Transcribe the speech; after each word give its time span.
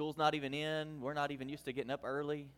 School's 0.00 0.16
not 0.16 0.34
even 0.34 0.54
in. 0.54 1.02
We're 1.02 1.12
not 1.12 1.30
even 1.30 1.50
used 1.50 1.66
to 1.66 1.74
getting 1.74 1.90
up 1.90 2.00
early. 2.04 2.48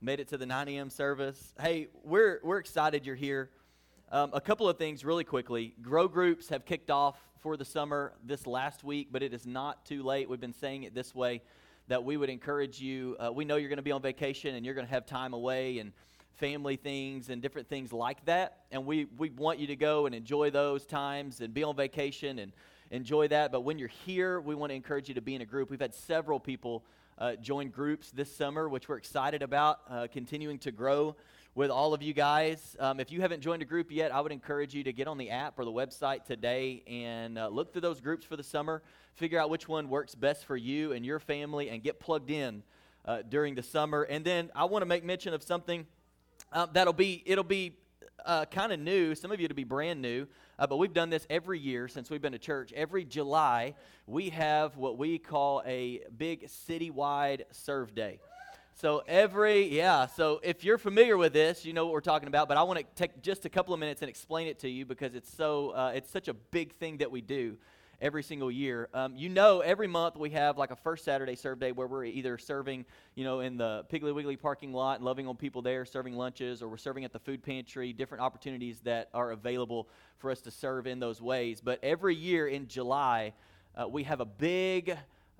Made 0.00 0.18
it 0.18 0.26
to 0.30 0.36
the 0.36 0.44
9 0.44 0.66
a.m. 0.70 0.90
service. 0.90 1.54
Hey, 1.60 1.86
we're, 2.02 2.40
we're 2.42 2.58
excited 2.58 3.06
you're 3.06 3.14
here. 3.14 3.48
Um, 4.10 4.30
a 4.32 4.40
couple 4.40 4.68
of 4.68 4.76
things 4.76 5.04
really 5.04 5.22
quickly. 5.22 5.76
Grow 5.82 6.08
groups 6.08 6.48
have 6.48 6.64
kicked 6.64 6.90
off 6.90 7.16
for 7.38 7.56
the 7.56 7.64
summer 7.64 8.14
this 8.24 8.44
last 8.44 8.82
week, 8.82 9.10
but 9.12 9.22
it 9.22 9.32
is 9.32 9.46
not 9.46 9.86
too 9.86 10.02
late. 10.02 10.28
We've 10.28 10.40
been 10.40 10.52
saying 10.52 10.82
it 10.82 10.92
this 10.92 11.14
way 11.14 11.42
that 11.86 12.02
we 12.02 12.16
would 12.16 12.28
encourage 12.28 12.80
you. 12.80 13.16
Uh, 13.20 13.30
we 13.32 13.44
know 13.44 13.54
you're 13.54 13.68
going 13.68 13.76
to 13.76 13.84
be 13.84 13.92
on 13.92 14.02
vacation 14.02 14.56
and 14.56 14.66
you're 14.66 14.74
going 14.74 14.88
to 14.88 14.92
have 14.92 15.06
time 15.06 15.32
away 15.32 15.78
and 15.78 15.92
family 16.38 16.74
things 16.74 17.30
and 17.30 17.40
different 17.40 17.68
things 17.68 17.92
like 17.92 18.24
that. 18.24 18.62
And 18.72 18.84
we, 18.84 19.06
we 19.16 19.30
want 19.30 19.60
you 19.60 19.68
to 19.68 19.76
go 19.76 20.06
and 20.06 20.14
enjoy 20.14 20.50
those 20.50 20.86
times 20.86 21.40
and 21.40 21.54
be 21.54 21.62
on 21.62 21.76
vacation 21.76 22.40
and 22.40 22.50
enjoy 22.90 23.28
that. 23.28 23.52
But 23.52 23.60
when 23.60 23.78
you're 23.78 23.88
here, 24.06 24.40
we 24.40 24.54
want 24.54 24.70
to 24.70 24.74
encourage 24.74 25.08
you 25.08 25.14
to 25.14 25.20
be 25.20 25.34
in 25.34 25.42
a 25.42 25.46
group. 25.46 25.70
We've 25.70 25.80
had 25.80 25.94
several 25.94 26.40
people 26.40 26.84
uh, 27.18 27.36
join 27.36 27.68
groups 27.68 28.10
this 28.10 28.34
summer, 28.34 28.68
which 28.68 28.88
we're 28.88 28.96
excited 28.96 29.42
about, 29.42 29.80
uh, 29.88 30.06
continuing 30.12 30.58
to 30.60 30.72
grow 30.72 31.16
with 31.54 31.70
all 31.70 31.94
of 31.94 32.02
you 32.02 32.12
guys. 32.12 32.76
Um, 32.78 33.00
if 33.00 33.10
you 33.10 33.20
haven't 33.20 33.40
joined 33.40 33.62
a 33.62 33.64
group 33.64 33.90
yet, 33.90 34.14
I 34.14 34.20
would 34.20 34.32
encourage 34.32 34.74
you 34.74 34.84
to 34.84 34.92
get 34.92 35.08
on 35.08 35.18
the 35.18 35.30
app 35.30 35.58
or 35.58 35.64
the 35.64 35.72
website 35.72 36.24
today 36.24 36.82
and 36.86 37.38
uh, 37.38 37.48
look 37.48 37.72
through 37.72 37.82
those 37.82 38.00
groups 38.00 38.24
for 38.24 38.36
the 38.36 38.42
summer. 38.42 38.82
Figure 39.14 39.38
out 39.38 39.50
which 39.50 39.68
one 39.68 39.88
works 39.88 40.14
best 40.14 40.44
for 40.46 40.56
you 40.56 40.92
and 40.92 41.04
your 41.04 41.18
family 41.18 41.68
and 41.68 41.82
get 41.82 42.00
plugged 42.00 42.30
in 42.30 42.62
uh, 43.04 43.22
during 43.28 43.54
the 43.54 43.62
summer. 43.62 44.02
And 44.02 44.24
then 44.24 44.50
I 44.54 44.64
want 44.64 44.82
to 44.82 44.86
make 44.86 45.04
mention 45.04 45.34
of 45.34 45.42
something 45.42 45.86
um, 46.52 46.70
that'll 46.72 46.92
be, 46.92 47.22
it'll 47.26 47.44
be 47.44 47.76
uh, 48.24 48.44
kind 48.46 48.72
of 48.72 48.80
new. 48.80 49.14
Some 49.14 49.32
of 49.32 49.40
you 49.40 49.48
to 49.48 49.54
be 49.54 49.64
brand 49.64 50.00
new. 50.00 50.26
Uh, 50.60 50.66
but 50.66 50.76
we've 50.76 50.92
done 50.92 51.08
this 51.08 51.26
every 51.30 51.58
year 51.58 51.88
since 51.88 52.10
we've 52.10 52.20
been 52.20 52.32
to 52.32 52.38
church. 52.38 52.70
Every 52.74 53.02
July, 53.02 53.74
we 54.06 54.28
have 54.28 54.76
what 54.76 54.98
we 54.98 55.18
call 55.18 55.62
a 55.64 56.02
big 56.18 56.48
citywide 56.48 57.44
serve 57.50 57.94
day. 57.94 58.20
So 58.74 59.02
every, 59.08 59.74
yeah, 59.74 60.04
so 60.04 60.38
if 60.42 60.62
you're 60.62 60.76
familiar 60.76 61.16
with 61.16 61.32
this, 61.32 61.64
you 61.64 61.72
know 61.72 61.86
what 61.86 61.94
we're 61.94 62.02
talking 62.02 62.28
about, 62.28 62.46
but 62.46 62.58
I 62.58 62.62
want 62.64 62.78
to 62.78 62.84
take 62.94 63.22
just 63.22 63.46
a 63.46 63.48
couple 63.48 63.72
of 63.72 63.80
minutes 63.80 64.02
and 64.02 64.10
explain 64.10 64.48
it 64.48 64.58
to 64.58 64.68
you 64.68 64.84
because 64.84 65.14
it's 65.14 65.34
so, 65.34 65.70
uh, 65.70 65.92
it's 65.94 66.10
such 66.10 66.28
a 66.28 66.34
big 66.34 66.74
thing 66.74 66.98
that 66.98 67.10
we 67.10 67.22
do 67.22 67.56
every 68.00 68.22
single 68.22 68.50
year. 68.50 68.88
Um, 68.94 69.14
you 69.14 69.28
know, 69.28 69.60
every 69.60 69.86
month 69.86 70.16
we 70.16 70.30
have 70.30 70.56
like 70.56 70.70
a 70.70 70.76
first 70.76 71.04
Saturday 71.04 71.36
serve 71.36 71.60
day 71.60 71.72
where 71.72 71.86
we're 71.86 72.04
either 72.04 72.38
serving, 72.38 72.86
you 73.14 73.24
know, 73.24 73.40
in 73.40 73.56
the 73.56 73.84
Piggly 73.92 74.14
Wiggly 74.14 74.36
parking 74.36 74.72
lot 74.72 74.96
and 74.96 75.04
loving 75.04 75.26
on 75.26 75.36
people 75.36 75.62
there, 75.62 75.84
serving 75.84 76.16
lunches, 76.16 76.62
or 76.62 76.68
we're 76.68 76.76
serving 76.76 77.04
at 77.04 77.12
the 77.12 77.18
food 77.18 77.42
pantry, 77.42 77.92
different 77.92 78.22
opportunities 78.22 78.80
that 78.80 79.08
are 79.12 79.32
available 79.32 79.88
for 80.18 80.30
us 80.30 80.40
to 80.42 80.50
serve 80.50 80.86
in 80.86 80.98
those 80.98 81.20
ways. 81.20 81.60
But 81.60 81.78
every 81.82 82.14
year 82.14 82.48
in 82.48 82.68
July, 82.68 83.34
uh, 83.76 83.88
we 83.88 84.04
have 84.04 84.20
a 84.20 84.26
big 84.26 84.96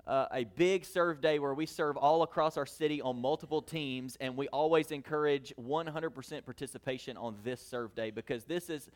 uh, 0.07 0.25
a 0.31 0.43
big 0.43 0.83
serve 0.83 1.21
day 1.21 1.37
where 1.37 1.53
we 1.53 1.65
serve 1.65 1.95
all 1.95 2.23
across 2.23 2.57
our 2.57 2.65
city 2.65 3.01
on 3.01 3.21
multiple 3.21 3.61
teams, 3.61 4.17
and 4.19 4.35
we 4.35 4.47
always 4.47 4.91
encourage 4.91 5.53
100% 5.61 6.43
participation 6.43 7.17
on 7.17 7.37
this 7.43 7.61
serve 7.61 7.93
day 7.93 8.09
because 8.09 8.43
this 8.45 8.69
is 8.69 8.89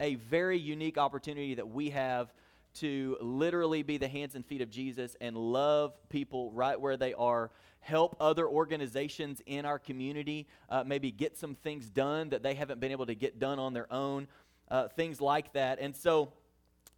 a 0.00 0.16
very 0.16 0.58
unique 0.58 0.98
opportunity 0.98 1.54
that 1.54 1.68
we 1.68 1.90
have 1.90 2.32
to 2.74 3.16
literally 3.20 3.82
be 3.82 3.98
the 3.98 4.08
hands 4.08 4.34
and 4.34 4.44
feet 4.44 4.60
of 4.60 4.70
Jesus 4.70 5.16
and 5.20 5.36
love 5.36 5.92
people 6.08 6.50
right 6.52 6.80
where 6.80 6.96
they 6.96 7.14
are, 7.14 7.50
help 7.80 8.16
other 8.20 8.46
organizations 8.46 9.42
in 9.46 9.64
our 9.64 9.78
community 9.78 10.46
uh, 10.68 10.84
maybe 10.86 11.10
get 11.10 11.36
some 11.36 11.54
things 11.54 11.88
done 11.88 12.28
that 12.30 12.42
they 12.42 12.54
haven't 12.54 12.80
been 12.80 12.92
able 12.92 13.06
to 13.06 13.14
get 13.14 13.38
done 13.38 13.58
on 13.58 13.72
their 13.72 13.92
own, 13.92 14.28
uh, 14.70 14.88
things 14.88 15.20
like 15.20 15.52
that. 15.54 15.78
And 15.80 15.96
so 15.96 16.32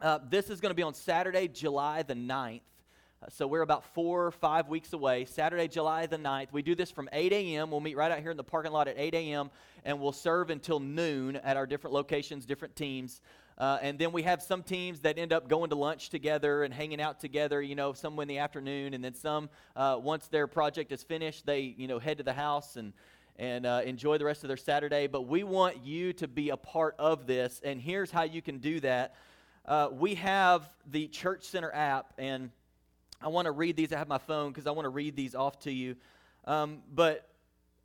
uh, 0.00 0.18
this 0.28 0.50
is 0.50 0.60
going 0.60 0.70
to 0.70 0.74
be 0.74 0.82
on 0.82 0.94
Saturday, 0.94 1.48
July 1.48 2.02
the 2.02 2.14
9th. 2.14 2.60
Uh, 3.22 3.26
so 3.28 3.46
we're 3.46 3.62
about 3.62 3.84
four 3.94 4.26
or 4.26 4.32
five 4.32 4.68
weeks 4.68 4.92
away. 4.92 5.24
Saturday, 5.24 5.68
July 5.68 6.06
the 6.06 6.18
9th. 6.18 6.48
We 6.52 6.62
do 6.62 6.74
this 6.74 6.90
from 6.90 7.08
8 7.12 7.32
a.m. 7.32 7.70
We'll 7.70 7.80
meet 7.80 7.96
right 7.96 8.10
out 8.10 8.18
here 8.18 8.32
in 8.32 8.36
the 8.36 8.44
parking 8.44 8.72
lot 8.72 8.88
at 8.88 8.98
8 8.98 9.14
a.m. 9.14 9.50
and 9.84 10.00
we'll 10.00 10.12
serve 10.12 10.50
until 10.50 10.80
noon 10.80 11.36
at 11.36 11.56
our 11.56 11.66
different 11.66 11.94
locations, 11.94 12.44
different 12.44 12.74
teams. 12.74 13.20
Uh, 13.62 13.78
and 13.80 13.96
then 13.96 14.10
we 14.10 14.24
have 14.24 14.42
some 14.42 14.60
teams 14.60 14.98
that 15.02 15.18
end 15.18 15.32
up 15.32 15.46
going 15.46 15.70
to 15.70 15.76
lunch 15.76 16.10
together 16.10 16.64
and 16.64 16.74
hanging 16.74 17.00
out 17.00 17.20
together, 17.20 17.62
you 17.62 17.76
know, 17.76 17.92
some 17.92 18.18
in 18.18 18.26
the 18.26 18.38
afternoon. 18.38 18.92
And 18.92 19.04
then 19.04 19.14
some, 19.14 19.48
uh, 19.76 20.00
once 20.02 20.26
their 20.26 20.48
project 20.48 20.90
is 20.90 21.04
finished, 21.04 21.46
they, 21.46 21.60
you 21.60 21.86
know, 21.86 22.00
head 22.00 22.18
to 22.18 22.24
the 22.24 22.32
house 22.32 22.74
and, 22.74 22.92
and 23.36 23.64
uh, 23.64 23.82
enjoy 23.84 24.18
the 24.18 24.24
rest 24.24 24.42
of 24.42 24.48
their 24.48 24.56
Saturday. 24.56 25.06
But 25.06 25.28
we 25.28 25.44
want 25.44 25.76
you 25.84 26.12
to 26.14 26.26
be 26.26 26.50
a 26.50 26.56
part 26.56 26.96
of 26.98 27.28
this. 27.28 27.60
And 27.62 27.80
here's 27.80 28.10
how 28.10 28.24
you 28.24 28.42
can 28.42 28.58
do 28.58 28.80
that. 28.80 29.14
Uh, 29.64 29.90
we 29.92 30.16
have 30.16 30.68
the 30.90 31.06
Church 31.06 31.44
Center 31.44 31.72
app, 31.72 32.14
and 32.18 32.50
I 33.20 33.28
want 33.28 33.46
to 33.46 33.52
read 33.52 33.76
these. 33.76 33.92
I 33.92 33.98
have 33.98 34.08
my 34.08 34.18
phone 34.18 34.50
because 34.50 34.66
I 34.66 34.72
want 34.72 34.86
to 34.86 34.90
read 34.90 35.14
these 35.14 35.36
off 35.36 35.60
to 35.60 35.70
you. 35.70 35.94
Um, 36.46 36.82
but 36.92 37.28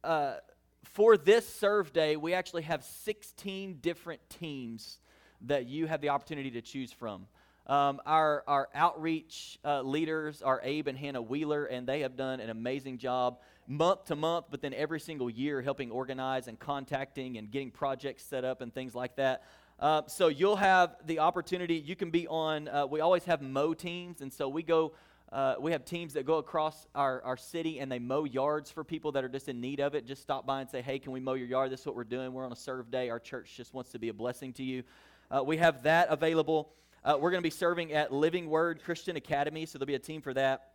uh, 0.03 0.37
for 0.85 1.17
this 1.17 1.47
serve 1.47 1.93
day, 1.93 2.15
we 2.15 2.33
actually 2.33 2.63
have 2.63 2.83
16 2.83 3.77
different 3.79 4.27
teams 4.27 4.97
that 5.41 5.67
you 5.67 5.85
have 5.87 6.01
the 6.01 6.09
opportunity 6.09 6.51
to 6.51 6.61
choose 6.61 6.91
from. 6.91 7.27
Um, 7.67 7.99
our, 8.05 8.45
our 8.47 8.69
outreach 8.73 9.59
uh, 9.65 9.81
leaders 9.81 10.41
are 10.41 10.61
Abe 10.63 10.87
and 10.87 10.97
Hannah 10.97 11.21
Wheeler, 11.21 11.65
and 11.65 11.85
they 11.85 11.99
have 11.99 12.15
done 12.15 12.39
an 12.39 12.49
amazing 12.49 12.97
job 12.97 13.39
month 13.67 14.05
to 14.05 14.15
month, 14.15 14.45
but 14.49 14.61
then 14.61 14.73
every 14.73 15.01
single 15.01 15.29
year 15.29 15.61
helping 15.61 15.91
organize 15.91 16.47
and 16.47 16.57
contacting 16.57 17.37
and 17.37 17.51
getting 17.51 17.69
projects 17.69 18.23
set 18.23 18.45
up 18.45 18.61
and 18.61 18.73
things 18.73 18.95
like 18.95 19.17
that. 19.17 19.43
Uh, 19.79 20.01
so 20.07 20.29
you'll 20.29 20.55
have 20.55 20.95
the 21.05 21.19
opportunity. 21.19 21.75
You 21.75 21.95
can 21.95 22.09
be 22.09 22.25
on. 22.27 22.69
Uh, 22.69 22.87
we 22.87 23.01
always 23.01 23.25
have 23.25 23.41
mow 23.41 23.73
teams, 23.73 24.21
and 24.21 24.31
so 24.31 24.47
we 24.49 24.63
go. 24.63 24.93
Uh, 25.29 25.55
we 25.59 25.73
have 25.73 25.83
teams 25.83 26.13
that 26.13 26.25
go 26.25 26.37
across 26.37 26.87
our, 26.95 27.21
our 27.23 27.35
city 27.35 27.79
and 27.79 27.91
they 27.91 27.99
mow 27.99 28.23
yards 28.23 28.71
for 28.71 28.85
people 28.85 29.11
that 29.11 29.25
are 29.25 29.29
just 29.29 29.49
in 29.49 29.59
need 29.59 29.81
of 29.81 29.93
it. 29.93 30.05
Just 30.05 30.21
stop 30.21 30.45
by 30.47 30.61
and 30.61 30.69
say, 30.69 30.81
"Hey, 30.81 30.99
can 30.99 31.11
we 31.11 31.19
mow 31.19 31.33
your 31.33 31.47
yard? 31.47 31.69
This 31.69 31.81
is 31.81 31.85
what 31.85 31.97
we're 31.97 32.05
doing. 32.05 32.31
We're 32.31 32.45
on 32.45 32.53
a 32.53 32.55
serve 32.55 32.89
day. 32.89 33.09
Our 33.09 33.19
church 33.19 33.53
just 33.57 33.73
wants 33.73 33.91
to 33.91 33.99
be 33.99 34.07
a 34.07 34.13
blessing 34.13 34.53
to 34.53 34.63
you." 34.63 34.83
Uh, 35.29 35.43
we 35.43 35.57
have 35.57 35.83
that 35.83 36.07
available. 36.09 36.69
Uh, 37.03 37.17
we're 37.19 37.31
going 37.31 37.41
to 37.41 37.45
be 37.45 37.49
serving 37.49 37.91
at 37.91 38.13
Living 38.13 38.49
Word 38.49 38.81
Christian 38.83 39.17
Academy, 39.17 39.65
so 39.65 39.77
there'll 39.77 39.87
be 39.87 39.95
a 39.95 39.99
team 39.99 40.21
for 40.21 40.33
that. 40.33 40.71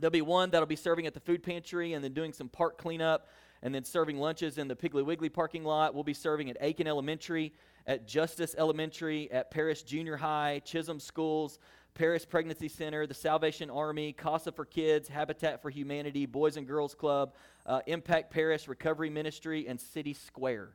There'll 0.00 0.10
be 0.10 0.22
one 0.22 0.50
that'll 0.50 0.66
be 0.66 0.76
serving 0.76 1.06
at 1.06 1.12
the 1.12 1.20
food 1.20 1.42
pantry 1.42 1.92
and 1.92 2.02
then 2.02 2.14
doing 2.14 2.32
some 2.32 2.48
park 2.48 2.78
cleanup 2.78 3.28
and 3.62 3.74
then 3.74 3.84
serving 3.84 4.18
lunches 4.18 4.56
in 4.56 4.66
the 4.66 4.74
Piggly 4.74 5.04
Wiggly 5.04 5.28
parking 5.28 5.62
lot. 5.62 5.94
We'll 5.94 6.04
be 6.04 6.14
serving 6.14 6.48
at 6.48 6.60
Aikin 6.60 6.86
Elementary, 6.86 7.52
at 7.86 8.08
Justiss 8.08 8.54
Elementary, 8.56 9.30
at 9.30 9.50
Paris 9.50 9.82
Junior 9.82 10.16
High, 10.16 10.62
Chisum 10.64 11.00
Schools, 11.00 11.58
Paris 11.94 12.24
Pregnancy 12.24 12.68
Center, 12.68 13.06
the 13.06 13.14
Salvation 13.14 13.68
Army, 13.68 14.14
Casa 14.14 14.50
for 14.50 14.64
Kids, 14.64 15.06
Habitat 15.08 15.60
for 15.60 15.68
Humanity, 15.68 16.24
Boys 16.24 16.56
and 16.56 16.66
Girls 16.66 16.94
Club, 16.94 17.34
uh, 17.66 17.80
Impact 17.86 18.32
Paris 18.32 18.66
Recovery 18.68 19.10
Ministry, 19.10 19.68
and 19.68 19.78
City 19.78 20.14
Square. 20.14 20.70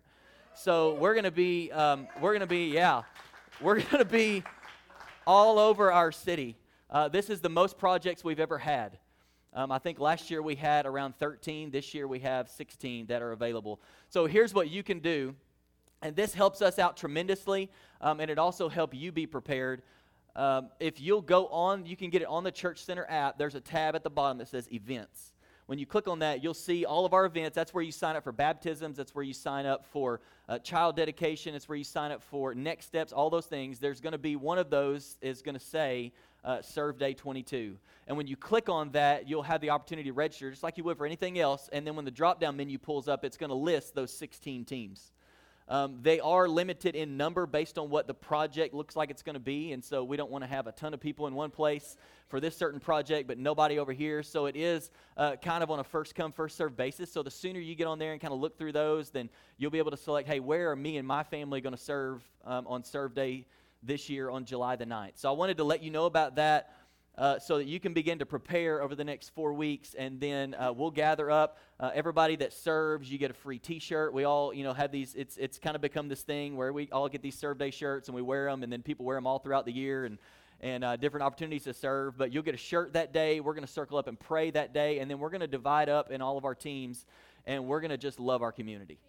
So 0.59 0.95
we're 0.95 1.13
going 1.13 1.23
to 1.23 1.29
be, 1.29 1.71
um, 1.71 2.07
we're 2.19 2.31
going 2.31 2.41
to 2.41 2.47
be, 2.47 2.71
yeah, 2.71 3.03
we're 3.61 3.75
going 3.91 3.99
to 3.99 4.05
be 4.05 4.43
all 5.27 5.59
over 5.59 5.91
our 5.91 6.11
city. 6.11 6.55
Uh, 6.89 7.07
this 7.09 7.29
is 7.29 7.41
the 7.41 7.49
most 7.49 7.77
projects 7.77 8.23
we've 8.23 8.39
ever 8.39 8.57
had. 8.57 8.97
Um, 9.53 9.71
I 9.71 9.77
think 9.77 9.99
last 9.99 10.31
year 10.31 10.41
we 10.41 10.55
had 10.55 10.87
around 10.87 11.15
13. 11.19 11.69
This 11.69 11.93
year 11.93 12.07
we 12.07 12.17
have 12.21 12.49
16 12.49 13.05
that 13.05 13.21
are 13.21 13.33
available. 13.33 13.79
So 14.09 14.25
here's 14.25 14.51
what 14.51 14.67
you 14.71 14.81
can 14.81 14.97
do, 14.97 15.35
and 16.01 16.15
this 16.15 16.33
helps 16.33 16.63
us 16.63 16.79
out 16.79 16.97
tremendously, 16.97 17.69
um, 18.01 18.19
and 18.19 18.31
it 18.31 18.39
also 18.39 18.67
help 18.67 18.95
you 18.95 19.11
be 19.11 19.27
prepared. 19.27 19.83
Um, 20.35 20.69
if 20.79 20.99
you'll 20.99 21.21
go 21.21 21.47
on, 21.49 21.85
you 21.85 21.95
can 21.95 22.09
get 22.09 22.23
it 22.23 22.27
on 22.27 22.43
the 22.43 22.51
Church 22.51 22.83
Center 22.83 23.05
app. 23.07 23.37
There's 23.37 23.55
a 23.55 23.61
tab 23.61 23.95
at 23.95 24.03
the 24.03 24.09
bottom 24.09 24.39
that 24.39 24.47
says 24.47 24.67
Events. 24.71 25.33
When 25.67 25.77
you 25.77 25.85
click 25.85 26.07
on 26.07 26.19
that, 26.19 26.41
you'll 26.41 26.53
see 26.53 26.85
all 26.85 27.05
of 27.05 27.13
our 27.13 27.25
events. 27.25 27.53
That's 27.53 27.73
where 27.73 27.83
you 27.83 27.91
sign 27.91 28.15
up 28.15 28.23
for 28.23 28.31
baptisms. 28.31 28.95
That's 28.95 29.13
where 29.13 29.25
you 29.25 29.33
sign 29.33 29.65
up 29.65 29.85
for 29.85 30.21
uh, 30.47 30.59
child 30.59 30.95
dedication. 30.95 31.53
It's 31.53 31.67
where 31.67 31.77
you 31.77 31.83
sign 31.83 32.11
up 32.11 32.23
for 32.23 32.55
next 32.55 32.85
steps, 32.85 33.11
all 33.11 33.29
those 33.29 33.47
things. 33.47 33.77
There's 33.77 33.99
going 33.99 34.13
to 34.13 34.17
be 34.17 34.37
one 34.37 34.57
of 34.57 34.69
those 34.69 35.17
is 35.21 35.41
going 35.41 35.55
to 35.55 35.63
say 35.63 36.13
uh, 36.45 36.61
Serve 36.61 36.97
Day 36.97 37.13
22. 37.13 37.77
And 38.07 38.15
when 38.15 38.27
you 38.27 38.37
click 38.37 38.69
on 38.69 38.91
that, 38.91 39.27
you'll 39.27 39.43
have 39.43 39.59
the 39.59 39.69
opportunity 39.69 40.09
to 40.09 40.13
register 40.13 40.49
just 40.49 40.63
like 40.63 40.77
you 40.77 40.85
would 40.85 40.97
for 40.97 41.05
anything 41.05 41.37
else. 41.37 41.69
And 41.73 41.85
then 41.85 41.97
when 41.97 42.05
the 42.05 42.11
drop 42.11 42.39
down 42.39 42.55
menu 42.55 42.77
pulls 42.77 43.09
up, 43.09 43.25
it's 43.25 43.35
going 43.35 43.49
to 43.49 43.55
list 43.55 43.93
those 43.93 44.13
16 44.13 44.63
teams. 44.63 45.11
Um, 45.69 45.99
they 46.01 46.21
are 46.21 46.47
limited 46.47 46.95
in 46.95 47.17
number 47.17 47.45
based 47.45 47.77
on 47.77 47.89
what 47.89 48.07
the 48.07 48.13
project 48.13 48.73
looks 48.73 48.95
like 48.95 49.11
it's 49.11 49.21
going 49.21 49.33
to 49.33 49.39
be, 49.39 49.73
and 49.73 49.83
so 49.83 50.03
we 50.03 50.15
don't 50.15 50.31
want 50.31 50.45
to 50.45 50.49
have 50.49 50.65
a 50.65 50.71
ton 50.71 50.93
of 50.93 51.01
people 51.01 51.27
in 51.27 51.33
one 51.33 51.51
place 51.51 51.97
for 52.29 52.39
this 52.39 52.55
certain 52.55 52.79
project, 52.79 53.27
but 53.27 53.37
nobody 53.37 53.77
over 53.77 53.91
here. 53.91 54.23
So 54.23 54.45
it 54.45 54.55
is 54.55 54.91
uh, 55.17 55.35
kind 55.35 55.63
of 55.63 55.71
on 55.71 55.79
a 55.79 55.83
first 55.83 56.15
come, 56.15 56.31
first 56.31 56.55
serve 56.55 56.77
basis. 56.77 57.11
So 57.11 57.21
the 57.21 57.31
sooner 57.31 57.59
you 57.59 57.75
get 57.75 57.87
on 57.87 57.99
there 57.99 58.13
and 58.13 58.21
kind 58.21 58.33
of 58.33 58.39
look 58.39 58.57
through 58.57 58.71
those, 58.73 59.09
then 59.09 59.29
you'll 59.57 59.71
be 59.71 59.77
able 59.77 59.91
to 59.91 59.97
select, 59.97 60.27
hey, 60.27 60.39
where 60.39 60.71
are 60.71 60.75
me 60.75 60.97
and 60.97 61.07
my 61.07 61.23
family 61.23 61.59
going 61.59 61.75
to 61.75 61.81
serve 61.81 62.21
um, 62.45 62.65
on 62.67 62.83
Serve 62.83 63.13
Day 63.13 63.45
this 63.83 64.09
year 64.09 64.29
on 64.29 64.45
July 64.45 64.77
the 64.77 64.85
9th? 64.85 65.13
So 65.15 65.29
I 65.29 65.33
wanted 65.33 65.57
to 65.57 65.65
let 65.65 65.83
you 65.83 65.91
know 65.91 66.05
about 66.05 66.35
that. 66.35 66.76
Uh, 67.17 67.39
so 67.39 67.57
that 67.57 67.65
you 67.65 67.79
can 67.79 67.93
begin 67.93 68.19
to 68.19 68.27
prepare 68.27 68.79
over 68.83 68.93
the 68.93 69.03
next 69.03 69.29
four 69.29 69.51
weeks, 69.51 69.95
and 69.95 70.19
then 70.19 70.53
uh, 70.53 70.71
we'll 70.71 70.91
gather 70.91 71.31
up 71.31 71.57
uh, 71.79 71.89
everybody 71.95 72.35
that 72.35 72.53
serves. 72.53 73.11
You 73.11 73.17
get 73.17 73.31
a 73.31 73.33
free 73.33 73.57
T-shirt. 73.57 74.13
We 74.13 74.23
all, 74.23 74.53
you 74.53 74.63
know, 74.63 74.71
have 74.71 74.91
these. 74.91 75.15
It's 75.15 75.35
it's 75.37 75.57
kind 75.57 75.75
of 75.75 75.81
become 75.81 76.09
this 76.09 76.21
thing 76.21 76.55
where 76.55 76.71
we 76.71 76.89
all 76.91 77.09
get 77.09 77.23
these 77.23 77.35
serve 77.35 77.57
day 77.57 77.71
shirts 77.71 78.07
and 78.07 78.13
we 78.13 78.21
wear 78.21 78.45
them, 78.45 78.61
and 78.61 78.71
then 78.71 78.83
people 78.83 79.03
wear 79.03 79.17
them 79.17 79.25
all 79.25 79.39
throughout 79.39 79.65
the 79.65 79.71
year 79.71 80.05
and 80.05 80.19
and 80.61 80.83
uh, 80.83 80.95
different 80.95 81.23
opportunities 81.23 81.63
to 81.63 81.73
serve. 81.73 82.19
But 82.19 82.31
you'll 82.31 82.43
get 82.43 82.53
a 82.53 82.57
shirt 82.57 82.93
that 82.93 83.13
day. 83.13 83.39
We're 83.39 83.55
going 83.55 83.65
to 83.65 83.71
circle 83.71 83.97
up 83.97 84.07
and 84.07 84.19
pray 84.19 84.51
that 84.51 84.71
day, 84.71 84.99
and 84.99 85.09
then 85.09 85.17
we're 85.17 85.31
going 85.31 85.41
to 85.41 85.47
divide 85.47 85.89
up 85.89 86.11
in 86.11 86.21
all 86.21 86.37
of 86.37 86.45
our 86.45 86.55
teams, 86.55 87.03
and 87.47 87.65
we're 87.65 87.81
going 87.81 87.89
to 87.89 87.97
just 87.97 88.19
love 88.19 88.43
our 88.43 88.51
community. 88.51 88.99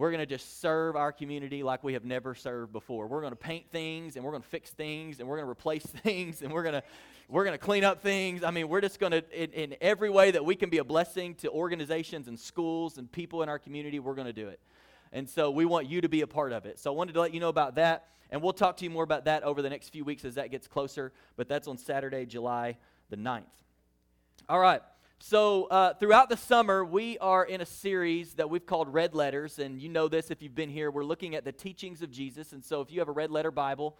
We're 0.00 0.10
going 0.10 0.20
to 0.20 0.26
just 0.26 0.62
serve 0.62 0.96
our 0.96 1.12
community 1.12 1.62
like 1.62 1.84
we 1.84 1.92
have 1.92 2.06
never 2.06 2.34
served 2.34 2.72
before. 2.72 3.06
We're 3.06 3.20
going 3.20 3.32
to 3.32 3.36
paint 3.36 3.70
things 3.70 4.16
and 4.16 4.24
we're 4.24 4.30
going 4.30 4.42
to 4.42 4.48
fix 4.48 4.70
things 4.70 5.20
and 5.20 5.28
we're 5.28 5.36
going 5.36 5.44
to 5.44 5.50
replace 5.50 5.82
things 6.04 6.40
and 6.40 6.50
we're 6.50 6.62
going 6.62 6.76
to 6.76 6.82
we're 7.28 7.44
going 7.44 7.52
to 7.52 7.62
clean 7.62 7.84
up 7.84 8.00
things. 8.00 8.42
I 8.42 8.50
mean, 8.50 8.70
we're 8.70 8.80
just 8.80 8.98
going 8.98 9.12
to 9.12 9.22
in, 9.30 9.52
in 9.52 9.76
every 9.82 10.08
way 10.08 10.30
that 10.30 10.42
we 10.42 10.56
can 10.56 10.70
be 10.70 10.78
a 10.78 10.84
blessing 10.84 11.34
to 11.34 11.50
organizations 11.50 12.28
and 12.28 12.40
schools 12.40 12.96
and 12.96 13.12
people 13.12 13.42
in 13.42 13.50
our 13.50 13.58
community, 13.58 13.98
we're 13.98 14.14
going 14.14 14.26
to 14.26 14.32
do 14.32 14.48
it. 14.48 14.58
And 15.12 15.28
so 15.28 15.50
we 15.50 15.66
want 15.66 15.86
you 15.86 16.00
to 16.00 16.08
be 16.08 16.22
a 16.22 16.26
part 16.26 16.52
of 16.52 16.64
it. 16.64 16.78
So 16.78 16.90
I 16.90 16.96
wanted 16.96 17.12
to 17.12 17.20
let 17.20 17.34
you 17.34 17.40
know 17.40 17.50
about 17.50 17.74
that 17.74 18.06
and 18.30 18.40
we'll 18.40 18.54
talk 18.54 18.78
to 18.78 18.84
you 18.84 18.90
more 18.90 19.04
about 19.04 19.26
that 19.26 19.42
over 19.42 19.60
the 19.60 19.68
next 19.68 19.90
few 19.90 20.06
weeks 20.06 20.24
as 20.24 20.36
that 20.36 20.50
gets 20.50 20.66
closer, 20.66 21.12
but 21.36 21.46
that's 21.46 21.68
on 21.68 21.76
Saturday, 21.76 22.24
July 22.24 22.78
the 23.10 23.18
9th. 23.18 23.42
All 24.48 24.60
right. 24.60 24.80
So, 25.22 25.64
uh, 25.66 25.92
throughout 25.92 26.30
the 26.30 26.36
summer, 26.36 26.82
we 26.82 27.18
are 27.18 27.44
in 27.44 27.60
a 27.60 27.66
series 27.66 28.32
that 28.34 28.48
we've 28.48 28.64
called 28.64 28.88
Red 28.88 29.14
Letters. 29.14 29.58
And 29.58 29.78
you 29.78 29.90
know 29.90 30.08
this 30.08 30.30
if 30.30 30.40
you've 30.40 30.54
been 30.54 30.70
here. 30.70 30.90
We're 30.90 31.04
looking 31.04 31.34
at 31.34 31.44
the 31.44 31.52
teachings 31.52 32.00
of 32.00 32.10
Jesus. 32.10 32.54
And 32.54 32.64
so, 32.64 32.80
if 32.80 32.90
you 32.90 33.00
have 33.00 33.08
a 33.08 33.12
red 33.12 33.30
letter 33.30 33.50
Bible, 33.50 33.98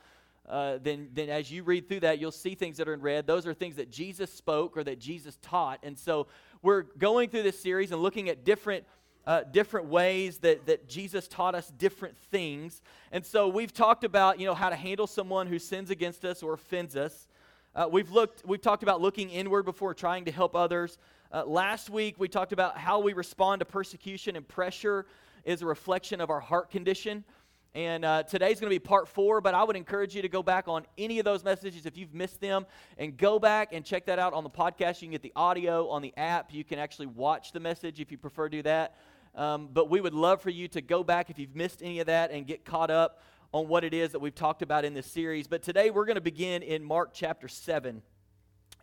uh, 0.49 0.79
then, 0.83 1.11
then 1.13 1.29
as 1.29 1.53
you 1.53 1.63
read 1.63 1.91
through 1.91 2.01
that, 2.01 2.21
you'll 2.21 2.33
see 2.33 2.55
things 2.55 2.79
that 2.79 2.89
are 2.89 2.95
in 2.95 3.03
red. 3.03 3.27
Those 3.27 3.47
are 3.47 3.53
things 3.53 3.77
that 3.77 3.91
Jesus 3.91 4.33
spoke 4.33 4.79
or 4.79 4.85
that 4.85 4.99
Jesus 4.99 5.37
taught. 5.43 5.81
And 5.83 5.99
so, 5.99 6.27
we're 6.63 6.83
going 6.83 7.29
through 7.29 7.43
this 7.43 7.61
series 7.61 7.93
and 7.93 8.01
looking 8.01 8.31
at 8.31 8.45
different. 8.45 8.85
Uh, 9.27 9.45
different 9.45 9.87
ways 9.87 10.39
that, 10.39 10.65
that 10.65 10.89
Jesus 10.89 11.29
taught 11.29 11.55
us 11.55 11.71
different 11.77 12.17
things. 12.31 12.81
And 13.13 13.25
so 13.25 13.49
we've 13.49 13.73
talked 13.73 14.03
about, 14.03 14.41
you 14.41 14.47
know, 14.47 14.55
how 14.55 14.71
to 14.71 14.75
handle 14.75 15.07
someone 15.07 15.47
who 15.47 15.59
sins 15.59 15.91
against 15.91 16.25
us 16.25 16.43
or 16.43 16.55
offends 16.55 16.97
us. 16.97 17.29
Uh, 17.73 17.89
we've 17.91 18.11
looked, 18.11 18.43
we've 18.45 18.61
talked 18.61 18.83
about 18.83 19.01
looking 19.01 19.31
inward 19.31 19.63
before 19.63 19.95
trying 19.95 20.25
to 20.25 20.33
help 20.33 20.57
others. 20.57 20.99
Uh, 21.31 21.45
last 21.45 21.89
week 21.89 22.17
we 22.19 22.27
talked 22.27 22.53
about 22.53 22.77
how 22.77 22.99
we 22.99 23.13
respond 23.13 23.61
to 23.61 23.65
persecution 23.65 24.35
and 24.35 24.47
pressure 24.49 25.07
is 25.45 25.63
a 25.63 25.67
reflection 25.67 26.21
of 26.21 26.31
our 26.31 26.41
heart 26.41 26.69
condition. 26.71 27.25
And 27.73 28.05
uh, 28.05 28.25
today's 28.25 28.59
going 28.59 28.69
to 28.69 28.75
be 28.75 28.81
part 28.81 29.07
four, 29.07 29.41
but 29.41 29.55
I 29.55 29.63
would 29.63 29.77
encourage 29.77 30.17
you 30.17 30.23
to 30.23 30.29
go 30.29 30.43
back 30.43 30.67
on 30.67 30.85
any 30.99 31.21
of 31.21 31.25
those 31.25 31.45
messages 31.45 31.87
if 31.87 31.97
you've 31.97 32.13
missed 32.13 32.41
them 32.41 32.67
and 32.99 33.17
go 33.17 33.39
back 33.39 33.73
and 33.73 33.85
check 33.85 34.07
that 34.07 34.19
out 34.19 34.33
on 34.33 34.43
the 34.43 34.51
podcast. 34.51 35.01
You 35.01 35.07
can 35.07 35.13
get 35.13 35.23
the 35.23 35.33
audio 35.37 35.89
on 35.91 36.03
the 36.03 36.13
app. 36.17 36.53
You 36.53 36.65
can 36.65 36.81
actually 36.81 37.07
watch 37.07 37.53
the 37.53 37.61
message 37.61 38.01
if 38.01 38.11
you 38.11 38.19
prefer 38.19 38.49
to 38.49 38.57
do 38.57 38.63
that. 38.65 38.97
Um, 39.37 39.69
but 39.73 39.89
we 39.89 40.01
would 40.01 40.15
love 40.15 40.43
for 40.43 40.51
you 40.51 40.67
to 40.67 40.81
go 40.81 41.05
back 41.05 41.31
if 41.31 41.39
you've 41.39 41.55
missed 41.55 41.83
any 41.85 42.01
of 42.01 42.07
that 42.09 42.33
and 42.33 42.49
get 42.49 42.65
caught 42.65 42.91
up 42.91 43.21
on 43.53 43.67
what 43.67 43.83
it 43.83 43.93
is 43.93 44.13
that 44.13 44.21
we've 44.21 44.35
talked 44.35 44.63
about 44.63 44.85
in 44.85 44.95
this 44.95 45.07
series. 45.07 45.49
But 45.49 45.63
today 45.63 45.91
we're 45.91 46.05
going 46.05 46.17
to 46.17 46.21
begin 46.21 46.63
in 46.63 46.85
Mark 46.85 47.11
chapter 47.13 47.49
7. 47.49 48.01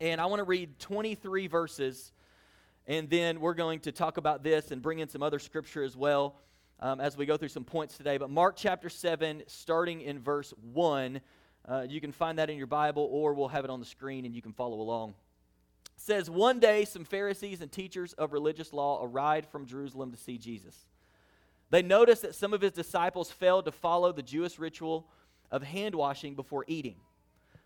And 0.01 0.21
I 0.21 0.25
want 0.25 0.39
to 0.39 0.43
read 0.43 0.77
23 0.79 1.47
verses, 1.47 2.11
and 2.85 3.09
then 3.09 3.39
we're 3.39 3.53
going 3.53 3.79
to 3.81 3.91
talk 3.91 4.17
about 4.17 4.43
this 4.43 4.71
and 4.71 4.81
bring 4.81 4.99
in 4.99 5.07
some 5.07 5.23
other 5.23 5.39
scripture 5.39 5.83
as 5.83 5.95
well 5.95 6.35
um, 6.81 6.99
as 6.99 7.15
we 7.15 7.25
go 7.25 7.37
through 7.37 7.47
some 7.47 7.63
points 7.63 7.95
today. 7.95 8.17
But 8.17 8.29
Mark 8.29 8.55
chapter 8.57 8.89
7, 8.89 9.43
starting 9.47 10.01
in 10.01 10.19
verse 10.19 10.53
1, 10.73 11.21
uh, 11.67 11.85
you 11.87 12.01
can 12.01 12.11
find 12.11 12.37
that 12.37 12.49
in 12.49 12.57
your 12.57 12.67
Bible, 12.67 13.07
or 13.09 13.33
we'll 13.33 13.47
have 13.47 13.63
it 13.63 13.69
on 13.69 13.79
the 13.79 13.85
screen 13.85 14.25
and 14.25 14.35
you 14.35 14.41
can 14.41 14.53
follow 14.53 14.81
along. 14.81 15.15
It 15.95 16.01
says, 16.01 16.29
One 16.29 16.59
day 16.59 16.83
some 16.83 17.05
Pharisees 17.05 17.61
and 17.61 17.71
teachers 17.71 18.11
of 18.13 18.33
religious 18.33 18.73
law 18.73 19.03
arrived 19.03 19.49
from 19.49 19.65
Jerusalem 19.65 20.11
to 20.11 20.17
see 20.17 20.37
Jesus. 20.37 20.85
They 21.69 21.81
noticed 21.81 22.21
that 22.21 22.35
some 22.35 22.53
of 22.53 22.61
his 22.61 22.71
disciples 22.71 23.29
failed 23.29 23.65
to 23.65 23.71
follow 23.71 24.11
the 24.11 24.23
Jewish 24.23 24.57
ritual 24.57 25.07
of 25.51 25.63
hand 25.63 25.95
washing 25.95 26.35
before 26.35 26.65
eating. 26.67 26.95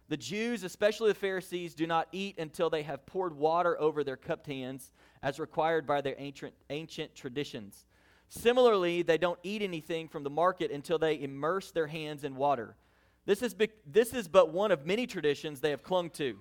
The 0.09 0.17
Jews, 0.17 0.63
especially 0.63 1.09
the 1.11 1.19
Pharisees, 1.19 1.73
do 1.73 1.87
not 1.87 2.07
eat 2.11 2.37
until 2.37 2.69
they 2.69 2.83
have 2.83 3.05
poured 3.05 3.33
water 3.33 3.79
over 3.79 4.03
their 4.03 4.17
cupped 4.17 4.47
hands, 4.47 4.91
as 5.23 5.39
required 5.39 5.87
by 5.87 6.01
their 6.01 6.15
ancient, 6.17 6.53
ancient 6.69 7.15
traditions. 7.15 7.85
Similarly, 8.27 9.03
they 9.03 9.17
don't 9.17 9.39
eat 9.43 9.61
anything 9.61 10.07
from 10.07 10.23
the 10.23 10.29
market 10.29 10.71
until 10.71 10.97
they 10.97 11.21
immerse 11.21 11.71
their 11.71 11.87
hands 11.87 12.23
in 12.23 12.35
water. 12.35 12.75
This 13.25 13.41
is, 13.41 13.53
be, 13.53 13.69
this 13.85 14.13
is 14.13 14.27
but 14.27 14.51
one 14.51 14.71
of 14.71 14.85
many 14.85 15.05
traditions 15.05 15.61
they 15.61 15.69
have 15.69 15.83
clung 15.83 16.09
to, 16.11 16.39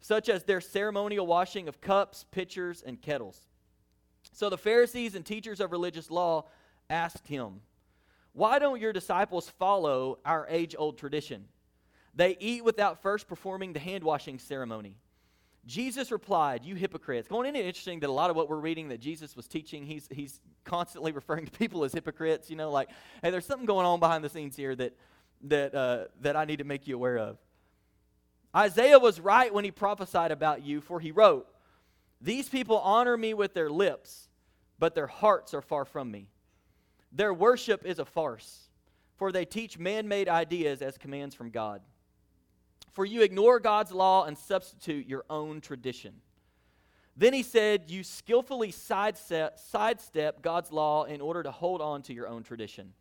such 0.00 0.28
as 0.28 0.44
their 0.44 0.60
ceremonial 0.60 1.26
washing 1.26 1.66
of 1.66 1.80
cups, 1.80 2.24
pitchers, 2.30 2.82
and 2.84 3.00
kettles. 3.00 3.48
So 4.32 4.50
the 4.50 4.58
Pharisees 4.58 5.14
and 5.14 5.24
teachers 5.24 5.60
of 5.60 5.72
religious 5.72 6.10
law 6.10 6.46
asked 6.90 7.26
him, 7.26 7.60
Why 8.32 8.58
don't 8.58 8.80
your 8.80 8.92
disciples 8.92 9.48
follow 9.48 10.18
our 10.24 10.46
age 10.50 10.74
old 10.76 10.98
tradition? 10.98 11.46
They 12.14 12.36
eat 12.40 12.64
without 12.64 13.00
first 13.00 13.28
performing 13.28 13.72
the 13.72 13.78
hand 13.78 14.04
washing 14.04 14.38
ceremony. 14.38 14.96
Jesus 15.66 16.10
replied, 16.10 16.64
You 16.64 16.74
hypocrites. 16.74 17.28
Going 17.28 17.46
into 17.46 17.60
interesting 17.60 18.00
that 18.00 18.10
a 18.10 18.12
lot 18.12 18.30
of 18.30 18.36
what 18.36 18.48
we're 18.48 18.56
reading 18.56 18.88
that 18.88 19.00
Jesus 19.00 19.36
was 19.36 19.46
teaching, 19.46 19.84
he's, 19.84 20.08
he's 20.10 20.40
constantly 20.64 21.12
referring 21.12 21.46
to 21.46 21.52
people 21.52 21.84
as 21.84 21.92
hypocrites. 21.92 22.50
You 22.50 22.56
know, 22.56 22.70
like, 22.70 22.88
hey, 23.22 23.30
there's 23.30 23.46
something 23.46 23.66
going 23.66 23.86
on 23.86 24.00
behind 24.00 24.24
the 24.24 24.28
scenes 24.28 24.56
here 24.56 24.74
that, 24.76 24.96
that, 25.42 25.74
uh, 25.74 26.04
that 26.20 26.36
I 26.36 26.44
need 26.44 26.58
to 26.58 26.64
make 26.64 26.86
you 26.88 26.96
aware 26.96 27.18
of. 27.18 27.38
Isaiah 28.56 28.98
was 28.98 29.20
right 29.20 29.54
when 29.54 29.64
he 29.64 29.70
prophesied 29.70 30.32
about 30.32 30.64
you, 30.64 30.80
for 30.80 30.98
he 30.98 31.12
wrote, 31.12 31.46
These 32.20 32.48
people 32.48 32.78
honor 32.78 33.16
me 33.16 33.34
with 33.34 33.54
their 33.54 33.70
lips, 33.70 34.28
but 34.78 34.94
their 34.94 35.06
hearts 35.06 35.54
are 35.54 35.62
far 35.62 35.84
from 35.84 36.10
me. 36.10 36.26
Their 37.12 37.34
worship 37.34 37.84
is 37.84 37.98
a 37.98 38.04
farce, 38.04 38.68
for 39.16 39.32
they 39.32 39.44
teach 39.44 39.78
man 39.78 40.08
made 40.08 40.28
ideas 40.28 40.82
as 40.82 40.98
commands 40.98 41.34
from 41.34 41.50
God. 41.50 41.82
For 42.92 43.04
you 43.04 43.22
ignore 43.22 43.60
God's 43.60 43.92
law 43.92 44.24
and 44.24 44.36
substitute 44.36 45.06
your 45.06 45.24
own 45.30 45.60
tradition. 45.60 46.14
Then 47.16 47.32
he 47.32 47.42
said, 47.42 47.90
You 47.90 48.02
skillfully 48.02 48.70
sidestep, 48.70 49.58
sidestep 49.58 50.42
God's 50.42 50.72
law 50.72 51.04
in 51.04 51.20
order 51.20 51.42
to 51.42 51.50
hold 51.50 51.80
on 51.80 52.02
to 52.02 52.14
your 52.14 52.28
own 52.28 52.42
tradition. 52.42 52.92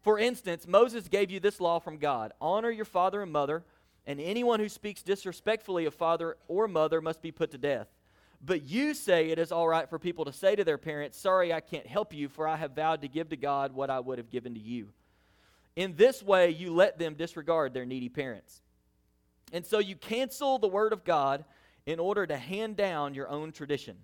For 0.00 0.18
instance, 0.18 0.66
Moses 0.66 1.08
gave 1.08 1.30
you 1.30 1.40
this 1.40 1.60
law 1.60 1.78
from 1.78 1.98
God 1.98 2.32
honor 2.40 2.70
your 2.70 2.84
father 2.84 3.22
and 3.22 3.32
mother, 3.32 3.64
and 4.06 4.20
anyone 4.20 4.60
who 4.60 4.68
speaks 4.68 5.02
disrespectfully 5.02 5.84
of 5.84 5.94
father 5.94 6.36
or 6.46 6.68
mother 6.68 7.00
must 7.00 7.20
be 7.20 7.32
put 7.32 7.50
to 7.50 7.58
death. 7.58 7.88
But 8.40 8.62
you 8.62 8.94
say 8.94 9.30
it 9.30 9.38
is 9.38 9.50
all 9.50 9.66
right 9.66 9.88
for 9.88 9.98
people 9.98 10.24
to 10.24 10.32
say 10.32 10.54
to 10.54 10.64
their 10.64 10.78
parents, 10.78 11.18
Sorry, 11.18 11.52
I 11.52 11.60
can't 11.60 11.86
help 11.86 12.14
you, 12.14 12.28
for 12.28 12.46
I 12.46 12.56
have 12.56 12.72
vowed 12.72 13.02
to 13.02 13.08
give 13.08 13.30
to 13.30 13.36
God 13.36 13.74
what 13.74 13.90
I 13.90 14.00
would 14.00 14.18
have 14.18 14.30
given 14.30 14.54
to 14.54 14.60
you. 14.60 14.88
In 15.74 15.96
this 15.96 16.22
way, 16.22 16.50
you 16.50 16.72
let 16.72 16.98
them 16.98 17.14
disregard 17.14 17.74
their 17.74 17.86
needy 17.86 18.08
parents. 18.08 18.62
And 19.52 19.64
so 19.64 19.78
you 19.78 19.96
cancel 19.96 20.58
the 20.58 20.68
word 20.68 20.92
of 20.92 21.04
God 21.04 21.44
in 21.86 21.98
order 21.98 22.26
to 22.26 22.36
hand 22.36 22.76
down 22.76 23.14
your 23.14 23.28
own 23.28 23.52
tradition. 23.52 23.96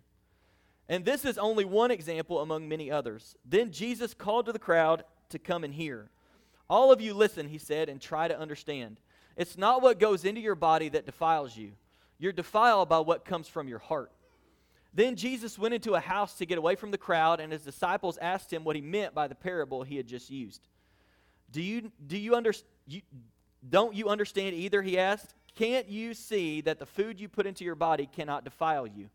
And 0.88 1.04
this 1.04 1.24
is 1.24 1.38
only 1.38 1.64
one 1.64 1.90
example 1.90 2.40
among 2.40 2.68
many 2.68 2.90
others. 2.90 3.36
Then 3.44 3.72
Jesus 3.72 4.14
called 4.14 4.46
to 4.46 4.52
the 4.52 4.58
crowd 4.58 5.04
to 5.30 5.38
come 5.38 5.64
and 5.64 5.74
hear. 5.74 6.10
All 6.68 6.92
of 6.92 7.00
you 7.00 7.14
listen, 7.14 7.48
he 7.48 7.58
said, 7.58 7.88
and 7.88 8.00
try 8.00 8.28
to 8.28 8.38
understand. 8.38 9.00
It's 9.36 9.58
not 9.58 9.82
what 9.82 9.98
goes 9.98 10.24
into 10.24 10.40
your 10.40 10.54
body 10.54 10.88
that 10.90 11.06
defiles 11.06 11.56
you. 11.56 11.72
You're 12.18 12.32
defiled 12.32 12.88
by 12.88 13.00
what 13.00 13.24
comes 13.24 13.48
from 13.48 13.68
your 13.68 13.80
heart. 13.80 14.12
Then 14.94 15.16
Jesus 15.16 15.58
went 15.58 15.74
into 15.74 15.94
a 15.94 16.00
house 16.00 16.34
to 16.34 16.46
get 16.46 16.56
away 16.56 16.76
from 16.76 16.92
the 16.92 16.98
crowd, 16.98 17.40
and 17.40 17.52
his 17.52 17.62
disciples 17.62 18.16
asked 18.18 18.52
him 18.52 18.62
what 18.62 18.76
he 18.76 18.82
meant 18.82 19.12
by 19.12 19.26
the 19.26 19.34
parable 19.34 19.82
he 19.82 19.96
had 19.96 20.06
just 20.06 20.30
used. 20.30 20.68
Do 21.50 21.60
you, 21.60 21.90
do 22.06 22.16
you, 22.16 22.36
under, 22.36 22.52
you 22.86 23.02
don't 23.68 23.94
you 23.94 24.08
understand 24.08 24.54
either? 24.54 24.82
He 24.82 24.98
asked. 24.98 25.34
Can't 25.56 25.88
you 25.88 26.14
see 26.14 26.60
that 26.62 26.80
the 26.80 26.86
food 26.86 27.20
you 27.20 27.28
put 27.28 27.46
into 27.46 27.64
your 27.64 27.76
body 27.76 28.08
cannot 28.12 28.44
defile 28.44 28.86
you? 28.86 29.08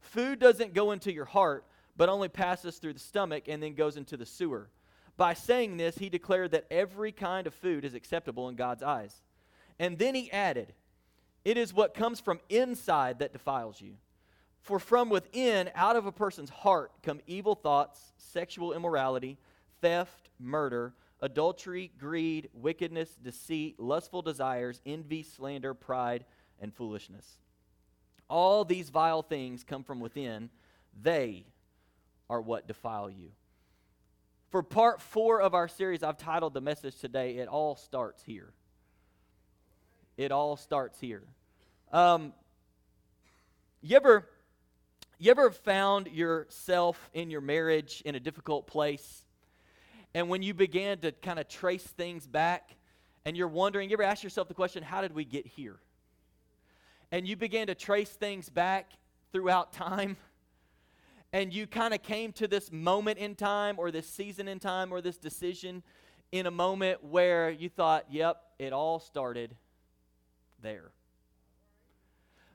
Food 0.00 0.38
doesn't 0.38 0.74
go 0.74 0.92
into 0.92 1.12
your 1.12 1.24
heart, 1.24 1.64
but 1.96 2.10
only 2.10 2.28
passes 2.28 2.76
through 2.76 2.92
the 2.92 2.98
stomach 2.98 3.44
and 3.48 3.62
then 3.62 3.74
goes 3.74 3.96
into 3.96 4.16
the 4.16 4.26
sewer. 4.26 4.68
By 5.16 5.32
saying 5.32 5.76
this, 5.76 5.96
he 5.96 6.08
declared 6.08 6.50
that 6.50 6.66
every 6.70 7.12
kind 7.12 7.46
of 7.46 7.54
food 7.54 7.84
is 7.84 7.94
acceptable 7.94 8.48
in 8.48 8.56
God's 8.56 8.82
eyes. 8.82 9.22
And 9.78 9.98
then 9.98 10.14
he 10.14 10.30
added, 10.30 10.74
It 11.44 11.56
is 11.56 11.72
what 11.72 11.94
comes 11.94 12.20
from 12.20 12.40
inside 12.48 13.20
that 13.20 13.32
defiles 13.32 13.80
you. 13.80 13.96
For 14.64 14.78
from 14.78 15.10
within, 15.10 15.70
out 15.74 15.94
of 15.94 16.06
a 16.06 16.12
person's 16.12 16.48
heart, 16.48 16.90
come 17.02 17.20
evil 17.26 17.54
thoughts, 17.54 18.00
sexual 18.16 18.72
immorality 18.72 19.36
theft, 19.82 20.30
murder, 20.40 20.94
adultery, 21.20 21.92
greed, 21.98 22.48
wickedness, 22.54 23.10
deceit, 23.22 23.78
lustful 23.78 24.22
desires, 24.22 24.80
envy, 24.86 25.22
slander, 25.22 25.74
pride, 25.74 26.24
and 26.58 26.72
foolishness. 26.72 27.36
All 28.30 28.64
these 28.64 28.88
vile 28.88 29.22
things 29.22 29.64
come 29.64 29.84
from 29.84 30.00
within. 30.00 30.48
They 31.02 31.44
are 32.30 32.40
what 32.40 32.66
defile 32.66 33.10
you. 33.10 33.32
For 34.48 34.62
part 34.62 35.02
four 35.02 35.42
of 35.42 35.52
our 35.52 35.68
series, 35.68 36.02
I've 36.02 36.16
titled 36.16 36.54
the 36.54 36.62
message 36.62 36.98
today, 36.98 37.36
It 37.36 37.48
All 37.48 37.76
Starts 37.76 38.22
Here. 38.22 38.54
It 40.16 40.32
all 40.32 40.56
starts 40.56 40.98
here. 40.98 41.24
Um, 41.92 42.32
you 43.82 43.96
ever 43.96 44.26
you 45.18 45.30
ever 45.30 45.50
found 45.50 46.08
yourself 46.08 47.10
in 47.14 47.30
your 47.30 47.40
marriage 47.40 48.02
in 48.04 48.14
a 48.14 48.20
difficult 48.20 48.66
place? 48.66 49.24
And 50.14 50.28
when 50.28 50.42
you 50.42 50.54
began 50.54 50.98
to 50.98 51.12
kind 51.12 51.38
of 51.38 51.48
trace 51.48 51.84
things 51.84 52.26
back 52.26 52.76
and 53.24 53.36
you're 53.36 53.48
wondering, 53.48 53.90
you 53.90 53.94
ever 53.94 54.02
ask 54.02 54.22
yourself 54.22 54.48
the 54.48 54.54
question, 54.54 54.82
how 54.82 55.00
did 55.00 55.14
we 55.14 55.24
get 55.24 55.46
here? 55.46 55.76
And 57.10 57.26
you 57.26 57.36
began 57.36 57.68
to 57.68 57.74
trace 57.74 58.10
things 58.10 58.48
back 58.48 58.90
throughout 59.32 59.72
time 59.72 60.16
and 61.34 61.52
you 61.52 61.66
kind 61.66 61.92
of 61.92 62.00
came 62.00 62.32
to 62.34 62.46
this 62.46 62.70
moment 62.70 63.18
in 63.18 63.34
time 63.34 63.74
or 63.76 63.90
this 63.90 64.08
season 64.08 64.46
in 64.46 64.60
time 64.60 64.92
or 64.92 65.00
this 65.00 65.16
decision 65.16 65.82
in 66.30 66.46
a 66.46 66.50
moment 66.50 67.02
where 67.02 67.50
you 67.50 67.68
thought, 67.68 68.04
yep, 68.08 68.40
it 68.60 68.72
all 68.72 69.00
started 69.00 69.56
there. 70.62 70.92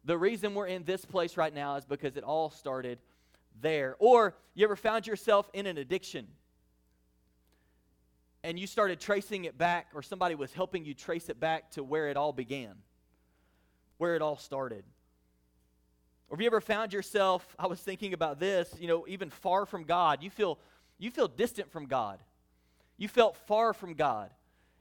The 0.06 0.18
reason 0.18 0.56
we're 0.56 0.68
in 0.68 0.84
this 0.84 1.06
place 1.06 1.38
right 1.38 1.54
now 1.54 1.76
is 1.76 1.86
because 1.86 2.16
it 2.16 2.24
all 2.24 2.50
started 2.50 3.00
there. 3.62 3.96
Or 4.00 4.36
you 4.54 4.66
ever 4.66 4.76
found 4.76 5.08
yourself 5.08 5.50
in 5.54 5.66
an 5.66 5.78
addiction 5.78 6.28
and 8.44 8.58
you 8.58 8.68
started 8.68 9.02
tracing 9.02 9.46
it 9.46 9.58
back, 9.58 9.88
or 9.94 10.02
somebody 10.02 10.34
was 10.34 10.54
helping 10.54 10.86
you 10.86 10.94
trace 10.94 11.28
it 11.28 11.40
back 11.40 11.72
to 11.72 11.84
where 11.84 12.08
it 12.08 12.16
all 12.16 12.32
began, 12.32 12.74
where 13.98 14.16
it 14.16 14.22
all 14.22 14.38
started. 14.38 14.86
Or 16.30 16.38
have 16.38 16.42
you 16.42 16.48
ever 16.48 16.62
found 16.62 16.94
yourself, 16.94 17.56
I 17.60 17.68
was 17.68 17.82
thinking 17.82 18.14
about 18.14 18.40
this, 18.40 18.74
you 18.80 18.88
know, 18.88 19.06
even 19.10 19.30
far 19.30 19.66
from 19.66 19.84
God, 19.84 20.24
you 20.24 20.30
feel 20.30 20.58
you 21.00 21.12
feel 21.12 21.28
distant 21.30 21.72
from 21.72 21.86
God. 21.86 22.20
You 22.98 23.08
felt 23.08 23.38
far 23.48 23.74
from 23.74 23.94
God. 23.94 24.30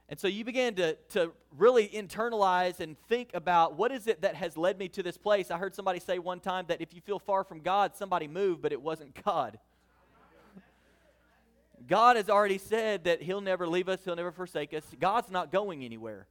And 0.09 0.19
so 0.19 0.27
you 0.27 0.43
began 0.43 0.73
to, 0.75 0.95
to 1.11 1.31
really 1.55 1.87
internalize 1.87 2.79
and 2.79 2.97
think 3.07 3.29
about 3.35 3.77
what 3.77 3.91
is 3.91 4.07
it 4.07 4.23
that 4.23 4.33
has 4.35 4.57
led 4.57 4.79
me 4.79 4.87
to 4.89 5.03
this 5.03 5.17
place. 5.17 5.51
I 5.51 5.57
heard 5.57 5.75
somebody 5.75 5.99
say 5.99 6.17
one 6.17 6.39
time 6.39 6.65
that 6.67 6.81
if 6.81 6.95
you 6.95 7.01
feel 7.01 7.19
far 7.19 7.43
from 7.43 7.59
God, 7.59 7.95
somebody 7.95 8.27
moved, 8.27 8.63
but 8.63 8.71
it 8.71 8.81
wasn't 8.81 9.23
God. 9.23 9.59
God 11.87 12.17
has 12.17 12.27
already 12.27 12.57
said 12.57 13.03
that 13.05 13.21
He'll 13.21 13.39
never 13.39 13.67
leave 13.67 13.87
us, 13.87 14.03
He'll 14.03 14.15
never 14.15 14.31
forsake 14.31 14.73
us. 14.73 14.83
God's 14.99 15.29
not 15.29 15.51
going 15.51 15.85
anywhere. 15.85 16.27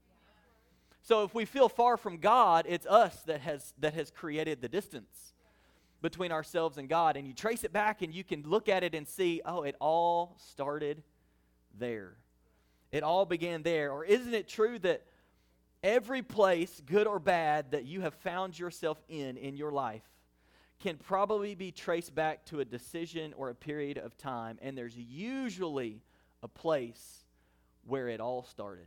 So 1.03 1.23
if 1.23 1.33
we 1.33 1.45
feel 1.45 1.69
far 1.69 1.97
from 1.97 2.19
God, 2.19 2.67
it's 2.69 2.87
us 2.87 3.23
that 3.23 3.41
has, 3.41 3.73
that 3.79 3.95
has 3.95 4.11
created 4.11 4.61
the 4.61 4.69
distance 4.69 5.33
between 6.03 6.33
ourselves 6.33 6.79
and 6.79 6.89
God. 6.89 7.17
And 7.17 7.27
you 7.27 7.33
trace 7.33 7.65
it 7.65 7.73
back 7.73 8.03
and 8.03 8.13
you 8.13 8.25
can 8.25 8.43
look 8.43 8.69
at 8.69 8.83
it 8.83 8.95
and 8.95 9.07
see, 9.07 9.41
oh, 9.45 9.63
it 9.63 9.77
all 9.81 10.37
started 10.39 11.03
there. 11.79 12.17
It 12.91 13.03
all 13.03 13.27
began 13.27 13.63
there. 13.63 13.93
Or 13.93 14.05
isn't 14.05 14.35
it 14.35 14.49
true 14.49 14.79
that 14.81 15.05
every 15.83 16.23
place, 16.23 16.81
good 16.85 17.07
or 17.07 17.19
bad, 17.19 17.73
that 17.73 17.85
you 17.85 18.01
have 18.01 18.15
found 18.15 18.59
yourself 18.59 19.03
in 19.09 19.37
in 19.37 19.57
your 19.57 19.73
life 19.73 20.05
can 20.81 20.97
probably 20.97 21.55
be 21.55 21.73
traced 21.73 22.15
back 22.15 22.45
to 22.47 22.61
a 22.61 22.65
decision 22.65 23.35
or 23.37 23.51
a 23.51 23.55
period 23.55 23.99
of 23.99 24.17
time, 24.17 24.59
and 24.63 24.79
there's 24.79 24.97
usually 24.97 26.03
a 26.43 26.49
place 26.49 27.25
where 27.85 28.09
it 28.09 28.21
all 28.21 28.45
started 28.45 28.87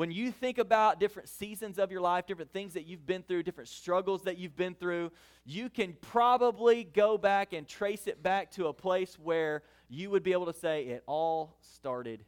when 0.00 0.10
you 0.10 0.32
think 0.32 0.56
about 0.56 0.98
different 0.98 1.28
seasons 1.28 1.78
of 1.78 1.92
your 1.92 2.00
life, 2.00 2.26
different 2.26 2.54
things 2.54 2.72
that 2.72 2.86
you've 2.86 3.04
been 3.04 3.22
through, 3.22 3.42
different 3.42 3.68
struggles 3.68 4.22
that 4.22 4.38
you've 4.38 4.56
been 4.56 4.74
through, 4.74 5.12
you 5.44 5.68
can 5.68 5.94
probably 6.00 6.84
go 6.84 7.18
back 7.18 7.52
and 7.52 7.68
trace 7.68 8.06
it 8.06 8.22
back 8.22 8.50
to 8.52 8.68
a 8.68 8.72
place 8.72 9.18
where 9.18 9.62
you 9.90 10.08
would 10.08 10.22
be 10.22 10.32
able 10.32 10.46
to 10.46 10.52
say, 10.52 10.84
it 10.84 11.02
all 11.06 11.56
started 11.60 12.24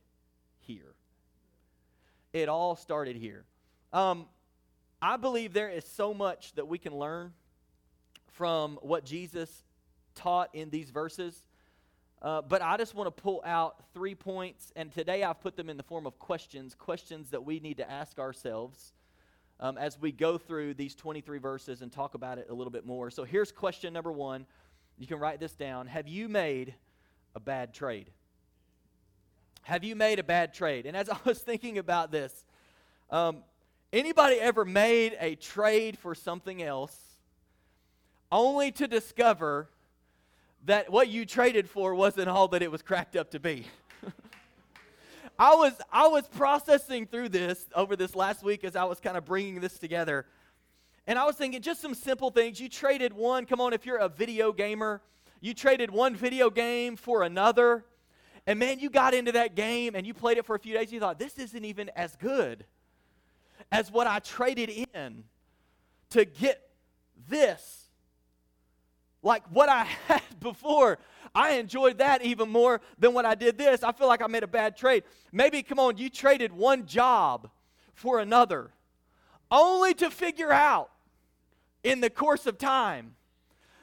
here. 0.59 0.95
It 2.33 2.49
all 2.49 2.75
started 2.75 3.17
here. 3.17 3.45
Um, 3.93 4.27
I 5.01 5.17
believe 5.17 5.53
there 5.53 5.71
is 5.71 5.85
so 5.85 6.13
much 6.13 6.55
that 6.55 6.67
we 6.67 6.79
can 6.79 6.95
learn 6.95 7.33
from 8.33 8.79
what 8.83 9.05
Jesus 9.05 9.65
taught 10.15 10.51
in 10.55 10.71
these 10.71 10.91
verses. 10.91 11.45
Uh, 12.21 12.43
but 12.43 12.63
I 12.63 12.77
just 12.77 12.95
want 12.95 13.15
to 13.15 13.23
pull 13.23 13.43
out 13.45 13.77
three 13.95 14.15
points, 14.15 14.73
and 14.75 14.93
today 14.93 15.23
I've 15.23 15.41
put 15.41 15.57
them 15.57 15.69
in 15.71 15.77
the 15.77 15.83
form 15.83 16.07
of 16.07 16.19
questions, 16.19 16.75
questions 16.75 17.31
that 17.31 17.45
we 17.45 17.61
need 17.61 17.77
to 17.79 17.91
ask 17.91 18.19
ourselves 18.19 18.93
um, 19.61 19.79
as 19.79 20.01
we 20.01 20.11
go 20.11 20.37
through 20.37 20.75
these 20.75 20.95
23 20.95 21.39
verses 21.39 21.83
and 21.83 21.93
talk 21.93 22.15
about 22.15 22.39
it 22.39 22.49
a 22.51 22.55
little 22.55 22.71
bit 22.71 22.87
more. 22.87 23.11
So 23.11 23.25
here's 23.25 23.53
question 23.53 23.93
number 23.93 24.13
one. 24.13 24.47
You 24.99 25.07
can 25.07 25.19
write 25.19 25.41
this 25.41 25.55
down. 25.55 25.87
Have 25.87 26.09
you 26.09 26.29
made 26.29 26.75
a 27.35 27.41
bad 27.41 27.73
trade? 27.73 28.11
Have 29.63 29.85
you 29.85 29.95
made 29.95 30.19
a 30.19 30.25
bad 30.25 30.55
trade? 30.55 30.87
And 30.87 30.97
as 30.97 31.09
I 31.11 31.19
was 31.25 31.39
thinking 31.39 31.79
about 31.79 32.11
this, 32.11 32.45
um, 33.11 33.39
anybody 33.93 34.37
ever 34.37 34.65
made 34.65 35.17
a 35.21 35.35
trade 35.37 35.99
for 35.99 36.15
something 36.15 36.63
else 36.63 36.97
only 38.31 38.73
to 38.73 38.89
discover 38.89 39.69
that 40.65 40.91
what 40.91 41.09
you 41.09 41.27
traded 41.27 41.69
for 41.69 41.95
wasn't 41.95 42.29
all 42.29 42.49
that 42.49 42.63
it 42.63 42.71
was 42.71 42.83
cracked 42.83 43.17
up 43.17 43.31
to 43.33 43.41
be. 43.41 43.67
I 45.39 45.55
was 45.55 45.73
I 45.93 46.09
was 46.09 46.27
processing 46.29 47.07
through 47.07 47.31
this 47.31 47.67
over 47.75 47.97
this 47.97 48.15
last 48.15 48.43
week 48.43 48.65
as 48.65 48.77
I 48.77 48.85
was 48.85 49.01
kind 49.01 49.17
of 49.17 49.25
bringing 49.25 49.61
this 49.61 49.79
together. 49.79 50.27
And 51.07 51.19
I 51.19 51.25
was 51.25 51.37
thinking 51.37 51.61
just 51.63 51.81
some 51.81 51.95
simple 51.95 52.31
things. 52.31 52.61
You 52.61 52.69
traded 52.69 53.13
one, 53.13 53.45
come 53.45 53.61
on 53.61 53.73
if 53.73 53.85
you're 53.85 53.99
a 53.99 54.09
video 54.09 54.53
gamer, 54.53 55.03
you 55.43 55.55
traded 55.55 55.91
one 55.91 56.15
video 56.15 56.49
game 56.49 56.95
for 56.97 57.25
another. 57.25 57.85
And 58.47 58.61
man, 58.61 58.79
you 58.79 58.89
got 58.89 59.13
into 59.13 59.33
that 59.33 59.57
game 59.57 59.97
and 59.97 60.07
you 60.07 60.15
played 60.15 60.39
it 60.39 60.47
for 60.47 60.55
a 60.55 60.59
few 60.59 60.73
days. 60.73 60.93
You 60.93 61.01
thought, 61.01 61.19
this 61.19 61.37
isn't 61.37 61.65
even 61.65 61.91
as 61.97 62.15
good 62.17 62.65
as 63.71 63.91
what 63.91 64.07
I 64.07 64.21
traded 64.21 64.71
in 64.71 65.25
to 66.11 66.25
get 66.25 66.71
this 67.29 67.89
like 69.21 69.43
what 69.51 69.69
I 69.69 69.85
had 70.09 70.23
before. 70.41 70.99
I 71.35 71.55
enjoyed 71.55 71.99
that 71.99 72.23
even 72.23 72.49
more 72.49 72.81
than 72.99 73.13
what 73.13 73.25
I 73.25 73.35
did 73.35 73.59
this. 73.59 73.83
I 73.83 73.91
feel 73.91 74.07
like 74.07 74.23
I 74.23 74.29
made 74.29 74.45
a 74.45 74.49
bad 74.49 74.77
trade. 74.77 75.03
Maybe, 75.33 75.63
come 75.63 75.81
on, 75.81 75.97
you 75.97 76.09
traded 76.09 76.53
one 76.53 76.87
job 76.87 77.51
for 77.95 78.21
another, 78.21 78.71
only 79.51 79.95
to 79.95 80.11
figure 80.11 80.53
out 80.53 80.91
in 81.83 82.01
the 82.01 82.11
course 82.11 82.47
of 82.47 82.59
time 82.59 83.17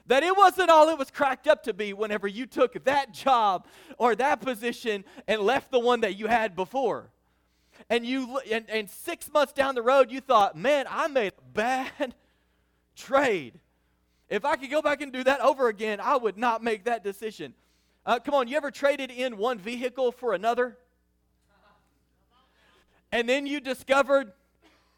that 0.10 0.24
it 0.24 0.36
wasn't 0.36 0.72
all 0.72 0.90
it 0.90 0.98
was 0.98 1.12
cracked 1.12 1.48
up 1.48 1.64
to 1.64 1.72
be 1.72 1.94
whenever 1.94 2.28
you 2.28 2.48
took 2.48 2.84
that 2.84 3.14
job 3.14 3.68
or 4.00 4.16
that 4.16 4.42
position 4.42 5.06
and 5.28 5.40
left 5.40 5.70
the 5.70 5.80
one 5.80 6.02
that 6.02 6.18
you 6.18 6.26
had 6.26 6.56
before. 6.56 7.12
And 7.92 8.04
you 8.04 8.40
and, 8.52 8.68
and 8.70 8.90
six 8.90 9.32
months 9.32 9.54
down 9.54 9.76
the 9.76 9.84
road, 9.84 10.12
you 10.12 10.20
thought, 10.20 10.58
man, 10.58 10.88
I 10.90 11.08
made 11.08 11.34
a 11.38 11.52
bad 11.54 12.16
trade. 12.96 13.60
If 14.30 14.46
I 14.46 14.56
could 14.56 14.72
go 14.72 14.82
back 14.82 15.02
and 15.02 15.14
do 15.14 15.24
that 15.24 15.42
over 15.42 15.68
again, 15.68 16.00
I 16.02 16.18
would 16.18 16.40
not 16.40 16.64
make 16.64 16.86
that 16.86 17.04
decision. 17.04 17.54
Uh, 18.04 18.18
come 18.18 18.34
on, 18.34 18.48
you 18.48 18.58
ever 18.58 18.72
traded 18.72 19.12
in 19.12 19.38
one 19.38 19.60
vehicle 19.60 20.12
for 20.12 20.34
another? 20.34 20.76
And 23.12 23.30
then 23.30 23.46
you 23.46 23.60
discovered, 23.60 24.32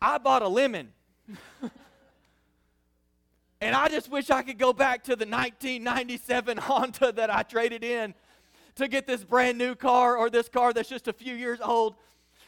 I 0.01 0.17
bought 0.19 0.41
a 0.41 0.47
lemon. 0.47 0.93
and 3.61 3.75
I 3.75 3.87
just 3.87 4.09
wish 4.09 4.29
I 4.31 4.41
could 4.41 4.57
go 4.57 4.73
back 4.73 5.03
to 5.03 5.15
the 5.15 5.25
1997 5.25 6.57
Honda 6.57 7.11
that 7.11 7.29
I 7.29 7.43
traded 7.43 7.83
in 7.83 8.13
to 8.75 8.87
get 8.87 9.05
this 9.05 9.23
brand 9.23 9.57
new 9.57 9.75
car 9.75 10.17
or 10.17 10.29
this 10.29 10.49
car 10.49 10.73
that's 10.73 10.89
just 10.89 11.07
a 11.07 11.13
few 11.13 11.35
years 11.35 11.59
old. 11.61 11.95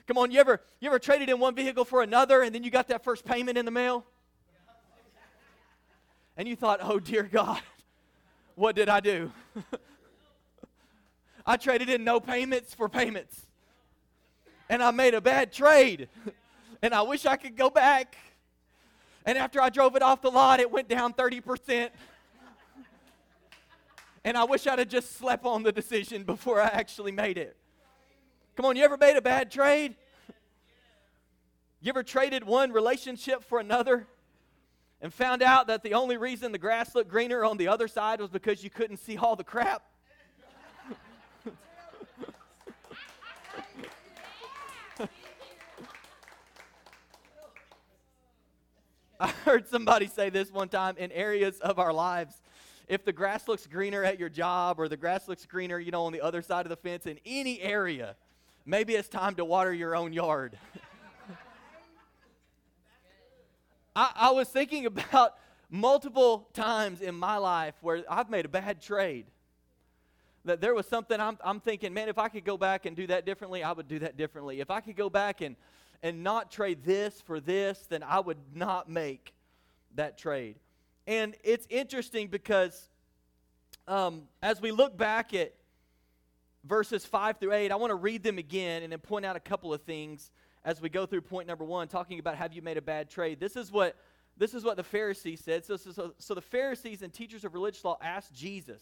Come 0.08 0.17
on, 0.17 0.32
you 0.32 0.39
ever 0.39 0.62
you 0.79 0.89
ever 0.89 1.00
traded 1.00 1.29
in 1.29 1.39
one 1.39 1.55
vehicle 1.55 1.86
for 1.86 2.01
another 2.01 2.41
and 2.41 2.53
then 2.53 2.63
you 2.63 2.72
got 2.72 2.88
that 2.88 3.03
first 3.03 3.24
payment 3.24 3.58
in 3.58 3.65
the 3.65 3.72
mail? 3.72 4.05
and 6.36 6.48
you 6.48 6.55
thought, 6.55 6.79
oh 6.82 7.00
dear 7.00 7.24
God, 7.24 7.62
what 8.55 8.75
did 8.75 8.89
I 8.89 9.00
do? 9.00 9.32
I 11.46 11.58
traded 11.58 11.89
in 11.89 12.03
no 12.03 12.20
payments 12.20 12.74
for 12.74 12.89
payments. 12.89 13.46
And 14.70 14.82
I 14.82 14.91
made 14.91 15.13
a 15.13 15.22
bad 15.22 15.51
trade. 15.51 16.08
and 16.82 16.93
I 16.93 17.01
wish 17.01 17.25
I 17.25 17.36
could 17.36 17.55
go 17.55 17.70
back. 17.70 18.15
And 19.25 19.38
after 19.38 19.62
I 19.62 19.70
drove 19.70 19.96
it 19.96 20.01
off 20.01 20.22
the 20.22 20.30
lot, 20.30 20.60
it 20.60 20.70
went 20.72 20.88
down 20.89 21.13
30%. 21.13 21.89
and 24.24 24.38
I 24.38 24.44
wish 24.44 24.68
I'd 24.68 24.80
have 24.80 24.89
just 24.89 25.18
slept 25.18 25.46
on 25.46 25.63
the 25.63 25.72
decision 25.72 26.24
before 26.24 26.62
I 26.62 26.68
actually 26.68 27.12
made 27.12 27.38
it. 27.38 27.56
Come 28.56 28.65
on, 28.65 28.75
you 28.75 28.84
ever 28.84 28.98
made 28.98 29.18
a 29.18 29.22
bad 29.22 29.51
trade? 29.51 29.96
You 31.82 31.89
ever 31.89 32.03
traded 32.03 32.44
one 32.44 32.72
relationship 32.72 33.44
for 33.44 33.60
another? 33.60 34.08
and 35.03 35.13
found 35.13 35.44
out 35.44 35.68
that 35.68 35.84
the 35.84 35.94
only 35.94 36.15
reason 36.15 36.53
the 36.53 36.58
grass 36.58 36.96
looked 36.96 37.10
greener 37.10 37.44
on 37.44 37.58
the 37.58 37.68
other 37.68 37.89
side 37.89 38.22
was 38.22 38.30
because 38.30 38.63
you 38.63 38.70
couldn't 38.70 38.98
see 38.98 39.18
all 39.18 39.36
the 39.36 39.44
crap. 39.44 39.84
I 49.24 49.30
heard 49.46 49.70
somebody 49.70 50.08
say 50.08 50.30
this 50.30 50.51
one 50.51 50.68
time 50.68 50.98
in 50.98 51.10
areas 51.13 51.58
of 51.62 51.80
our 51.80 51.94
lives. 51.94 52.42
If 52.89 53.06
the 53.06 53.13
grass 53.13 53.48
looks 53.48 53.65
greener 53.65 54.03
at 54.03 54.20
your 54.20 54.27
job 54.27 54.82
or 54.82 54.89
the 54.89 54.98
grass 54.98 55.30
looks 55.30 55.46
greener, 55.46 55.80
you 55.80 55.92
know, 55.92 56.03
on 56.03 56.12
the 56.12 56.20
other 56.20 56.42
side 56.42 56.65
of 56.65 56.70
the 56.70 56.75
fence 56.75 57.06
in 57.06 57.18
any 57.25 57.62
area, 57.62 58.18
maybe 58.65 58.96
it's 58.96 59.08
time 59.08 59.36
to 59.36 59.46
water 59.46 59.74
your 59.74 59.96
own 59.96 60.12
yard. 60.12 60.58
I, 63.96 64.12
I 64.13 64.32
was 64.32 64.50
thinking 64.50 64.88
about 64.88 65.38
multiple 65.70 66.50
times 66.51 67.00
in 67.00 67.15
my 67.15 67.38
life 67.38 67.75
where 67.80 68.03
I've 68.10 68.30
made 68.30 68.44
a 68.44 68.50
bad 68.50 68.82
trade. 68.82 69.27
That 70.44 70.60
there 70.60 70.74
was 70.74 70.86
something 70.86 71.18
I'm, 71.18 71.38
I'm 71.46 71.62
thinking, 71.62 71.94
man, 71.94 72.10
if 72.10 72.18
I 72.18 72.27
could 72.27 72.44
go 72.44 72.58
back 72.58 72.86
and 72.86 72.94
do 72.94 73.08
that 73.08 73.25
differently, 73.25 73.63
I 73.63 73.72
would 73.72 73.88
do 73.88 74.00
that 74.00 74.18
differently. 74.18 74.60
If 74.60 74.70
I 74.70 74.82
could 74.82 74.98
go 74.98 75.10
back 75.10 75.39
and, 75.39 75.56
and 76.03 76.22
not 76.22 76.51
trade 76.51 76.83
this 76.83 77.22
for 77.22 77.39
this, 77.39 77.79
then 77.89 78.03
I 78.03 78.19
would 78.19 78.38
not 78.53 78.89
make 78.89 79.33
that 79.95 80.17
trade. 80.17 80.57
And 81.07 81.36
it's 81.43 81.65
interesting 81.69 82.27
because 82.27 82.89
um, 83.88 84.24
as 84.41 84.62
we 84.62 84.72
look 84.72 84.95
back 84.98 85.33
at 85.33 85.53
verses 86.65 87.05
5 87.05 87.38
through 87.39 87.53
8, 87.53 87.72
I 87.72 87.75
want 87.75 87.91
to 87.91 87.95
read 87.95 88.22
them 88.22 88.38
again 88.38 88.83
and 88.83 88.91
then 88.91 89.00
point 89.00 89.25
out 89.25 89.36
a 89.36 89.39
couple 89.39 89.74
of 89.74 89.81
things 89.81 90.29
as 90.65 90.81
we 90.81 90.89
go 90.89 91.05
through 91.05 91.22
point 91.22 91.48
number 91.48 91.65
one, 91.65 91.88
talking 91.88 92.19
about 92.19 92.36
have 92.36 92.53
you 92.53 92.62
made 92.62 92.77
a 92.77 92.81
bad 92.81 93.10
trade. 93.10 93.39
This 93.39 93.55
is 93.55 93.72
what 93.72 93.95
this 94.36 94.53
is 94.53 94.63
what 94.63 94.77
the 94.77 94.83
Pharisees 94.83 95.41
said. 95.41 95.63
So, 95.63 95.77
so, 95.77 96.13
so 96.17 96.33
the 96.33 96.41
Pharisees 96.41 97.03
and 97.03 97.13
teachers 97.13 97.45
of 97.45 97.53
religious 97.53 97.83
law 97.86 98.00
asked 98.01 98.33
Jesus, 98.33 98.81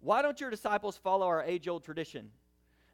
Why 0.00 0.22
don't 0.22 0.40
your 0.40 0.50
disciples 0.50 0.96
follow 0.96 1.26
our 1.26 1.42
age 1.42 1.66
old 1.66 1.82
tradition? 1.82 2.30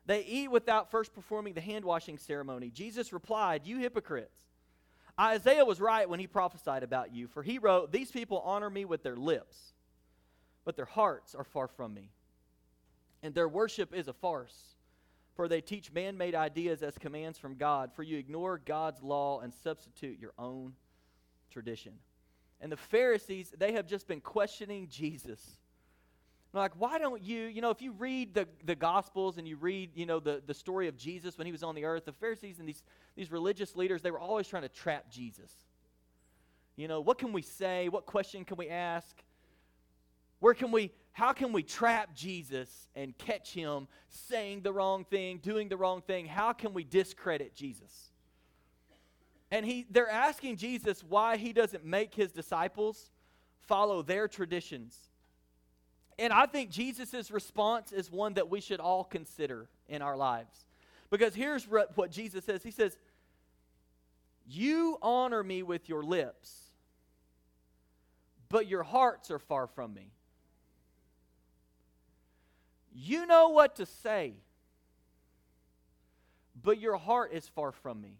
They 0.06 0.22
eat 0.22 0.50
without 0.50 0.90
first 0.90 1.14
performing 1.14 1.54
the 1.54 1.60
hand 1.60 1.84
washing 1.84 2.18
ceremony. 2.18 2.70
Jesus 2.70 3.12
replied, 3.12 3.66
You 3.66 3.78
hypocrites. 3.78 4.38
Isaiah 5.18 5.64
was 5.64 5.80
right 5.80 6.08
when 6.08 6.20
he 6.20 6.26
prophesied 6.26 6.82
about 6.82 7.14
you, 7.14 7.28
for 7.28 7.42
he 7.42 7.58
wrote, 7.58 7.92
These 7.92 8.10
people 8.10 8.40
honor 8.40 8.68
me 8.68 8.84
with 8.84 9.02
their 9.02 9.16
lips, 9.16 9.72
but 10.64 10.76
their 10.76 10.84
hearts 10.84 11.34
are 11.34 11.44
far 11.44 11.68
from 11.68 11.94
me. 11.94 12.10
And 13.22 13.34
their 13.34 13.48
worship 13.48 13.94
is 13.94 14.08
a 14.08 14.12
farce, 14.12 14.76
for 15.34 15.48
they 15.48 15.60
teach 15.60 15.92
man 15.92 16.18
made 16.18 16.34
ideas 16.34 16.82
as 16.82 16.98
commands 16.98 17.38
from 17.38 17.54
God, 17.54 17.92
for 17.94 18.02
you 18.02 18.18
ignore 18.18 18.58
God's 18.58 19.02
law 19.02 19.40
and 19.40 19.54
substitute 19.54 20.18
your 20.20 20.32
own 20.38 20.74
tradition. 21.50 21.94
And 22.60 22.70
the 22.70 22.76
Pharisees, 22.76 23.54
they 23.56 23.72
have 23.72 23.86
just 23.86 24.06
been 24.06 24.20
questioning 24.20 24.88
Jesus. 24.88 25.58
Like, 26.54 26.72
why 26.78 26.98
don't 26.98 27.20
you, 27.20 27.46
you 27.46 27.60
know, 27.60 27.70
if 27.70 27.82
you 27.82 27.92
read 27.92 28.32
the, 28.32 28.46
the 28.64 28.76
Gospels 28.76 29.38
and 29.38 29.48
you 29.48 29.56
read, 29.56 29.90
you 29.94 30.06
know, 30.06 30.20
the, 30.20 30.40
the 30.46 30.54
story 30.54 30.86
of 30.86 30.96
Jesus 30.96 31.36
when 31.36 31.46
he 31.46 31.52
was 31.52 31.64
on 31.64 31.74
the 31.74 31.84
earth, 31.84 32.04
the 32.04 32.12
Pharisees 32.12 32.60
and 32.60 32.68
these, 32.68 32.84
these 33.16 33.32
religious 33.32 33.74
leaders, 33.74 34.02
they 34.02 34.12
were 34.12 34.20
always 34.20 34.46
trying 34.46 34.62
to 34.62 34.68
trap 34.68 35.10
Jesus. 35.10 35.50
You 36.76 36.86
know, 36.86 37.00
what 37.00 37.18
can 37.18 37.32
we 37.32 37.42
say? 37.42 37.88
What 37.88 38.06
question 38.06 38.44
can 38.44 38.56
we 38.56 38.68
ask? 38.68 39.16
Where 40.38 40.54
can 40.54 40.70
we, 40.70 40.92
how 41.12 41.32
can 41.32 41.52
we 41.52 41.64
trap 41.64 42.14
Jesus 42.14 42.86
and 42.94 43.18
catch 43.18 43.52
him 43.52 43.88
saying 44.08 44.62
the 44.62 44.72
wrong 44.72 45.04
thing, 45.04 45.38
doing 45.38 45.68
the 45.68 45.76
wrong 45.76 46.02
thing? 46.02 46.26
How 46.26 46.52
can 46.52 46.72
we 46.72 46.84
discredit 46.84 47.54
Jesus? 47.54 48.12
And 49.50 49.66
he, 49.66 49.86
they're 49.90 50.10
asking 50.10 50.56
Jesus 50.56 51.02
why 51.02 51.36
he 51.36 51.52
doesn't 51.52 51.84
make 51.84 52.14
his 52.14 52.30
disciples 52.30 53.10
follow 53.60 54.02
their 54.02 54.28
traditions. 54.28 54.96
And 56.18 56.32
I 56.32 56.46
think 56.46 56.70
Jesus' 56.70 57.30
response 57.30 57.92
is 57.92 58.10
one 58.10 58.34
that 58.34 58.48
we 58.48 58.60
should 58.60 58.80
all 58.80 59.04
consider 59.04 59.68
in 59.88 60.02
our 60.02 60.16
lives. 60.16 60.64
Because 61.10 61.34
here's 61.34 61.64
what 61.64 62.10
Jesus 62.10 62.44
says 62.44 62.62
He 62.62 62.70
says, 62.70 62.96
You 64.46 64.98
honor 65.02 65.42
me 65.42 65.62
with 65.62 65.88
your 65.88 66.02
lips, 66.02 66.70
but 68.48 68.68
your 68.68 68.82
hearts 68.82 69.30
are 69.30 69.38
far 69.38 69.66
from 69.66 69.94
me. 69.94 70.10
You 72.94 73.26
know 73.26 73.48
what 73.48 73.76
to 73.76 73.86
say, 73.86 74.34
but 76.62 76.80
your 76.80 76.96
heart 76.96 77.32
is 77.32 77.48
far 77.48 77.72
from 77.72 78.00
me. 78.00 78.16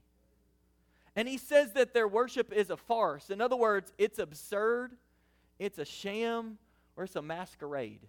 And 1.17 1.29
he 1.29 1.39
says 1.39 1.73
that 1.75 1.95
their 1.95 2.09
worship 2.09 2.53
is 2.53 2.71
a 2.71 2.77
farce. 2.77 3.31
In 3.31 3.41
other 3.41 3.55
words, 3.55 3.93
it's 3.99 4.19
absurd, 4.19 4.97
it's 5.61 5.79
a 5.79 5.85
sham, 5.85 6.59
or 6.97 7.05
it's 7.05 7.17
a 7.17 7.23
masquerade. 7.23 8.07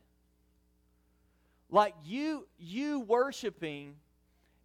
Like 1.69 1.95
you 2.03 2.47
you 2.57 2.99
worshiping 3.01 3.95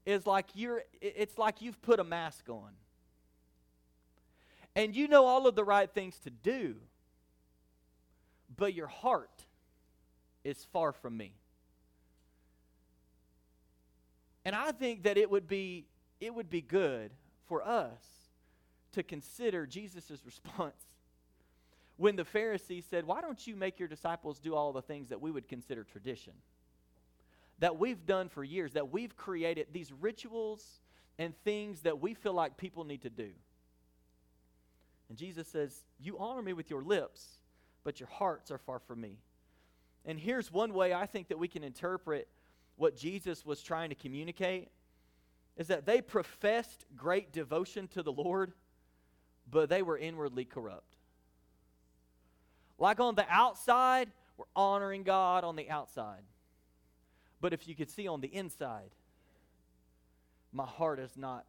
is 0.06 0.26
like 0.26 0.46
you're 0.54 0.82
it's 1.00 1.38
like 1.38 1.62
you've 1.62 1.80
put 1.82 2.00
a 2.00 2.04
mask 2.04 2.48
on. 2.48 2.70
And 4.76 4.94
you 4.94 5.08
know 5.08 5.26
all 5.26 5.46
of 5.46 5.56
the 5.56 5.64
right 5.64 5.90
things 5.90 6.18
to 6.20 6.30
do, 6.30 6.76
but 8.56 8.72
your 8.74 8.86
heart 8.86 9.44
is 10.44 10.64
far 10.72 10.92
from 10.92 11.16
me. 11.16 11.32
And 14.44 14.54
I 14.54 14.72
think 14.72 15.02
that 15.02 15.18
it 15.18 15.30
would 15.30 15.48
be 15.48 15.86
it 16.20 16.34
would 16.34 16.50
be 16.50 16.60
good 16.60 17.10
for 17.46 17.66
us 17.66 18.02
to 18.92 19.02
consider 19.02 19.66
Jesus' 19.66 20.22
response 20.24 20.86
when 22.00 22.16
the 22.16 22.24
Pharisees 22.24 22.86
said, 22.88 23.04
Why 23.04 23.20
don't 23.20 23.46
you 23.46 23.54
make 23.54 23.78
your 23.78 23.86
disciples 23.86 24.38
do 24.38 24.54
all 24.54 24.72
the 24.72 24.80
things 24.80 25.10
that 25.10 25.20
we 25.20 25.30
would 25.30 25.46
consider 25.46 25.84
tradition? 25.84 26.32
That 27.58 27.78
we've 27.78 28.06
done 28.06 28.30
for 28.30 28.42
years, 28.42 28.72
that 28.72 28.90
we've 28.90 29.14
created 29.18 29.66
these 29.70 29.92
rituals 29.92 30.80
and 31.18 31.36
things 31.44 31.82
that 31.82 32.00
we 32.00 32.14
feel 32.14 32.32
like 32.32 32.56
people 32.56 32.84
need 32.84 33.02
to 33.02 33.10
do. 33.10 33.28
And 35.10 35.18
Jesus 35.18 35.46
says, 35.46 35.84
You 35.98 36.18
honor 36.18 36.40
me 36.40 36.54
with 36.54 36.70
your 36.70 36.82
lips, 36.82 37.22
but 37.84 38.00
your 38.00 38.08
hearts 38.08 38.50
are 38.50 38.56
far 38.56 38.78
from 38.78 39.02
me. 39.02 39.18
And 40.06 40.18
here's 40.18 40.50
one 40.50 40.72
way 40.72 40.94
I 40.94 41.04
think 41.04 41.28
that 41.28 41.38
we 41.38 41.48
can 41.48 41.62
interpret 41.62 42.28
what 42.76 42.96
Jesus 42.96 43.44
was 43.44 43.62
trying 43.62 43.90
to 43.90 43.94
communicate 43.94 44.70
is 45.58 45.66
that 45.66 45.84
they 45.84 46.00
professed 46.00 46.86
great 46.96 47.30
devotion 47.30 47.88
to 47.88 48.02
the 48.02 48.12
Lord, 48.12 48.54
but 49.50 49.68
they 49.68 49.82
were 49.82 49.98
inwardly 49.98 50.46
corrupt. 50.46 50.96
Like 52.80 52.98
on 52.98 53.14
the 53.14 53.26
outside, 53.28 54.10
we're 54.36 54.46
honoring 54.56 55.04
God 55.04 55.44
on 55.44 55.54
the 55.54 55.70
outside. 55.70 56.22
But 57.40 57.52
if 57.52 57.68
you 57.68 57.74
could 57.76 57.90
see 57.90 58.08
on 58.08 58.20
the 58.20 58.34
inside, 58.34 58.90
my 60.52 60.66
heart 60.66 60.98
is 60.98 61.16
not 61.16 61.44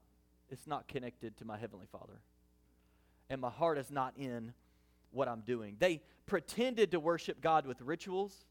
it's 0.52 0.68
not 0.68 0.90
connected 0.90 1.38
to 1.38 1.46
my 1.46 1.58
heavenly 1.58 1.88
Father. 1.90 2.20
And 3.30 3.40
my 3.40 3.50
heart 3.50 3.78
is 3.78 3.90
not 3.90 4.14
in 4.18 4.54
what 5.12 5.30
I'm 5.30 5.40
doing. 5.40 5.78
They 5.80 6.02
pretended 6.26 6.92
to 6.92 7.00
worship 7.00 7.40
God 7.40 7.66
with 7.66 7.80
rituals, 7.82 8.46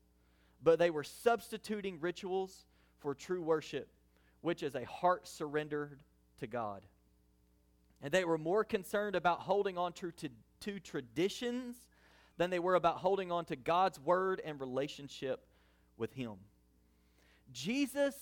but 0.63 0.79
they 0.79 0.89
were 0.89 1.05
substituting 1.05 2.01
rituals 2.01 2.65
for 3.01 3.15
true 3.15 3.43
worship, 3.43 3.89
which 4.41 4.63
is 4.63 4.75
a 4.75 4.85
heart 4.85 5.29
surrendered 5.29 6.01
to 6.39 6.47
God. 6.47 6.87
And 8.01 8.11
they 8.11 8.25
were 8.25 8.39
more 8.39 8.65
concerned 8.65 9.15
about 9.15 9.41
holding 9.41 9.77
on 9.77 9.93
to, 9.95 10.11
to, 10.13 10.31
to 10.61 10.81
traditions 10.81 11.77
than 12.41 12.49
they 12.49 12.59
were 12.59 12.75
about 12.75 12.97
holding 12.97 13.31
on 13.31 13.45
to 13.45 13.55
God's 13.55 14.01
word 14.01 14.41
and 14.43 14.59
relationship 14.59 15.45
with 15.99 16.15
Him. 16.15 16.37
Jesus, 17.53 18.15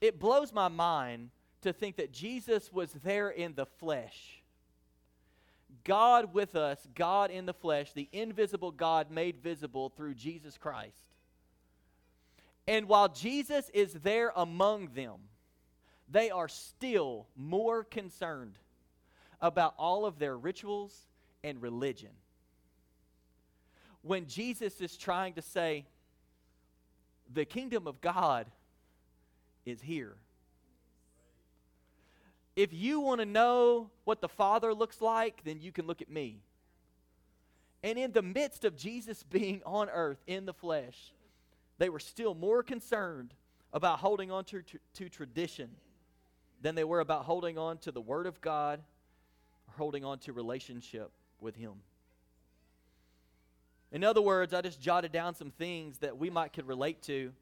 it 0.00 0.20
blows 0.20 0.52
my 0.52 0.68
mind 0.68 1.30
to 1.62 1.72
think 1.72 1.96
that 1.96 2.12
Jesus 2.12 2.72
was 2.72 2.92
there 3.02 3.28
in 3.28 3.56
the 3.56 3.66
flesh. 3.66 4.40
God 5.82 6.32
with 6.32 6.54
us, 6.54 6.78
God 6.94 7.32
in 7.32 7.44
the 7.44 7.52
flesh, 7.52 7.92
the 7.92 8.08
invisible 8.12 8.70
God 8.70 9.10
made 9.10 9.38
visible 9.42 9.88
through 9.88 10.14
Jesus 10.14 10.56
Christ. 10.56 10.94
And 12.68 12.86
while 12.86 13.08
Jesus 13.08 13.68
is 13.74 13.94
there 13.94 14.32
among 14.36 14.90
them, 14.94 15.16
they 16.08 16.30
are 16.30 16.48
still 16.48 17.26
more 17.34 17.82
concerned 17.82 18.58
about 19.40 19.74
all 19.76 20.06
of 20.06 20.20
their 20.20 20.38
rituals 20.38 21.08
and 21.42 21.60
religion. 21.62 22.10
When 24.02 24.26
Jesus 24.26 24.80
is 24.80 24.96
trying 24.96 25.34
to 25.34 25.42
say, 25.42 25.84
the 27.32 27.44
kingdom 27.44 27.86
of 27.86 28.00
God 28.00 28.46
is 29.64 29.80
here. 29.80 30.16
If 32.56 32.72
you 32.72 33.00
want 33.00 33.20
to 33.20 33.26
know 33.26 33.90
what 34.04 34.20
the 34.20 34.28
Father 34.28 34.74
looks 34.74 35.00
like, 35.00 35.42
then 35.44 35.60
you 35.60 35.72
can 35.72 35.86
look 35.86 36.02
at 36.02 36.10
me. 36.10 36.40
And 37.82 37.98
in 37.98 38.12
the 38.12 38.22
midst 38.22 38.64
of 38.64 38.76
Jesus 38.76 39.22
being 39.22 39.62
on 39.64 39.88
earth 39.88 40.22
in 40.26 40.44
the 40.44 40.52
flesh, 40.52 41.12
they 41.78 41.88
were 41.88 42.00
still 42.00 42.34
more 42.34 42.62
concerned 42.62 43.32
about 43.72 44.00
holding 44.00 44.30
on 44.30 44.44
to, 44.44 44.62
to, 44.62 44.78
to 44.94 45.08
tradition 45.08 45.70
than 46.60 46.74
they 46.74 46.84
were 46.84 47.00
about 47.00 47.24
holding 47.24 47.56
on 47.56 47.78
to 47.78 47.92
the 47.92 48.00
Word 48.00 48.26
of 48.26 48.40
God 48.40 48.80
or 49.68 49.74
holding 49.76 50.04
on 50.04 50.18
to 50.20 50.32
relationship 50.32 51.10
with 51.42 51.56
Him. 51.56 51.72
In 53.92 54.04
other 54.04 54.22
words, 54.22 54.54
I 54.54 54.60
just 54.60 54.80
jotted 54.80 55.12
down 55.12 55.34
some 55.34 55.50
things 55.50 55.98
that 55.98 56.16
we 56.16 56.30
might 56.30 56.52
could 56.52 56.68
relate 56.68 57.02
to 57.02 57.32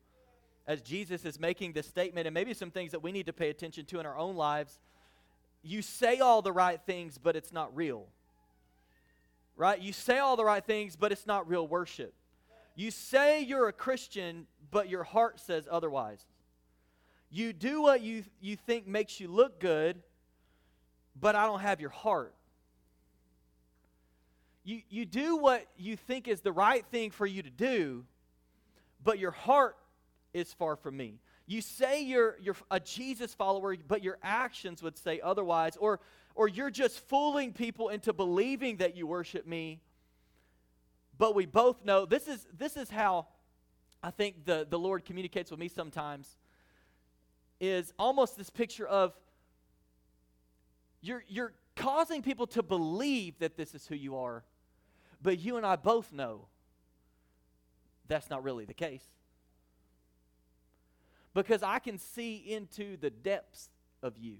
as 0.66 0.82
Jesus 0.82 1.24
is 1.24 1.40
making 1.40 1.72
this 1.72 1.86
statement, 1.86 2.26
and 2.26 2.34
maybe 2.34 2.52
some 2.52 2.70
things 2.70 2.92
that 2.92 3.02
we 3.02 3.10
need 3.10 3.26
to 3.26 3.32
pay 3.32 3.48
attention 3.48 3.86
to 3.86 4.00
in 4.00 4.06
our 4.06 4.16
own 4.16 4.36
lives. 4.36 4.78
you 5.62 5.82
say 5.82 6.20
all 6.20 6.40
the 6.40 6.52
right 6.52 6.80
things, 6.86 7.18
but 7.18 7.34
it's 7.34 7.52
not 7.52 7.74
real. 7.74 8.06
Right? 9.56 9.80
You 9.80 9.92
say 9.92 10.18
all 10.18 10.36
the 10.36 10.44
right 10.44 10.64
things, 10.64 10.94
but 10.94 11.10
it's 11.10 11.26
not 11.26 11.48
real 11.48 11.66
worship. 11.66 12.14
You 12.76 12.90
say 12.90 13.40
you're 13.40 13.66
a 13.68 13.72
Christian, 13.72 14.46
but 14.70 14.88
your 14.88 15.02
heart 15.02 15.40
says 15.40 15.66
otherwise. 15.70 16.24
You 17.30 17.52
do 17.52 17.82
what 17.82 18.02
you, 18.02 18.24
you 18.40 18.56
think 18.56 18.86
makes 18.86 19.18
you 19.18 19.28
look 19.28 19.58
good, 19.58 20.00
but 21.18 21.34
I 21.34 21.46
don't 21.46 21.60
have 21.60 21.80
your 21.80 21.90
heart. 21.90 22.34
You, 24.64 24.82
you 24.88 25.06
do 25.06 25.36
what 25.36 25.66
you 25.76 25.96
think 25.96 26.28
is 26.28 26.40
the 26.40 26.52
right 26.52 26.84
thing 26.86 27.10
for 27.10 27.26
you 27.26 27.42
to 27.42 27.50
do, 27.50 28.04
but 29.02 29.18
your 29.18 29.30
heart 29.30 29.76
is 30.34 30.52
far 30.52 30.76
from 30.76 30.96
me. 30.96 31.20
You 31.46 31.62
say 31.62 32.02
you're, 32.02 32.36
you're 32.40 32.56
a 32.70 32.78
Jesus 32.78 33.34
follower, 33.34 33.74
but 33.86 34.02
your 34.02 34.18
actions 34.22 34.82
would 34.82 34.98
say 34.98 35.20
otherwise. 35.22 35.78
Or, 35.78 36.00
or 36.34 36.46
you're 36.46 36.70
just 36.70 37.00
fooling 37.08 37.52
people 37.54 37.88
into 37.88 38.12
believing 38.12 38.76
that 38.76 38.96
you 38.96 39.06
worship 39.06 39.46
me. 39.46 39.80
But 41.16 41.34
we 41.34 41.46
both 41.46 41.84
know 41.84 42.04
this 42.04 42.28
is, 42.28 42.46
this 42.56 42.76
is 42.76 42.90
how 42.90 43.26
I 44.02 44.10
think 44.10 44.44
the, 44.44 44.66
the 44.68 44.78
Lord 44.78 45.04
communicates 45.04 45.50
with 45.50 45.58
me 45.58 45.68
sometimes 45.68 46.36
is 47.60 47.92
almost 47.98 48.36
this 48.36 48.50
picture 48.50 48.86
of 48.86 49.14
you're, 51.00 51.24
you're 51.28 51.52
causing 51.78 52.22
people 52.22 52.46
to 52.48 52.62
believe 52.62 53.38
that 53.38 53.56
this 53.56 53.74
is 53.74 53.86
who 53.86 53.94
you 53.94 54.16
are, 54.16 54.44
but 55.22 55.38
you 55.38 55.56
and 55.56 55.64
I 55.64 55.76
both 55.76 56.12
know 56.12 56.46
that's 58.08 58.28
not 58.28 58.42
really 58.42 58.64
the 58.64 58.74
case. 58.74 59.04
Because 61.34 61.62
I 61.62 61.78
can 61.78 61.98
see 61.98 62.36
into 62.36 62.96
the 62.96 63.10
depths 63.10 63.70
of 64.02 64.18
you. 64.18 64.38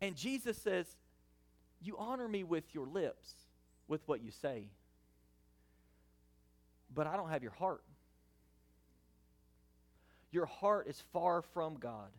And 0.00 0.16
Jesus 0.16 0.56
says, 0.56 0.86
You 1.80 1.96
honor 1.98 2.28
me 2.28 2.44
with 2.44 2.74
your 2.74 2.86
lips, 2.86 3.34
with 3.88 4.00
what 4.06 4.22
you 4.22 4.30
say, 4.30 4.70
but 6.94 7.06
I 7.06 7.16
don't 7.16 7.30
have 7.30 7.42
your 7.42 7.52
heart. 7.52 7.82
Your 10.30 10.46
heart 10.46 10.88
is 10.88 11.02
far 11.12 11.42
from 11.42 11.76
God. 11.78 12.10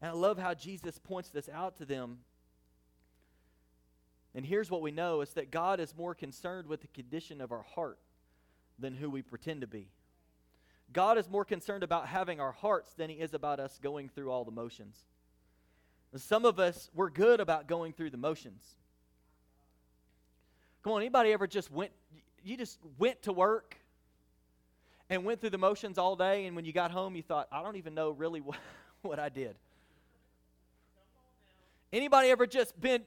And 0.00 0.10
I 0.10 0.14
love 0.14 0.38
how 0.38 0.54
Jesus 0.54 0.98
points 0.98 1.30
this 1.30 1.48
out 1.48 1.76
to 1.76 1.84
them. 1.84 2.18
And 4.34 4.44
here's 4.44 4.70
what 4.70 4.82
we 4.82 4.90
know 4.90 5.22
is 5.22 5.30
that 5.30 5.50
God 5.50 5.80
is 5.80 5.96
more 5.96 6.14
concerned 6.14 6.68
with 6.68 6.82
the 6.82 6.88
condition 6.88 7.40
of 7.40 7.52
our 7.52 7.62
heart 7.62 7.98
than 8.78 8.94
who 8.94 9.08
we 9.08 9.22
pretend 9.22 9.62
to 9.62 9.66
be. 9.66 9.88
God 10.92 11.18
is 11.18 11.28
more 11.28 11.44
concerned 11.44 11.82
about 11.82 12.06
having 12.06 12.40
our 12.40 12.52
hearts 12.52 12.92
than 12.92 13.10
he 13.10 13.16
is 13.16 13.34
about 13.34 13.58
us 13.58 13.78
going 13.82 14.08
through 14.08 14.30
all 14.30 14.44
the 14.44 14.50
motions. 14.50 14.98
And 16.12 16.20
some 16.20 16.44
of 16.44 16.60
us, 16.60 16.90
we're 16.94 17.10
good 17.10 17.40
about 17.40 17.66
going 17.66 17.92
through 17.92 18.10
the 18.10 18.16
motions. 18.16 18.62
Come 20.82 20.92
on, 20.92 21.00
anybody 21.00 21.32
ever 21.32 21.46
just 21.46 21.70
went, 21.72 21.90
you 22.44 22.56
just 22.56 22.78
went 22.98 23.22
to 23.22 23.32
work 23.32 23.76
and 25.10 25.24
went 25.24 25.40
through 25.40 25.50
the 25.50 25.58
motions 25.58 25.98
all 25.98 26.14
day, 26.14 26.46
and 26.46 26.54
when 26.54 26.64
you 26.64 26.72
got 26.72 26.90
home, 26.90 27.16
you 27.16 27.22
thought, 27.22 27.48
I 27.50 27.62
don't 27.62 27.76
even 27.76 27.94
know 27.94 28.10
really 28.10 28.40
what, 28.42 28.58
what 29.02 29.18
I 29.18 29.28
did. 29.28 29.56
Anybody 31.92 32.30
ever 32.30 32.46
just 32.46 32.78
been, 32.80 33.02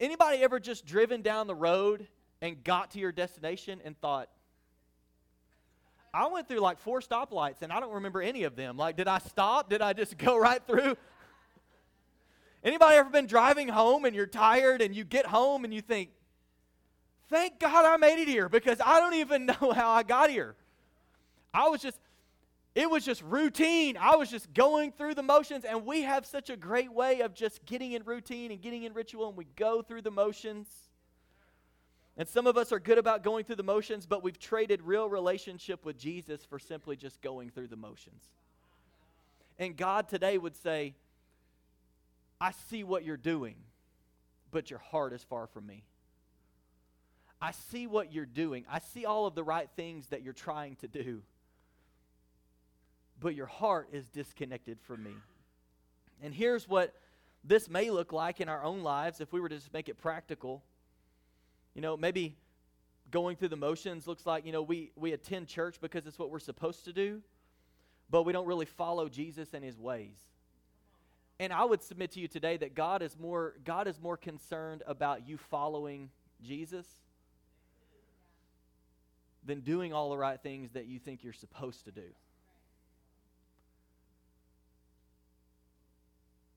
anybody 0.00 0.38
ever 0.42 0.58
just 0.58 0.86
driven 0.86 1.22
down 1.22 1.46
the 1.46 1.54
road 1.54 2.06
and 2.40 2.62
got 2.62 2.90
to 2.92 2.98
your 2.98 3.12
destination 3.12 3.80
and 3.84 3.98
thought, 4.00 4.28
I 6.12 6.28
went 6.28 6.46
through 6.46 6.60
like 6.60 6.78
four 6.78 7.00
stoplights 7.00 7.62
and 7.62 7.72
I 7.72 7.80
don't 7.80 7.94
remember 7.94 8.22
any 8.22 8.44
of 8.44 8.54
them. 8.54 8.76
Like, 8.76 8.96
did 8.96 9.08
I 9.08 9.18
stop? 9.18 9.68
Did 9.68 9.82
I 9.82 9.92
just 9.92 10.16
go 10.18 10.36
right 10.36 10.64
through? 10.66 10.96
Anybody 12.62 12.96
ever 12.96 13.10
been 13.10 13.26
driving 13.26 13.68
home 13.68 14.04
and 14.04 14.14
you're 14.14 14.26
tired 14.26 14.80
and 14.80 14.94
you 14.94 15.04
get 15.04 15.26
home 15.26 15.64
and 15.64 15.74
you 15.74 15.82
think, 15.82 16.10
thank 17.28 17.58
God 17.58 17.84
I 17.84 17.96
made 17.96 18.22
it 18.22 18.28
here 18.28 18.48
because 18.48 18.80
I 18.84 19.00
don't 19.00 19.14
even 19.14 19.46
know 19.60 19.72
how 19.74 19.90
I 19.90 20.02
got 20.02 20.30
here. 20.30 20.54
I 21.52 21.68
was 21.68 21.82
just, 21.82 21.98
it 22.74 22.90
was 22.90 23.04
just 23.04 23.22
routine. 23.22 23.96
I 23.96 24.16
was 24.16 24.30
just 24.30 24.52
going 24.52 24.90
through 24.90 25.14
the 25.14 25.22
motions, 25.22 25.64
and 25.64 25.86
we 25.86 26.02
have 26.02 26.26
such 26.26 26.50
a 26.50 26.56
great 26.56 26.92
way 26.92 27.20
of 27.20 27.32
just 27.32 27.64
getting 27.66 27.92
in 27.92 28.02
routine 28.04 28.50
and 28.50 28.60
getting 28.60 28.82
in 28.82 28.92
ritual, 28.92 29.28
and 29.28 29.36
we 29.36 29.46
go 29.56 29.80
through 29.80 30.02
the 30.02 30.10
motions. 30.10 30.68
And 32.16 32.28
some 32.28 32.46
of 32.48 32.56
us 32.56 32.72
are 32.72 32.80
good 32.80 32.98
about 32.98 33.22
going 33.22 33.44
through 33.44 33.56
the 33.56 33.62
motions, 33.62 34.06
but 34.06 34.24
we've 34.24 34.38
traded 34.38 34.82
real 34.82 35.08
relationship 35.08 35.84
with 35.84 35.98
Jesus 35.98 36.44
for 36.44 36.58
simply 36.58 36.96
just 36.96 37.22
going 37.22 37.50
through 37.50 37.68
the 37.68 37.76
motions. 37.76 38.22
And 39.58 39.76
God 39.76 40.08
today 40.08 40.36
would 40.36 40.56
say, 40.56 40.94
I 42.40 42.50
see 42.68 42.82
what 42.82 43.04
you're 43.04 43.16
doing, 43.16 43.54
but 44.50 44.68
your 44.68 44.80
heart 44.80 45.12
is 45.12 45.22
far 45.22 45.46
from 45.46 45.66
me. 45.66 45.84
I 47.40 47.52
see 47.52 47.86
what 47.86 48.12
you're 48.12 48.26
doing. 48.26 48.64
I 48.68 48.80
see 48.80 49.04
all 49.04 49.26
of 49.26 49.36
the 49.36 49.44
right 49.44 49.68
things 49.76 50.08
that 50.08 50.22
you're 50.22 50.32
trying 50.32 50.76
to 50.76 50.88
do 50.88 51.22
but 53.24 53.34
your 53.34 53.46
heart 53.46 53.88
is 53.90 54.06
disconnected 54.10 54.78
from 54.82 55.02
me. 55.02 55.14
And 56.22 56.34
here's 56.34 56.68
what 56.68 56.92
this 57.42 57.70
may 57.70 57.88
look 57.88 58.12
like 58.12 58.38
in 58.38 58.50
our 58.50 58.62
own 58.62 58.82
lives 58.82 59.18
if 59.18 59.32
we 59.32 59.40
were 59.40 59.48
to 59.48 59.54
just 59.54 59.72
make 59.72 59.88
it 59.88 59.96
practical. 59.96 60.62
You 61.74 61.80
know, 61.80 61.96
maybe 61.96 62.36
going 63.10 63.36
through 63.36 63.48
the 63.48 63.56
motions 63.56 64.06
looks 64.06 64.26
like, 64.26 64.44
you 64.44 64.52
know, 64.52 64.60
we, 64.60 64.92
we 64.94 65.12
attend 65.12 65.48
church 65.48 65.76
because 65.80 66.06
it's 66.06 66.18
what 66.18 66.28
we're 66.30 66.38
supposed 66.38 66.84
to 66.84 66.92
do, 66.92 67.22
but 68.10 68.24
we 68.24 68.34
don't 68.34 68.46
really 68.46 68.66
follow 68.66 69.08
Jesus 69.08 69.54
and 69.54 69.64
his 69.64 69.78
ways. 69.78 70.18
And 71.40 71.50
I 71.50 71.64
would 71.64 71.82
submit 71.82 72.10
to 72.12 72.20
you 72.20 72.28
today 72.28 72.58
that 72.58 72.74
God 72.74 73.00
is 73.00 73.18
more 73.18 73.54
God 73.64 73.88
is 73.88 73.98
more 74.02 74.18
concerned 74.18 74.82
about 74.86 75.26
you 75.26 75.38
following 75.38 76.10
Jesus 76.42 76.86
than 79.46 79.60
doing 79.60 79.94
all 79.94 80.10
the 80.10 80.18
right 80.18 80.38
things 80.42 80.72
that 80.72 80.84
you 80.84 80.98
think 80.98 81.24
you're 81.24 81.32
supposed 81.32 81.86
to 81.86 81.90
do. 81.90 82.12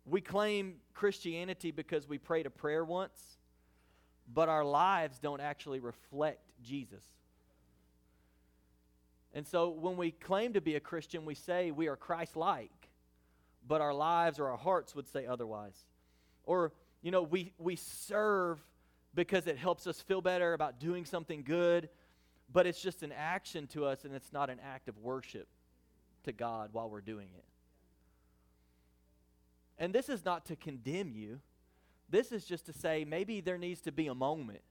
We 0.07 0.21
claim 0.21 0.75
Christianity 0.93 1.71
because 1.71 2.07
we 2.07 2.17
prayed 2.17 2.45
a 2.45 2.49
prayer 2.49 2.85
once, 2.85 3.19
but 4.33 4.47
our 4.47 4.63
lives 4.63 5.19
don't 5.19 5.41
actually 5.41 5.79
reflect 5.79 6.39
Jesus. 6.63 7.03
And 9.33 9.45
so 9.45 9.69
when 9.69 9.97
we 9.97 10.11
claim 10.11 10.53
to 10.53 10.61
be 10.61 10.75
a 10.75 10.79
Christian, 10.79 11.25
we 11.25 11.35
say 11.35 11.71
we 11.71 11.87
are 11.87 11.97
Christ 11.97 12.37
like, 12.37 12.71
but 13.67 13.81
our 13.81 13.93
lives 13.93 14.39
or 14.39 14.47
our 14.47 14.57
hearts 14.57 14.95
would 14.95 15.07
say 15.09 15.25
otherwise. 15.25 15.75
Or, 16.45 16.71
you 17.01 17.11
know, 17.11 17.23
we, 17.23 17.51
we 17.57 17.75
serve 17.75 18.59
because 19.13 19.45
it 19.45 19.57
helps 19.57 19.87
us 19.87 19.99
feel 19.99 20.21
better 20.21 20.53
about 20.53 20.79
doing 20.79 21.03
something 21.03 21.43
good, 21.43 21.89
but 22.51 22.65
it's 22.65 22.81
just 22.81 23.03
an 23.03 23.11
action 23.11 23.67
to 23.67 23.85
us 23.85 24.05
and 24.05 24.15
it's 24.15 24.31
not 24.31 24.49
an 24.49 24.59
act 24.63 24.87
of 24.87 24.97
worship 24.99 25.47
to 26.23 26.31
God 26.31 26.69
while 26.71 26.89
we're 26.89 27.01
doing 27.01 27.27
it. 27.37 27.43
And 29.79 29.93
this 29.93 30.09
is 30.09 30.25
not 30.25 30.45
to 30.45 30.55
condemn 30.55 31.11
you, 31.13 31.39
this 32.09 32.31
is 32.31 32.45
just 32.45 32.65
to 32.67 32.73
say 32.73 33.05
maybe 33.05 33.41
there 33.41 33.57
needs 33.57 33.81
to 33.81 33.91
be 33.91 34.07
a 34.07 34.15
moment 34.15 34.61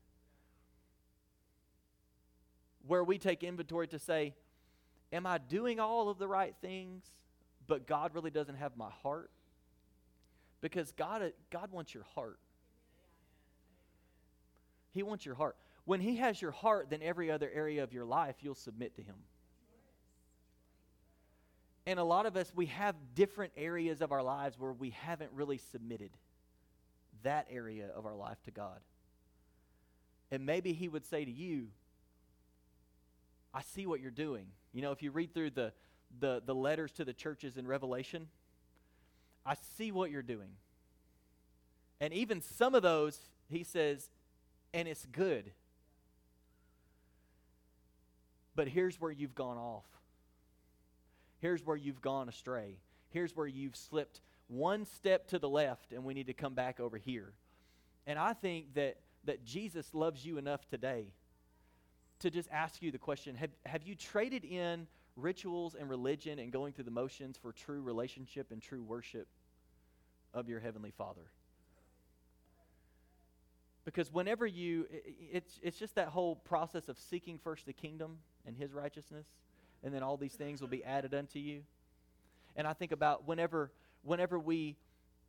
where 2.87 3.05
we 3.05 3.19
take 3.19 3.43
inventory 3.43 3.89
to 3.89 3.99
say, 3.99 4.35
Am 5.13 5.27
I 5.27 5.39
doing 5.39 5.79
all 5.79 6.09
of 6.09 6.19
the 6.19 6.27
right 6.27 6.55
things, 6.61 7.05
but 7.67 7.87
God 7.87 8.15
really 8.15 8.31
doesn't 8.31 8.57
have 8.57 8.77
my 8.77 8.91
heart? 8.91 9.31
Because 10.61 10.91
God, 10.93 11.33
God 11.51 11.71
wants 11.71 11.95
your 11.95 12.03
heart. 12.15 12.39
He 14.91 15.03
wants 15.03 15.25
your 15.25 15.37
heart. 15.37 15.57
When 15.85 16.01
He 16.01 16.17
has 16.17 16.43
your 16.43 16.51
heart, 16.51 16.91
then 16.91 17.03
every 17.03 17.31
other 17.31 17.49
area 17.55 17.85
of 17.85 17.93
your 17.93 18.05
life 18.05 18.37
you'll 18.41 18.57
submit 18.57 18.97
to 18.97 19.03
Him. 19.03 19.15
And 21.87 22.01
a 22.01 22.05
lot 22.05 22.27
of 22.27 22.37
us, 22.37 22.53
we 22.55 22.67
have 22.67 22.97
different 23.15 23.53
areas 23.57 24.01
of 24.01 24.11
our 24.11 24.23
lives 24.23 24.59
where 24.59 24.73
we 24.73 24.91
haven't 24.91 25.31
really 25.33 25.59
submitted 25.71 26.11
that 27.23 27.47
area 27.51 27.89
of 27.95 28.07
our 28.07 28.17
life 28.17 28.43
to 28.45 28.51
God. 28.51 28.81
And 30.33 30.45
maybe 30.45 30.73
He 30.73 30.89
would 30.89 31.07
say 31.07 31.25
to 31.25 31.31
you, 31.31 31.69
I 33.55 33.63
see 33.63 33.87
what 33.87 34.01
you're 34.01 34.11
doing. 34.11 34.47
You 34.73 34.83
know, 34.83 34.91
if 34.91 35.03
you 35.03 35.13
read 35.13 35.33
through 35.33 35.51
the, 35.51 35.73
the, 36.19 36.43
the 36.45 36.55
letters 36.55 36.93
to 36.93 37.05
the 37.05 37.13
churches 37.13 37.57
in 37.57 37.67
Revelation, 37.67 38.29
I 39.47 39.55
see 39.79 39.93
what 39.93 40.11
you're 40.11 40.23
doing. 40.23 40.51
And 42.01 42.13
even 42.13 42.43
some 42.43 42.75
of 42.75 42.83
those, 42.83 43.19
he 43.49 43.63
says, 43.63 44.11
and 44.75 44.89
it's 44.89 45.07
good. 45.07 45.53
But 48.55 48.69
here's 48.69 49.01
where 49.01 49.13
you've 49.13 49.35
gone 49.35 49.57
off. 49.57 49.85
Here's 51.39 51.65
where 51.65 51.77
you've 51.77 52.01
gone 52.01 52.29
astray. 52.29 52.79
Here's 53.11 53.37
where 53.37 53.47
you've 53.47 53.77
slipped 53.77 54.21
one 54.49 54.85
step 54.85 55.29
to 55.29 55.39
the 55.39 55.49
left, 55.49 55.93
and 55.93 56.05
we 56.05 56.15
need 56.15 56.27
to 56.29 56.35
come 56.35 56.55
back 56.55 56.81
over 56.81 56.97
here. 56.97 57.33
And 58.07 58.19
I 58.19 58.33
think 58.33 58.75
that, 58.75 58.99
that 59.25 59.45
Jesus 59.45 59.93
loves 59.95 60.25
you 60.25 60.39
enough 60.39 60.67
today 60.69 61.07
to 62.21 62.31
just 62.31 62.49
ask 62.51 62.81
you 62.81 62.91
the 62.91 62.99
question 62.99 63.35
have, 63.35 63.51
have 63.67 63.83
you 63.83 63.95
traded 63.95 64.45
in 64.45 64.87
rituals 65.17 65.75
and 65.75 65.89
religion 65.89 66.39
and 66.39 66.53
going 66.53 66.73
through 66.73 66.85
the 66.85 66.91
motions 66.91 67.37
for 67.37 67.53
true 67.53 67.81
relationship 67.81 68.53
and 68.53 68.63
true 68.63 68.83
worship 68.83 69.27
of 70.35 70.49
your 70.49 70.61
Heavenly 70.61 70.91
Father. 70.91 71.31
Because 73.85 74.13
whenever 74.13 74.47
you, 74.47 74.87
it's, 75.33 75.59
it's 75.63 75.79
just 75.79 75.95
that 75.95 76.09
whole 76.09 76.37
process 76.37 76.89
of 76.89 76.99
seeking 76.99 77.39
first 77.39 77.67
the 77.67 77.73
kingdom 77.73 78.19
and 78.45 78.57
His 78.57 78.73
righteousness, 78.73 79.27
and 79.87 79.95
then 79.95 80.03
all 80.03 80.17
these 80.17 80.35
things 80.35 80.61
will 80.61 80.69
be 80.69 80.83
added 80.83 81.15
unto 81.15 81.39
you. 81.39 81.63
And 82.57 82.67
I 82.67 82.73
think 82.73 82.91
about 82.91 83.29
whenever, 83.29 83.71
whenever 84.03 84.37
we, 84.37 84.77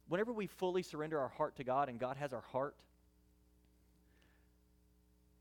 whenever 0.10 0.34
we 0.34 0.48
fully 0.48 0.82
surrender 0.82 1.20
our 1.20 1.28
heart 1.28 1.58
to 1.58 1.64
God 1.64 1.90
and 1.90 2.00
God 2.00 2.18
has 2.18 2.34
our 2.34 2.42
heart, 2.42 2.76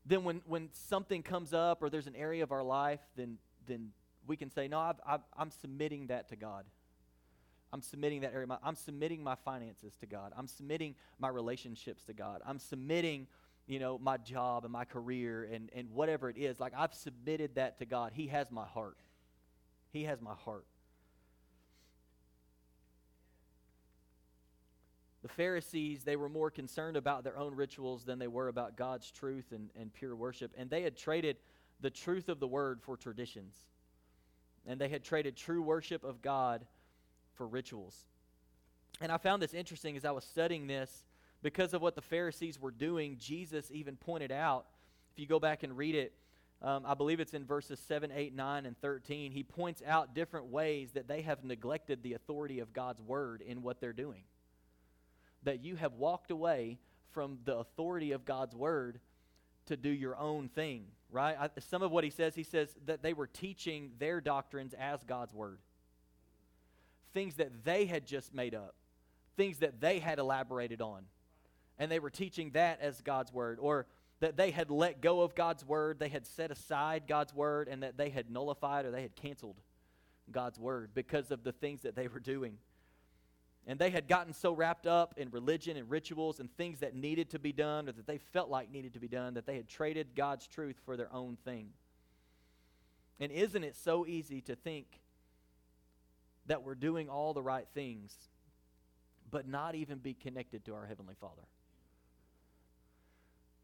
then 0.05 0.23
when, 0.23 0.41
when 0.45 0.69
something 0.71 1.23
comes 1.23 1.51
up 1.51 1.81
or 1.81 1.89
there's 1.89 2.05
an 2.05 2.15
area 2.15 2.43
of 2.43 2.51
our 2.51 2.61
life, 2.61 2.99
then, 3.15 3.39
then 3.65 3.89
we 4.27 4.37
can 4.37 4.51
say, 4.51 4.67
No, 4.67 4.79
I've, 4.79 5.21
I'm 5.35 5.49
submitting 5.49 6.07
that 6.07 6.29
to 6.29 6.35
God. 6.35 6.65
I'm 7.73 7.81
submitting 7.81 8.21
that 8.21 8.33
area. 8.33 8.47
I'm 8.63 8.75
submitting 8.75 9.23
my 9.23 9.35
finances 9.35 9.95
to 10.01 10.05
God. 10.05 10.31
I'm 10.37 10.47
submitting 10.47 10.93
my 11.17 11.29
relationships 11.29 12.03
to 12.03 12.13
God. 12.13 12.41
I'm 12.45 12.59
submitting, 12.59 13.25
you 13.65 13.79
know, 13.79 13.97
my 13.97 14.17
job 14.17 14.63
and 14.63 14.71
my 14.71 14.85
career 14.85 15.49
and, 15.51 15.71
and 15.75 15.89
whatever 15.89 16.29
it 16.29 16.37
is. 16.37 16.59
Like 16.59 16.73
I've 16.77 16.93
submitted 16.93 17.55
that 17.55 17.79
to 17.79 17.85
God. 17.85 18.11
He 18.13 18.27
has 18.27 18.51
my 18.51 18.65
heart. 18.65 18.95
He 19.91 20.03
has 20.03 20.21
my 20.21 20.33
heart. 20.33 20.65
The 25.23 25.29
Pharisees, 25.29 26.03
they 26.03 26.15
were 26.15 26.29
more 26.29 26.49
concerned 26.49 26.95
about 26.95 27.23
their 27.23 27.37
own 27.37 27.55
rituals 27.55 28.05
than 28.05 28.19
they 28.19 28.27
were 28.27 28.47
about 28.47 28.77
God's 28.77 29.11
truth 29.11 29.51
and, 29.51 29.69
and 29.79 29.93
pure 29.93 30.15
worship. 30.15 30.53
And 30.57 30.69
they 30.69 30.83
had 30.83 30.95
traded 30.95 31.37
the 31.81 31.89
truth 31.89 32.29
of 32.29 32.39
the 32.39 32.47
word 32.47 32.81
for 32.81 32.95
traditions. 32.95 33.55
And 34.65 34.79
they 34.79 34.89
had 34.89 35.03
traded 35.03 35.35
true 35.35 35.61
worship 35.61 36.03
of 36.03 36.21
God 36.21 36.65
for 37.33 37.47
rituals. 37.47 38.05
And 39.01 39.11
I 39.11 39.17
found 39.17 39.41
this 39.41 39.53
interesting 39.53 39.97
as 39.97 40.05
I 40.05 40.11
was 40.11 40.23
studying 40.23 40.67
this 40.67 41.05
because 41.41 41.73
of 41.73 41.81
what 41.81 41.95
the 41.95 42.01
Pharisees 42.01 42.59
were 42.59 42.71
doing. 42.71 43.17
Jesus 43.19 43.69
even 43.71 43.95
pointed 43.95 44.31
out, 44.31 44.65
if 45.11 45.19
you 45.19 45.27
go 45.27 45.39
back 45.39 45.63
and 45.63 45.75
read 45.77 45.95
it, 45.95 46.13
um, 46.61 46.83
I 46.85 46.95
believe 46.95 47.19
it's 47.19 47.33
in 47.33 47.45
verses 47.45 47.79
7, 47.87 48.11
8, 48.11 48.35
9, 48.35 48.65
and 48.65 48.79
13. 48.81 49.31
He 49.31 49.43
points 49.43 49.83
out 49.85 50.15
different 50.15 50.47
ways 50.47 50.91
that 50.93 51.07
they 51.07 51.21
have 51.21 51.43
neglected 51.43 52.01
the 52.01 52.13
authority 52.13 52.59
of 52.59 52.73
God's 52.73 53.01
word 53.01 53.41
in 53.41 53.61
what 53.61 53.79
they're 53.79 53.93
doing 53.93 54.23
that 55.47 55.63
you 55.63 55.77
have 55.77 55.93
walked 55.93 56.29
away 56.29 56.77
from 57.11 57.39
the 57.45 57.55
authority 57.55 58.11
of 58.11 58.25
God's 58.25 58.53
word 58.53 58.99
to 59.67 59.77
do 59.77 59.89
your 59.89 60.17
own 60.17 60.49
thing, 60.49 60.85
right? 61.09 61.37
I, 61.39 61.49
some 61.59 61.81
of 61.81 61.91
what 61.91 62.03
he 62.03 62.09
says, 62.09 62.35
he 62.35 62.43
says 62.43 62.75
that 62.85 63.01
they 63.01 63.13
were 63.13 63.27
teaching 63.27 63.91
their 63.97 64.21
doctrines 64.21 64.73
as 64.77 65.03
God's 65.03 65.33
word. 65.33 65.59
Things 67.13 67.35
that 67.35 67.63
they 67.63 67.85
had 67.85 68.05
just 68.05 68.33
made 68.33 68.53
up, 68.53 68.75
things 69.35 69.59
that 69.59 69.79
they 69.79 69.99
had 69.99 70.19
elaborated 70.19 70.81
on. 70.81 71.03
And 71.79 71.89
they 71.91 71.99
were 71.99 72.09
teaching 72.09 72.51
that 72.51 72.81
as 72.81 73.01
God's 73.01 73.31
word. 73.31 73.57
Or 73.61 73.85
that 74.19 74.37
they 74.37 74.51
had 74.51 74.71
let 74.71 75.01
go 75.01 75.21
of 75.21 75.35
God's 75.35 75.65
word, 75.65 75.99
they 75.99 76.09
had 76.09 76.25
set 76.25 76.51
aside 76.51 77.03
God's 77.07 77.33
word, 77.33 77.67
and 77.67 77.83
that 77.83 77.97
they 77.97 78.09
had 78.09 78.31
nullified 78.31 78.85
or 78.85 78.91
they 78.91 79.03
had 79.03 79.15
canceled 79.15 79.57
God's 80.31 80.59
word 80.59 80.91
because 80.93 81.31
of 81.31 81.43
the 81.43 81.51
things 81.51 81.81
that 81.83 81.95
they 81.95 82.07
were 82.07 82.19
doing. 82.19 82.57
And 83.67 83.77
they 83.77 83.89
had 83.89 84.07
gotten 84.07 84.33
so 84.33 84.53
wrapped 84.53 84.87
up 84.87 85.15
in 85.17 85.29
religion 85.29 85.75
and 85.75 85.89
rituals 85.89 86.39
and 86.39 86.49
things 86.55 86.79
that 86.79 86.95
needed 86.95 87.29
to 87.31 87.39
be 87.39 87.51
done 87.51 87.89
or 87.89 87.91
that 87.91 88.07
they 88.07 88.17
felt 88.17 88.49
like 88.49 88.71
needed 88.71 88.93
to 88.93 88.99
be 88.99 89.09
done 89.09 89.33
that 89.33 89.45
they 89.45 89.57
had 89.57 89.67
traded 89.67 90.15
God's 90.15 90.47
truth 90.47 90.77
for 90.85 90.95
their 90.95 91.13
own 91.13 91.37
thing. 91.43 91.69
And 93.19 93.31
isn't 93.31 93.63
it 93.63 93.75
so 93.75 94.05
easy 94.07 94.41
to 94.41 94.55
think 94.55 94.87
that 96.45 96.63
we're 96.63 96.75
doing 96.75 97.09
all 97.09 97.33
the 97.33 97.41
right 97.41 97.67
things, 97.73 98.15
but 99.29 99.47
not 99.47 99.75
even 99.75 99.97
be 99.97 100.13
connected 100.13 100.63
to 100.65 100.73
our 100.73 100.85
Heavenly 100.85 101.15
Father? 101.19 101.43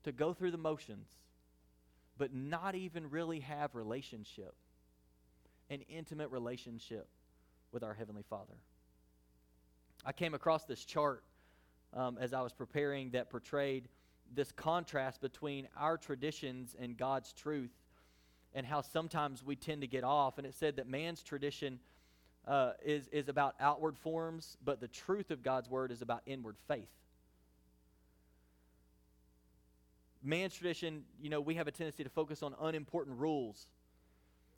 To 0.03 0.11
go 0.11 0.33
through 0.33 0.51
the 0.51 0.57
motions, 0.57 1.07
but 2.17 2.33
not 2.33 2.75
even 2.75 3.09
really 3.09 3.39
have 3.41 3.75
relationship, 3.75 4.53
an 5.69 5.81
intimate 5.89 6.29
relationship 6.29 7.07
with 7.71 7.83
our 7.83 7.93
Heavenly 7.93 8.23
Father. 8.29 8.53
I 10.05 10.11
came 10.11 10.33
across 10.33 10.65
this 10.65 10.83
chart 10.83 11.23
um, 11.93 12.17
as 12.19 12.33
I 12.33 12.41
was 12.41 12.53
preparing 12.53 13.11
that 13.11 13.29
portrayed 13.29 13.87
this 14.35 14.51
contrast 14.51 15.21
between 15.21 15.67
our 15.77 15.97
traditions 15.97 16.75
and 16.79 16.97
God's 16.97 17.31
truth 17.33 17.71
and 18.53 18.65
how 18.65 18.81
sometimes 18.81 19.43
we 19.43 19.55
tend 19.55 19.81
to 19.81 19.87
get 19.87 20.03
off. 20.03 20.37
And 20.37 20.45
it 20.45 20.53
said 20.53 20.75
that 20.75 20.87
man's 20.87 21.23
tradition 21.23 21.79
uh, 22.47 22.71
is, 22.85 23.07
is 23.09 23.29
about 23.29 23.55
outward 23.59 23.97
forms, 23.97 24.57
but 24.63 24.79
the 24.79 24.87
truth 24.87 25.31
of 25.31 25.43
God's 25.43 25.69
word 25.69 25.91
is 25.91 26.01
about 26.01 26.21
inward 26.25 26.57
faith. 26.67 26.89
Man's 30.23 30.55
tradition, 30.55 31.03
you 31.21 31.29
know, 31.29 31.41
we 31.41 31.55
have 31.55 31.67
a 31.67 31.71
tendency 31.71 32.03
to 32.03 32.09
focus 32.09 32.41
on 32.43 32.55
unimportant 32.61 33.17
rules 33.19 33.67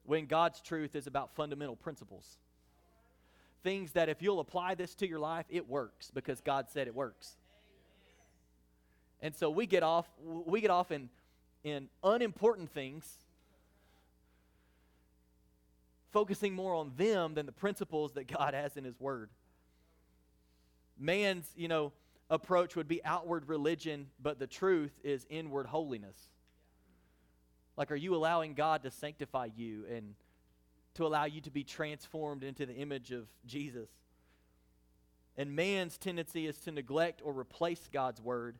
when 0.04 0.28
God's 0.28 0.62
truth 0.62 0.96
is 0.96 1.08
about 1.08 1.36
fundamental 1.36 1.76
principles 1.76 2.38
things 3.66 3.94
that 3.94 4.10
if 4.10 4.22
you'll 4.22 4.40
apply 4.40 4.76
this 4.76 4.94
to 4.94 5.10
your 5.10 5.20
life, 5.20 5.46
it 5.50 5.68
works 5.68 6.12
because 6.14 6.40
God 6.40 6.68
said 6.70 6.88
it 6.88 6.94
works. 6.94 7.36
And 9.22 9.36
so 9.36 9.50
we 9.50 9.66
get 9.66 9.82
off 9.82 10.06
we 10.24 10.62
get 10.62 10.70
off 10.70 10.92
in 10.92 11.10
in 11.64 11.90
unimportant 12.04 12.70
things 12.70 13.12
focusing 16.14 16.54
more 16.54 16.76
on 16.76 16.92
them 16.96 17.34
than 17.34 17.48
the 17.48 17.52
principles 17.52 18.14
that 18.14 18.28
God 18.28 18.54
has 18.54 18.78
in 18.78 18.84
his 18.86 18.98
word. 19.00 19.30
Man's, 20.98 21.52
you 21.58 21.68
know, 21.68 21.92
approach 22.30 22.76
would 22.76 22.88
be 22.88 23.04
outward 23.06 23.48
religion, 23.48 24.08
but 24.22 24.40
the 24.40 24.48
truth 24.48 25.00
is 25.04 25.26
inward 25.30 25.68
holiness. 25.68 26.18
Like 27.78 27.92
are 27.92 27.96
you 27.96 28.16
allowing 28.16 28.54
God 28.54 28.84
to 28.84 28.92
sanctify 28.92 29.50
you 29.56 29.86
and 29.92 30.16
to 30.96 31.06
allow 31.06 31.26
you 31.26 31.42
to 31.42 31.52
be 31.52 31.64
transformed 31.64 32.44
into 32.44 32.66
the 32.66 32.74
image 32.74 33.12
of 33.12 33.28
Jesus. 33.46 33.90
And 35.38 35.56
man's 35.56 35.98
tendency 35.98 36.48
is 36.48 36.58
to 36.60 36.72
neglect 36.72 37.22
or 37.24 37.38
replace 37.38 37.90
God's 37.92 38.22
word 38.22 38.58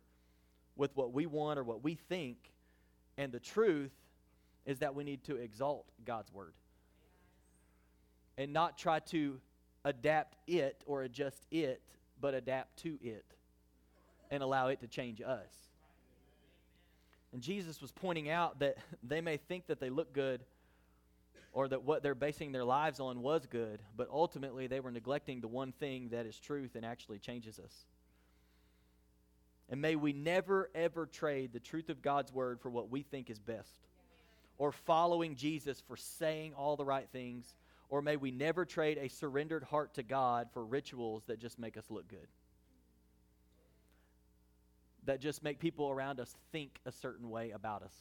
with 0.76 0.96
what 0.96 1.14
we 1.14 1.26
want 1.26 1.58
or 1.58 1.64
what 1.64 1.84
we 1.84 1.96
think. 1.96 2.38
And 3.18 3.32
the 3.32 3.40
truth 3.40 3.94
is 4.66 4.80
that 4.80 4.94
we 4.94 5.06
need 5.06 5.24
to 5.24 5.38
exalt 5.38 5.86
God's 6.06 6.32
word 6.34 6.54
and 8.38 8.52
not 8.52 8.78
try 8.78 9.00
to 9.00 9.40
adapt 9.86 10.36
it 10.46 10.84
or 10.86 11.04
adjust 11.04 11.46
it, 11.52 11.82
but 12.20 12.34
adapt 12.34 12.78
to 12.84 12.98
it 13.02 13.35
and 14.32 14.44
allow 14.44 14.68
it 14.68 14.82
to 14.82 14.88
change 14.88 15.22
us. 15.22 15.52
And 17.34 17.42
Jesus 17.42 17.82
was 17.82 17.92
pointing 17.92 18.30
out 18.30 18.60
that 18.60 18.78
they 19.04 19.22
may 19.22 19.38
think 19.38 19.68
that 19.68 19.80
they 19.80 19.90
look 19.90 20.14
good 20.14 20.42
or 21.52 21.70
that 21.70 21.84
what 21.84 22.04
they're 22.04 22.16
basing 22.16 22.52
their 22.52 22.66
lives 22.66 23.00
on 23.00 23.22
was 23.22 23.46
good, 23.46 23.82
but 23.96 24.10
ultimately 24.12 24.68
they 24.68 24.82
were 24.82 24.92
neglecting 24.92 25.40
the 25.40 25.48
one 25.48 25.72
thing 25.72 26.10
that 26.10 26.26
is 26.26 26.38
truth 26.38 26.76
and 26.76 26.86
actually 26.86 27.18
changes 27.18 27.60
us. 27.60 27.86
And 29.70 29.82
may 29.82 29.96
we 29.96 30.14
never, 30.14 30.70
ever 30.76 31.06
trade 31.06 31.54
the 31.54 31.60
truth 31.60 31.90
of 31.90 32.02
God's 32.02 32.32
word 32.32 32.60
for 32.60 32.70
what 32.70 32.92
we 32.92 33.04
think 33.04 33.30
is 33.30 33.40
best, 33.40 33.88
or 34.58 34.72
following 34.72 35.36
Jesus 35.36 35.82
for 35.88 35.98
saying 35.98 36.54
all 36.54 36.76
the 36.76 36.86
right 36.86 37.08
things, 37.12 37.56
or 37.90 38.02
may 38.02 38.18
we 38.18 38.32
never 38.32 38.66
trade 38.66 38.98
a 38.98 39.08
surrendered 39.08 39.64
heart 39.64 39.94
to 39.96 40.04
God 40.04 40.50
for 40.54 40.64
rituals 40.64 41.24
that 41.28 41.40
just 41.40 41.58
make 41.58 41.78
us 41.78 41.86
look 41.90 42.08
good, 42.08 42.28
that 45.06 45.22
just 45.22 45.44
make 45.44 45.60
people 45.60 45.90
around 45.90 46.20
us 46.20 46.36
think 46.52 46.80
a 46.86 46.92
certain 46.92 47.30
way 47.30 47.52
about 47.52 47.84
us. 47.84 47.94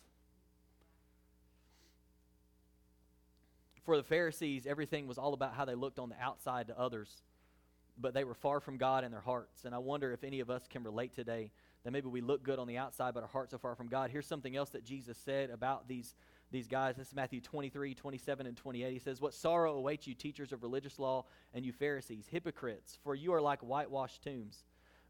For 3.84 3.96
the 3.96 4.02
Pharisees, 4.02 4.66
everything 4.66 5.06
was 5.06 5.18
all 5.18 5.34
about 5.34 5.54
how 5.54 5.66
they 5.66 5.74
looked 5.74 5.98
on 5.98 6.08
the 6.08 6.20
outside 6.20 6.68
to 6.68 6.78
others, 6.78 7.22
but 7.98 8.14
they 8.14 8.24
were 8.24 8.34
far 8.34 8.60
from 8.60 8.78
God 8.78 9.04
in 9.04 9.10
their 9.10 9.20
hearts. 9.20 9.66
And 9.66 9.74
I 9.74 9.78
wonder 9.78 10.12
if 10.12 10.24
any 10.24 10.40
of 10.40 10.48
us 10.48 10.66
can 10.68 10.82
relate 10.82 11.14
today 11.14 11.50
that 11.84 11.90
maybe 11.90 12.08
we 12.08 12.22
look 12.22 12.42
good 12.42 12.58
on 12.58 12.66
the 12.66 12.78
outside, 12.78 13.12
but 13.12 13.22
our 13.22 13.28
hearts 13.28 13.52
are 13.52 13.58
far 13.58 13.74
from 13.74 13.88
God. 13.88 14.10
Here's 14.10 14.26
something 14.26 14.56
else 14.56 14.70
that 14.70 14.86
Jesus 14.86 15.18
said 15.18 15.50
about 15.50 15.86
these, 15.86 16.14
these 16.50 16.66
guys. 16.66 16.96
This 16.96 17.08
is 17.08 17.14
Matthew 17.14 17.42
23, 17.42 17.94
27, 17.94 18.46
and 18.46 18.56
28. 18.56 18.90
He 18.90 18.98
says, 18.98 19.20
What 19.20 19.34
sorrow 19.34 19.76
awaits 19.76 20.06
you, 20.06 20.14
teachers 20.14 20.52
of 20.52 20.62
religious 20.62 20.98
law, 20.98 21.26
and 21.52 21.64
you 21.64 21.72
Pharisees, 21.72 22.26
hypocrites, 22.30 22.98
for 23.04 23.14
you 23.14 23.34
are 23.34 23.42
like 23.42 23.60
whitewashed 23.60 24.22
tombs, 24.22 24.64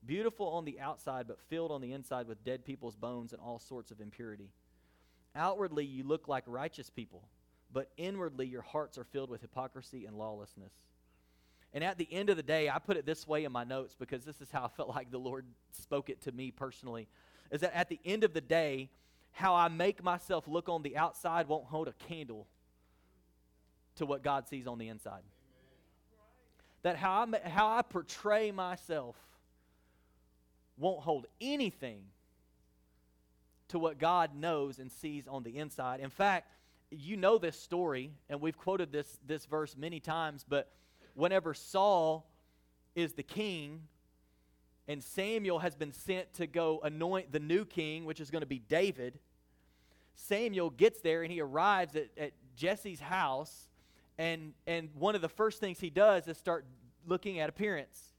beautiful 0.06 0.48
on 0.48 0.64
the 0.64 0.80
outside, 0.80 1.26
but 1.26 1.40
filled 1.48 1.70
on 1.70 1.80
the 1.80 1.92
inside 1.92 2.26
with 2.26 2.44
dead 2.44 2.64
people's 2.64 2.96
bones 2.96 3.32
and 3.32 3.40
all 3.40 3.58
sorts 3.58 3.90
of 3.90 4.00
impurity. 4.00 4.50
Outwardly, 5.36 5.84
you 5.84 6.04
look 6.04 6.28
like 6.28 6.44
righteous 6.46 6.90
people 6.90 7.22
but 7.74 7.90
inwardly 7.96 8.46
your 8.46 8.62
hearts 8.62 8.96
are 8.96 9.04
filled 9.04 9.28
with 9.28 9.42
hypocrisy 9.42 10.06
and 10.06 10.16
lawlessness. 10.16 10.72
And 11.74 11.82
at 11.82 11.98
the 11.98 12.08
end 12.10 12.30
of 12.30 12.36
the 12.36 12.42
day, 12.42 12.70
I 12.70 12.78
put 12.78 12.96
it 12.96 13.04
this 13.04 13.26
way 13.26 13.44
in 13.44 13.50
my 13.50 13.64
notes 13.64 13.96
because 13.98 14.24
this 14.24 14.40
is 14.40 14.50
how 14.50 14.64
I 14.64 14.68
felt 14.68 14.88
like 14.94 15.10
the 15.10 15.18
Lord 15.18 15.44
spoke 15.72 16.08
it 16.08 16.22
to 16.22 16.32
me 16.32 16.52
personally. 16.52 17.08
Is 17.50 17.60
that 17.60 17.76
at 17.76 17.88
the 17.88 17.98
end 18.04 18.22
of 18.22 18.32
the 18.32 18.40
day, 18.40 18.90
how 19.32 19.56
I 19.56 19.68
make 19.68 20.02
myself 20.02 20.46
look 20.46 20.68
on 20.68 20.82
the 20.82 20.96
outside 20.96 21.48
won't 21.48 21.66
hold 21.66 21.88
a 21.88 21.92
candle 22.08 22.46
to 23.96 24.06
what 24.06 24.22
God 24.22 24.48
sees 24.48 24.68
on 24.68 24.78
the 24.78 24.88
inside. 24.88 25.22
That 26.82 26.96
how 26.96 27.26
I, 27.26 27.48
how 27.48 27.68
I 27.68 27.82
portray 27.82 28.52
myself 28.52 29.16
won't 30.76 31.00
hold 31.00 31.26
anything 31.40 32.02
to 33.68 33.78
what 33.78 33.98
God 33.98 34.34
knows 34.34 34.78
and 34.78 34.90
sees 34.90 35.26
on 35.26 35.42
the 35.42 35.58
inside. 35.58 36.00
In 36.00 36.10
fact, 36.10 36.48
you 36.90 37.16
know 37.16 37.38
this 37.38 37.58
story, 37.58 38.12
and 38.28 38.40
we've 38.40 38.56
quoted 38.56 38.92
this, 38.92 39.18
this 39.26 39.46
verse 39.46 39.76
many 39.76 40.00
times, 40.00 40.44
but 40.48 40.70
whenever 41.14 41.54
Saul 41.54 42.30
is 42.94 43.14
the 43.14 43.22
king 43.22 43.82
and 44.86 45.02
Samuel 45.02 45.60
has 45.60 45.74
been 45.74 45.92
sent 45.92 46.34
to 46.34 46.46
go 46.46 46.80
anoint 46.84 47.32
the 47.32 47.40
new 47.40 47.64
king, 47.64 48.04
which 48.04 48.20
is 48.20 48.30
going 48.30 48.42
to 48.42 48.46
be 48.46 48.58
David, 48.58 49.18
Samuel 50.14 50.70
gets 50.70 51.00
there 51.00 51.22
and 51.22 51.32
he 51.32 51.40
arrives 51.40 51.96
at, 51.96 52.08
at 52.16 52.32
Jesse's 52.56 53.00
house, 53.00 53.68
and, 54.18 54.52
and 54.66 54.90
one 54.94 55.14
of 55.14 55.22
the 55.22 55.28
first 55.28 55.58
things 55.58 55.80
he 55.80 55.90
does 55.90 56.28
is 56.28 56.36
start 56.36 56.64
looking 57.06 57.40
at 57.40 57.48
appearance. 57.48 58.13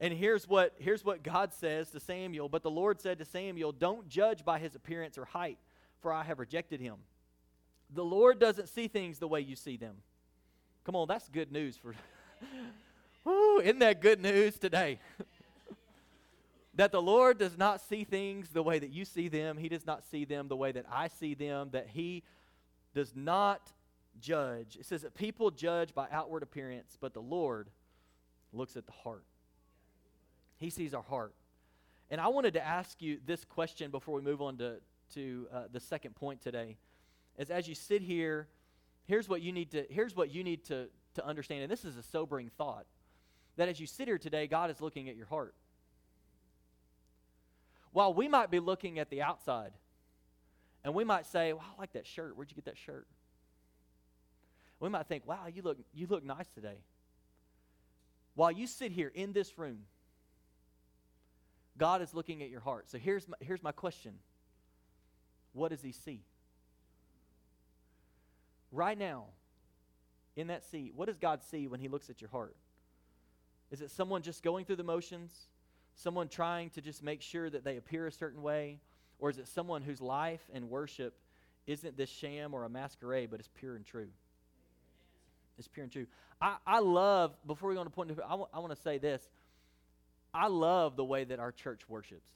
And 0.00 0.12
here's 0.12 0.48
what, 0.48 0.74
here's 0.78 1.04
what 1.04 1.22
God 1.22 1.52
says 1.52 1.90
to 1.90 2.00
Samuel 2.00 2.48
But 2.48 2.62
the 2.62 2.70
Lord 2.70 3.00
said 3.00 3.18
to 3.18 3.24
Samuel, 3.24 3.72
Don't 3.72 4.08
judge 4.08 4.44
by 4.44 4.58
his 4.58 4.74
appearance 4.74 5.16
or 5.18 5.24
height, 5.24 5.58
for 6.00 6.12
I 6.12 6.24
have 6.24 6.38
rejected 6.38 6.80
him. 6.80 6.96
The 7.92 8.04
Lord 8.04 8.38
doesn't 8.38 8.68
see 8.68 8.88
things 8.88 9.18
the 9.18 9.28
way 9.28 9.40
you 9.40 9.56
see 9.56 9.76
them. 9.76 9.96
Come 10.84 10.96
on, 10.96 11.08
that's 11.08 11.28
good 11.28 11.52
news 11.52 11.76
for. 11.76 11.94
Woo, 13.24 13.60
isn't 13.60 13.78
that 13.78 14.00
good 14.00 14.20
news 14.20 14.58
today? 14.58 14.98
that 16.74 16.92
the 16.92 17.00
Lord 17.00 17.38
does 17.38 17.56
not 17.56 17.80
see 17.80 18.04
things 18.04 18.50
the 18.50 18.62
way 18.62 18.78
that 18.78 18.90
you 18.90 19.04
see 19.04 19.28
them. 19.28 19.56
He 19.56 19.68
does 19.68 19.86
not 19.86 20.02
see 20.10 20.24
them 20.24 20.48
the 20.48 20.56
way 20.56 20.72
that 20.72 20.84
I 20.90 21.08
see 21.08 21.34
them. 21.34 21.70
That 21.72 21.88
He 21.88 22.24
does 22.94 23.12
not 23.14 23.72
judge. 24.20 24.76
It 24.78 24.86
says 24.86 25.02
that 25.02 25.14
people 25.14 25.50
judge 25.50 25.94
by 25.94 26.06
outward 26.10 26.42
appearance, 26.42 26.98
but 27.00 27.14
the 27.14 27.22
Lord 27.22 27.68
looks 28.52 28.76
at 28.76 28.86
the 28.86 28.92
heart. 28.92 29.24
He 30.64 30.70
sees 30.70 30.94
our 30.94 31.02
heart. 31.02 31.34
And 32.10 32.18
I 32.18 32.28
wanted 32.28 32.54
to 32.54 32.66
ask 32.66 33.02
you 33.02 33.18
this 33.26 33.44
question 33.44 33.90
before 33.90 34.14
we 34.14 34.22
move 34.22 34.40
on 34.40 34.56
to, 34.56 34.76
to 35.12 35.46
uh, 35.52 35.62
the 35.70 35.78
second 35.78 36.14
point 36.16 36.40
today. 36.40 36.78
Is 37.36 37.50
as 37.50 37.68
you 37.68 37.74
sit 37.74 38.00
here, 38.00 38.48
here's 39.04 39.28
what 39.28 39.42
you 39.42 39.52
need 39.52 39.72
to 39.72 39.84
here's 39.90 40.16
what 40.16 40.30
you 40.30 40.42
need 40.42 40.64
to, 40.66 40.88
to 41.16 41.26
understand, 41.26 41.62
and 41.64 41.70
this 41.70 41.84
is 41.84 41.98
a 41.98 42.02
sobering 42.02 42.50
thought. 42.56 42.86
That 43.56 43.68
as 43.68 43.78
you 43.78 43.86
sit 43.86 44.08
here 44.08 44.16
today, 44.16 44.46
God 44.46 44.70
is 44.70 44.80
looking 44.80 45.10
at 45.10 45.16
your 45.16 45.26
heart. 45.26 45.54
While 47.92 48.14
we 48.14 48.26
might 48.26 48.50
be 48.50 48.58
looking 48.58 48.98
at 48.98 49.10
the 49.10 49.20
outside, 49.20 49.72
and 50.82 50.94
we 50.94 51.04
might 51.04 51.26
say, 51.26 51.52
Wow, 51.52 51.62
I 51.76 51.80
like 51.80 51.92
that 51.92 52.06
shirt. 52.06 52.36
Where'd 52.36 52.50
you 52.50 52.54
get 52.54 52.64
that 52.64 52.78
shirt? 52.78 53.06
We 54.80 54.88
might 54.88 55.08
think, 55.08 55.26
Wow, 55.26 55.46
you 55.54 55.60
look 55.60 55.76
you 55.92 56.06
look 56.06 56.24
nice 56.24 56.48
today. 56.48 56.78
While 58.34 58.52
you 58.52 58.66
sit 58.66 58.92
here 58.92 59.12
in 59.14 59.32
this 59.34 59.58
room, 59.58 59.80
God 61.78 62.02
is 62.02 62.14
looking 62.14 62.42
at 62.42 62.50
your 62.50 62.60
heart. 62.60 62.88
So 62.90 62.98
here's 62.98 63.28
my, 63.28 63.36
here's 63.40 63.62
my 63.62 63.72
question 63.72 64.14
What 65.52 65.70
does 65.70 65.82
He 65.82 65.92
see? 65.92 66.20
Right 68.70 68.98
now, 68.98 69.26
in 70.36 70.48
that 70.48 70.64
seat, 70.64 70.94
what 70.96 71.06
does 71.06 71.18
God 71.18 71.42
see 71.42 71.66
when 71.68 71.80
He 71.80 71.88
looks 71.88 72.10
at 72.10 72.20
your 72.20 72.30
heart? 72.30 72.56
Is 73.70 73.80
it 73.80 73.90
someone 73.90 74.22
just 74.22 74.42
going 74.42 74.64
through 74.64 74.76
the 74.76 74.84
motions? 74.84 75.48
Someone 75.96 76.28
trying 76.28 76.70
to 76.70 76.80
just 76.80 77.02
make 77.02 77.22
sure 77.22 77.48
that 77.48 77.64
they 77.64 77.76
appear 77.76 78.06
a 78.06 78.12
certain 78.12 78.42
way? 78.42 78.80
Or 79.18 79.30
is 79.30 79.38
it 79.38 79.48
someone 79.48 79.82
whose 79.82 80.00
life 80.00 80.42
and 80.52 80.68
worship 80.68 81.16
isn't 81.66 81.96
this 81.96 82.10
sham 82.10 82.52
or 82.52 82.64
a 82.64 82.68
masquerade, 82.68 83.30
but 83.30 83.40
it's 83.40 83.48
pure 83.54 83.76
and 83.76 83.86
true? 83.86 84.08
It's 85.58 85.68
pure 85.68 85.84
and 85.84 85.92
true. 85.92 86.06
I, 86.40 86.56
I 86.66 86.80
love, 86.80 87.34
before 87.46 87.68
we 87.68 87.74
go 87.74 87.80
on 87.80 87.86
to 87.86 87.90
point, 87.90 88.10
I, 88.10 88.30
w- 88.30 88.48
I 88.52 88.58
want 88.58 88.74
to 88.74 88.80
say 88.80 88.98
this. 88.98 89.28
I 90.34 90.48
love 90.48 90.96
the 90.96 91.04
way 91.04 91.24
that 91.24 91.38
our 91.38 91.52
church 91.52 91.88
worships. 91.88 92.30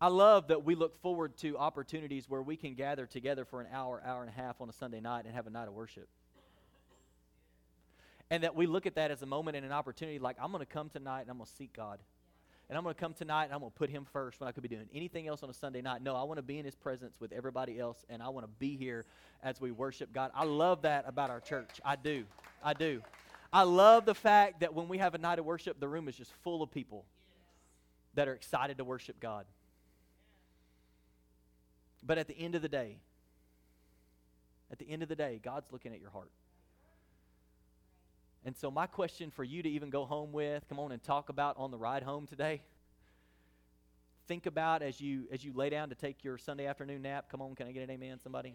I 0.00 0.08
love 0.08 0.48
that 0.48 0.64
we 0.64 0.74
look 0.74 1.00
forward 1.00 1.36
to 1.38 1.56
opportunities 1.56 2.28
where 2.28 2.42
we 2.42 2.56
can 2.56 2.74
gather 2.74 3.06
together 3.06 3.44
for 3.44 3.60
an 3.60 3.68
hour, 3.72 4.02
hour 4.04 4.20
and 4.22 4.30
a 4.30 4.32
half 4.32 4.60
on 4.60 4.68
a 4.68 4.72
Sunday 4.72 5.00
night 5.00 5.24
and 5.24 5.34
have 5.34 5.46
a 5.46 5.50
night 5.50 5.66
of 5.66 5.74
worship. 5.74 6.08
And 8.30 8.44
that 8.44 8.54
we 8.54 8.66
look 8.66 8.86
at 8.86 8.94
that 8.96 9.10
as 9.10 9.22
a 9.22 9.26
moment 9.26 9.56
and 9.56 9.64
an 9.64 9.72
opportunity 9.72 10.18
like, 10.18 10.36
I'm 10.40 10.52
going 10.52 10.64
to 10.64 10.72
come 10.72 10.88
tonight 10.88 11.22
and 11.22 11.30
I'm 11.30 11.38
going 11.38 11.46
to 11.46 11.52
seek 11.52 11.72
God. 11.72 11.98
And 12.68 12.76
I'm 12.76 12.84
going 12.84 12.94
to 12.94 13.00
come 13.00 13.14
tonight 13.14 13.44
and 13.44 13.54
I'm 13.54 13.60
going 13.60 13.72
to 13.72 13.78
put 13.78 13.88
Him 13.88 14.06
first 14.12 14.40
when 14.40 14.48
I 14.48 14.52
could 14.52 14.62
be 14.62 14.68
doing 14.68 14.88
anything 14.92 15.26
else 15.26 15.42
on 15.42 15.48
a 15.48 15.54
Sunday 15.54 15.80
night. 15.80 16.02
No, 16.02 16.14
I 16.14 16.22
want 16.24 16.36
to 16.36 16.42
be 16.42 16.58
in 16.58 16.64
His 16.66 16.74
presence 16.74 17.16
with 17.18 17.32
everybody 17.32 17.80
else 17.80 18.04
and 18.10 18.22
I 18.22 18.28
want 18.28 18.44
to 18.44 18.52
be 18.58 18.76
here 18.76 19.06
as 19.42 19.60
we 19.60 19.70
worship 19.70 20.12
God. 20.12 20.30
I 20.34 20.44
love 20.44 20.82
that 20.82 21.04
about 21.08 21.30
our 21.30 21.40
church. 21.40 21.80
I 21.84 21.96
do. 21.96 22.24
I 22.62 22.74
do. 22.74 23.00
I 23.52 23.62
love 23.62 24.04
the 24.04 24.14
fact 24.14 24.60
that 24.60 24.74
when 24.74 24.88
we 24.88 24.98
have 24.98 25.14
a 25.14 25.18
night 25.18 25.38
of 25.38 25.44
worship, 25.44 25.80
the 25.80 25.88
room 25.88 26.08
is 26.08 26.16
just 26.16 26.32
full 26.42 26.62
of 26.62 26.70
people 26.70 27.04
that 28.14 28.28
are 28.28 28.34
excited 28.34 28.78
to 28.78 28.84
worship 28.84 29.20
God. 29.20 29.46
But 32.02 32.18
at 32.18 32.28
the 32.28 32.38
end 32.38 32.54
of 32.54 32.62
the 32.62 32.68
day, 32.68 32.98
at 34.70 34.78
the 34.78 34.88
end 34.88 35.02
of 35.02 35.08
the 35.08 35.16
day, 35.16 35.40
God's 35.42 35.72
looking 35.72 35.92
at 35.92 36.00
your 36.00 36.10
heart. 36.10 36.30
And 38.44 38.56
so, 38.56 38.70
my 38.70 38.86
question 38.86 39.30
for 39.30 39.44
you 39.44 39.62
to 39.62 39.68
even 39.68 39.90
go 39.90 40.04
home 40.04 40.32
with, 40.32 40.66
come 40.68 40.78
on 40.78 40.92
and 40.92 41.02
talk 41.02 41.28
about 41.28 41.56
on 41.58 41.70
the 41.70 41.78
ride 41.78 42.02
home 42.02 42.26
today. 42.26 42.62
Think 44.26 44.46
about 44.46 44.82
as 44.82 45.00
you 45.00 45.24
as 45.32 45.44
you 45.44 45.52
lay 45.54 45.70
down 45.70 45.88
to 45.88 45.94
take 45.94 46.22
your 46.22 46.38
Sunday 46.38 46.66
afternoon 46.66 47.02
nap. 47.02 47.26
Come 47.30 47.40
on, 47.40 47.54
can 47.54 47.66
I 47.66 47.72
get 47.72 47.82
an 47.82 47.90
amen, 47.90 48.20
somebody? 48.22 48.54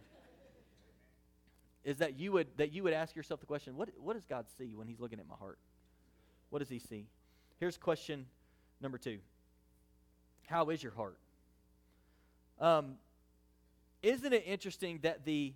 Is 1.83 1.97
that 1.97 2.17
you 2.19 2.31
would 2.31 2.47
that 2.57 2.71
you 2.71 2.83
would 2.83 2.93
ask 2.93 3.15
yourself 3.15 3.39
the 3.39 3.45
question 3.45 3.75
what, 3.75 3.89
what 3.99 4.13
does 4.13 4.25
god 4.25 4.45
see 4.57 4.73
when 4.75 4.87
he's 4.87 4.99
looking 4.99 5.19
at 5.19 5.27
my 5.27 5.35
heart? 5.35 5.59
What 6.49 6.59
does 6.59 6.69
he 6.69 6.79
see? 6.79 7.07
Here's 7.59 7.77
question 7.77 8.25
number 8.81 8.97
two. 8.97 9.19
How 10.47 10.69
is 10.69 10.83
your 10.83 10.93
heart? 10.93 11.17
Um, 12.59 12.95
isn't 14.01 14.33
it 14.33 14.43
interesting 14.45 14.99
that 15.03 15.25
the 15.25 15.53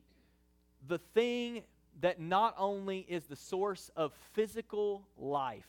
the 0.88 0.98
thing 0.98 1.64
that 2.02 2.20
not 2.20 2.56
only 2.58 3.00
is 3.00 3.26
the 3.26 3.36
source 3.36 3.90
of 3.96 4.14
physical 4.34 5.08
life 5.18 5.68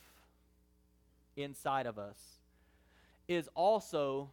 inside 1.35 1.85
of 1.85 1.97
us 1.97 2.17
is 3.27 3.49
also 3.55 4.29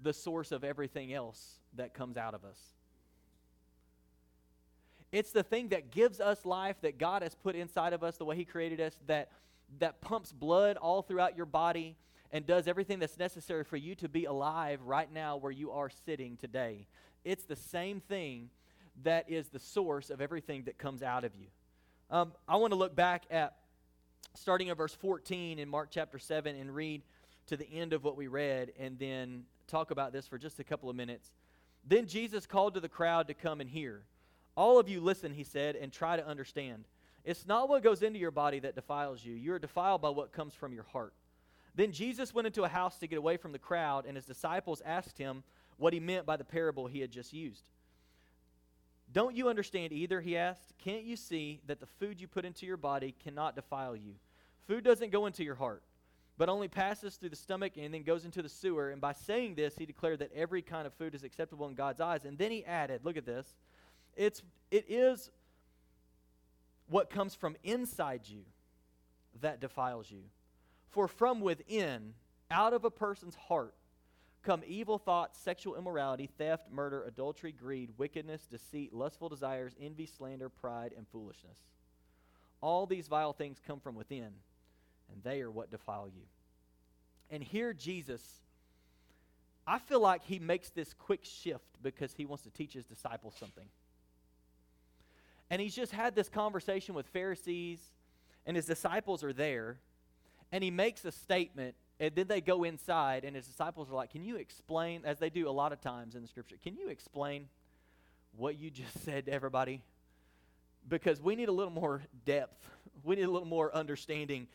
the 0.00 0.12
source 0.12 0.52
of 0.52 0.64
everything 0.64 1.12
else 1.12 1.58
that 1.76 1.94
comes 1.94 2.16
out 2.16 2.34
of 2.34 2.44
us 2.44 2.58
it's 5.14 5.30
the 5.30 5.44
thing 5.44 5.68
that 5.68 5.92
gives 5.92 6.18
us 6.18 6.44
life 6.44 6.74
that 6.80 6.98
God 6.98 7.22
has 7.22 7.36
put 7.36 7.54
inside 7.54 7.92
of 7.92 8.02
us 8.02 8.16
the 8.16 8.24
way 8.24 8.34
He 8.34 8.44
created 8.44 8.80
us, 8.80 8.98
that, 9.06 9.30
that 9.78 10.00
pumps 10.00 10.32
blood 10.32 10.76
all 10.76 11.02
throughout 11.02 11.36
your 11.36 11.46
body 11.46 11.96
and 12.32 12.44
does 12.44 12.66
everything 12.66 12.98
that's 12.98 13.16
necessary 13.16 13.62
for 13.62 13.76
you 13.76 13.94
to 13.94 14.08
be 14.08 14.24
alive 14.24 14.80
right 14.84 15.12
now 15.12 15.36
where 15.36 15.52
you 15.52 15.70
are 15.70 15.88
sitting 15.88 16.36
today. 16.36 16.88
It's 17.24 17.44
the 17.44 17.54
same 17.54 18.00
thing 18.00 18.50
that 19.04 19.30
is 19.30 19.50
the 19.50 19.60
source 19.60 20.10
of 20.10 20.20
everything 20.20 20.64
that 20.64 20.78
comes 20.78 21.00
out 21.00 21.22
of 21.22 21.36
you. 21.36 21.46
Um, 22.10 22.32
I 22.48 22.56
want 22.56 22.72
to 22.72 22.76
look 22.76 22.96
back 22.96 23.22
at 23.30 23.54
starting 24.34 24.68
at 24.70 24.76
verse 24.76 24.94
14 24.96 25.60
in 25.60 25.68
Mark 25.68 25.90
chapter 25.92 26.18
7 26.18 26.56
and 26.56 26.74
read 26.74 27.02
to 27.46 27.56
the 27.56 27.70
end 27.70 27.92
of 27.92 28.02
what 28.02 28.16
we 28.16 28.26
read 28.26 28.72
and 28.80 28.98
then 28.98 29.44
talk 29.68 29.92
about 29.92 30.12
this 30.12 30.26
for 30.26 30.38
just 30.38 30.58
a 30.58 30.64
couple 30.64 30.90
of 30.90 30.96
minutes. 30.96 31.30
Then 31.86 32.08
Jesus 32.08 32.46
called 32.46 32.74
to 32.74 32.80
the 32.80 32.88
crowd 32.88 33.28
to 33.28 33.34
come 33.34 33.60
and 33.60 33.70
hear. 33.70 34.02
All 34.56 34.78
of 34.78 34.88
you 34.88 35.00
listen, 35.00 35.32
he 35.32 35.44
said, 35.44 35.76
and 35.76 35.92
try 35.92 36.16
to 36.16 36.26
understand. 36.26 36.84
It's 37.24 37.46
not 37.46 37.68
what 37.68 37.82
goes 37.82 38.02
into 38.02 38.18
your 38.18 38.30
body 38.30 38.60
that 38.60 38.74
defiles 38.74 39.24
you. 39.24 39.34
You 39.34 39.54
are 39.54 39.58
defiled 39.58 40.02
by 40.02 40.10
what 40.10 40.32
comes 40.32 40.54
from 40.54 40.72
your 40.72 40.84
heart. 40.84 41.14
Then 41.74 41.90
Jesus 41.90 42.32
went 42.34 42.46
into 42.46 42.62
a 42.62 42.68
house 42.68 42.98
to 42.98 43.06
get 43.06 43.18
away 43.18 43.36
from 43.36 43.52
the 43.52 43.58
crowd, 43.58 44.04
and 44.06 44.16
his 44.16 44.26
disciples 44.26 44.82
asked 44.84 45.18
him 45.18 45.42
what 45.76 45.92
he 45.92 46.00
meant 46.00 46.26
by 46.26 46.36
the 46.36 46.44
parable 46.44 46.86
he 46.86 47.00
had 47.00 47.10
just 47.10 47.32
used. 47.32 47.64
Don't 49.12 49.34
you 49.34 49.48
understand 49.48 49.92
either? 49.92 50.20
He 50.20 50.36
asked. 50.36 50.74
Can't 50.78 51.04
you 51.04 51.16
see 51.16 51.60
that 51.66 51.80
the 51.80 51.86
food 51.86 52.20
you 52.20 52.28
put 52.28 52.44
into 52.44 52.66
your 52.66 52.76
body 52.76 53.14
cannot 53.22 53.54
defile 53.54 53.96
you? 53.96 54.14
Food 54.66 54.84
doesn't 54.84 55.12
go 55.12 55.26
into 55.26 55.44
your 55.44 55.54
heart, 55.54 55.82
but 56.38 56.48
only 56.48 56.68
passes 56.68 57.16
through 57.16 57.28
the 57.28 57.36
stomach 57.36 57.72
and 57.76 57.92
then 57.92 58.02
goes 58.02 58.24
into 58.24 58.42
the 58.42 58.48
sewer. 58.48 58.90
And 58.90 59.00
by 59.00 59.12
saying 59.12 59.54
this, 59.54 59.76
he 59.76 59.86
declared 59.86 60.20
that 60.20 60.32
every 60.34 60.62
kind 60.62 60.86
of 60.86 60.94
food 60.94 61.14
is 61.14 61.22
acceptable 61.22 61.68
in 61.68 61.74
God's 61.74 62.00
eyes. 62.00 62.24
And 62.24 62.38
then 62.38 62.50
he 62.50 62.64
added, 62.64 63.04
look 63.04 63.16
at 63.16 63.26
this. 63.26 63.54
It's, 64.16 64.42
it 64.70 64.86
is 64.88 65.30
what 66.88 67.10
comes 67.10 67.34
from 67.34 67.56
inside 67.64 68.22
you 68.26 68.42
that 69.40 69.60
defiles 69.60 70.10
you. 70.10 70.22
For 70.90 71.08
from 71.08 71.40
within, 71.40 72.14
out 72.50 72.72
of 72.72 72.84
a 72.84 72.90
person's 72.90 73.34
heart, 73.34 73.74
come 74.42 74.62
evil 74.66 74.98
thoughts, 74.98 75.38
sexual 75.38 75.76
immorality, 75.76 76.28
theft, 76.38 76.70
murder, 76.70 77.02
adultery, 77.04 77.52
greed, 77.52 77.90
wickedness, 77.96 78.46
deceit, 78.46 78.92
lustful 78.92 79.28
desires, 79.28 79.74
envy, 79.80 80.06
slander, 80.06 80.48
pride, 80.48 80.92
and 80.96 81.08
foolishness. 81.08 81.58
All 82.60 82.86
these 82.86 83.08
vile 83.08 83.32
things 83.32 83.60
come 83.66 83.80
from 83.80 83.94
within, 83.94 84.30
and 85.12 85.22
they 85.22 85.40
are 85.40 85.50
what 85.50 85.70
defile 85.70 86.08
you. 86.08 86.22
And 87.30 87.42
here, 87.42 87.72
Jesus, 87.72 88.22
I 89.66 89.78
feel 89.78 90.00
like 90.00 90.22
he 90.24 90.38
makes 90.38 90.70
this 90.70 90.94
quick 90.94 91.24
shift 91.24 91.64
because 91.82 92.12
he 92.12 92.26
wants 92.26 92.44
to 92.44 92.50
teach 92.50 92.74
his 92.74 92.84
disciples 92.84 93.34
something. 93.38 93.66
And 95.50 95.60
he's 95.60 95.74
just 95.74 95.92
had 95.92 96.14
this 96.14 96.28
conversation 96.28 96.94
with 96.94 97.06
Pharisees, 97.08 97.80
and 98.46 98.56
his 98.56 98.66
disciples 98.66 99.22
are 99.22 99.32
there. 99.32 99.78
And 100.52 100.62
he 100.62 100.70
makes 100.70 101.04
a 101.04 101.12
statement 101.12 101.74
And 102.00 102.14
then 102.14 102.26
they 102.26 102.40
go 102.40 102.64
inside, 102.64 103.24
and 103.24 103.36
his 103.36 103.46
disciples 103.46 103.90
are 103.90 103.94
like, 103.94 104.10
Can 104.10 104.24
you 104.24 104.36
explain, 104.36 105.02
as 105.04 105.18
they 105.18 105.30
do 105.30 105.48
a 105.48 105.50
lot 105.50 105.72
of 105.72 105.80
times 105.80 106.14
in 106.14 106.22
the 106.22 106.28
scripture, 106.28 106.56
can 106.62 106.76
you 106.76 106.88
explain 106.88 107.48
what 108.36 108.58
you 108.58 108.70
just 108.70 109.04
said 109.04 109.26
to 109.26 109.32
everybody? 109.32 109.80
Because 110.88 111.22
we 111.22 111.36
need 111.36 111.48
a 111.48 111.52
little 111.52 111.72
more 111.72 112.02
depth, 112.24 112.68
we 113.04 113.16
need 113.16 113.22
a 113.22 113.30
little 113.30 113.48
more 113.48 113.74
understanding 113.74 114.48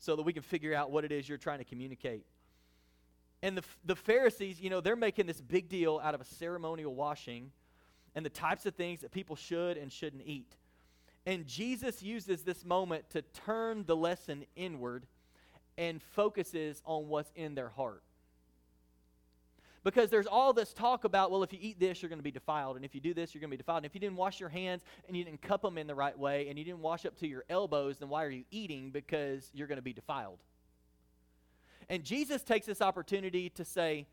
so 0.00 0.16
that 0.16 0.22
we 0.22 0.32
can 0.32 0.42
figure 0.42 0.74
out 0.74 0.90
what 0.90 1.04
it 1.04 1.12
is 1.12 1.28
you're 1.28 1.38
trying 1.38 1.58
to 1.58 1.64
communicate. 1.64 2.24
And 3.42 3.56
the, 3.56 3.62
the 3.84 3.96
Pharisees, 3.96 4.60
you 4.60 4.68
know, 4.68 4.80
they're 4.80 4.96
making 4.96 5.26
this 5.26 5.40
big 5.40 5.68
deal 5.68 6.00
out 6.02 6.14
of 6.14 6.20
a 6.20 6.24
ceremonial 6.24 6.94
washing 6.94 7.50
and 8.14 8.24
the 8.24 8.30
types 8.30 8.66
of 8.66 8.74
things 8.74 9.00
that 9.00 9.12
people 9.12 9.36
should 9.36 9.76
and 9.76 9.92
shouldn't 9.92 10.22
eat. 10.26 10.56
And 11.26 11.46
Jesus 11.46 12.02
uses 12.02 12.42
this 12.42 12.64
moment 12.64 13.08
to 13.10 13.22
turn 13.22 13.84
the 13.86 13.96
lesson 13.96 14.44
inward 14.56 15.06
and 15.76 16.02
focuses 16.02 16.82
on 16.84 17.08
what's 17.08 17.30
in 17.36 17.54
their 17.54 17.68
heart. 17.68 18.02
Because 19.82 20.10
there's 20.10 20.26
all 20.26 20.52
this 20.52 20.74
talk 20.74 21.04
about, 21.04 21.30
well, 21.30 21.42
if 21.42 21.52
you 21.54 21.58
eat 21.62 21.80
this, 21.80 22.02
you're 22.02 22.10
going 22.10 22.18
to 22.18 22.22
be 22.22 22.30
defiled. 22.30 22.76
And 22.76 22.84
if 22.84 22.94
you 22.94 23.00
do 23.00 23.14
this, 23.14 23.34
you're 23.34 23.40
going 23.40 23.50
to 23.50 23.56
be 23.56 23.62
defiled. 23.62 23.78
And 23.78 23.86
if 23.86 23.94
you 23.94 24.00
didn't 24.00 24.16
wash 24.16 24.38
your 24.38 24.50
hands 24.50 24.82
and 25.08 25.16
you 25.16 25.24
didn't 25.24 25.40
cup 25.40 25.62
them 25.62 25.78
in 25.78 25.86
the 25.86 25.94
right 25.94 26.18
way 26.18 26.48
and 26.48 26.58
you 26.58 26.64
didn't 26.64 26.80
wash 26.80 27.06
up 27.06 27.16
to 27.20 27.26
your 27.26 27.44
elbows, 27.48 27.98
then 27.98 28.10
why 28.10 28.24
are 28.24 28.30
you 28.30 28.44
eating? 28.50 28.90
Because 28.90 29.50
you're 29.54 29.66
going 29.66 29.76
to 29.76 29.82
be 29.82 29.94
defiled. 29.94 30.38
And 31.88 32.04
Jesus 32.04 32.42
takes 32.42 32.66
this 32.66 32.82
opportunity 32.82 33.48
to 33.50 33.64
say, 33.64 34.06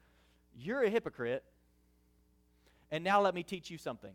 You're 0.56 0.84
a 0.84 0.90
hypocrite. 0.90 1.44
And 2.92 3.04
now 3.04 3.22
let 3.22 3.36
me 3.36 3.44
teach 3.44 3.70
you 3.70 3.78
something. 3.78 4.14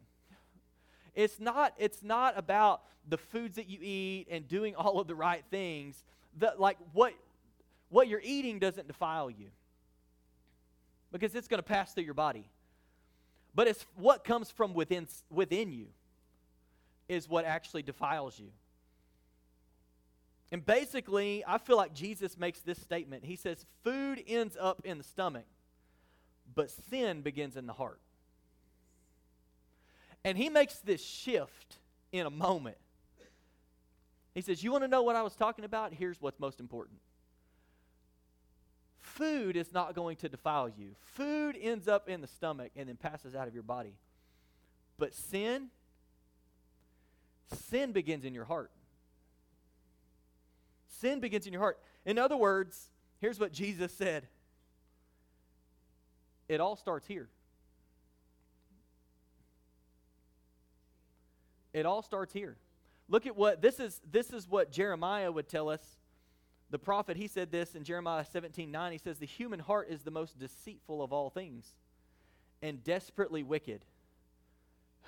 It's 1.15 1.39
not, 1.39 1.75
it's 1.79 2.03
not 2.03 2.39
about 2.39 2.83
the 3.09 3.19
foods 3.19 3.57
that 3.57 3.69
you 3.69 3.79
eat 3.83 4.27
and 4.31 4.49
doing 4.49 4.75
all 4.77 5.01
of 5.01 5.07
the 5.07 5.15
right 5.15 5.45
things. 5.51 6.03
The, 6.39 6.55
like 6.59 6.79
what, 6.93 7.13
what 7.91 8.09
you're 8.09 8.23
eating 8.23 8.59
doesn't 8.59 8.87
defile 8.87 9.31
you 9.31 9.49
because 11.11 11.35
it's 11.35 11.49
going 11.49 11.59
to 11.59 11.65
pass 11.65 11.93
through 11.93 12.05
your 12.05 12.15
body. 12.15 12.49
But 13.55 13.69
it's 13.69 13.85
what 13.97 14.25
comes 14.25 14.51
from 14.51 14.73
within, 14.73 15.07
within 15.31 15.73
you 15.73 15.89
is 17.09 17.29
what 17.29 17.45
actually 17.45 17.83
defiles 17.83 18.39
you. 18.39 18.49
And 20.51 20.65
basically, 20.65 21.45
I 21.47 21.59
feel 21.59 21.77
like 21.77 21.95
Jesus 21.95 22.39
makes 22.39 22.61
this 22.61 22.79
statement. 22.81 23.25
He 23.25 23.37
says, 23.37 23.65
Food 23.85 24.23
ends 24.27 24.57
up 24.59 24.83
in 24.85 24.99
the 24.99 25.05
stomach, 25.05 25.47
but 26.55 26.71
sin 26.91 27.23
begins 27.23 27.57
in 27.57 27.67
the 27.67 27.73
heart. 27.73 28.01
And 30.25 30.39
he 30.39 30.49
makes 30.49 30.79
this 30.79 31.03
shift 31.03 31.79
in 32.13 32.27
a 32.27 32.31
moment. 32.31 32.77
He 34.35 34.41
says, 34.41 34.63
You 34.63 34.73
want 34.73 34.85
to 34.85 34.89
know 34.89 35.03
what 35.03 35.17
I 35.17 35.23
was 35.23 35.35
talking 35.35 35.65
about? 35.65 35.93
Here's 35.93 36.21
what's 36.21 36.39
most 36.39 36.61
important 36.61 36.99
food 39.13 39.57
is 39.57 39.73
not 39.73 39.95
going 39.95 40.17
to 40.17 40.29
defile 40.29 40.69
you. 40.69 40.95
Food 41.01 41.57
ends 41.61 41.87
up 41.87 42.09
in 42.09 42.21
the 42.21 42.27
stomach 42.27 42.73
and 42.77 42.89
then 42.89 42.97
passes 42.97 43.35
out 43.35 43.47
of 43.47 43.55
your 43.55 43.63
body. 43.63 43.95
But 44.99 45.15
sin, 45.15 45.69
sin 47.69 47.93
begins 47.93 48.25
in 48.25 48.35
your 48.35 48.45
heart. 48.45 48.71
Sin 51.01 51.21
begins 51.21 51.47
in 51.47 51.53
your 51.53 51.61
heart. 51.61 51.79
In 52.07 52.19
other 52.19 52.37
words, 52.37 52.91
here's 53.21 53.39
what 53.39 53.53
Jesus 53.53 53.93
said 53.93 54.27
it 56.49 56.61
all 56.61 56.77
starts 56.77 57.07
here. 57.07 57.29
It 61.73 61.87
all 61.87 62.03
starts 62.03 62.33
here. 62.33 62.57
Look 63.09 63.27
at 63.27 63.37
what 63.37 63.61
this 63.61 63.81
is 63.81 64.01
this 64.11 64.31
is 64.31 64.49
what 64.49 64.71
Jeremiah 64.71 65.31
would 65.31 65.49
tell 65.49 65.69
us 65.69 65.81
the 66.73 66.79
prophet, 66.79 67.19
he 67.19 67.29
said 67.29 67.53
this 67.53 67.75
in 67.75 67.85
Jeremiah 67.85 68.25
17 68.25 68.73
9. 68.73 68.93
He 68.93 68.99
says, 68.99 69.19
The 69.19 69.27
human 69.27 69.61
heart 69.61 69.89
is 69.91 70.03
the 70.03 70.11
most 70.11 70.39
deceitful 70.39 71.03
of 71.03 71.13
all 71.13 71.29
things 71.29 71.67
and 72.63 72.83
desperately 72.83 73.43
wicked. 73.43 73.85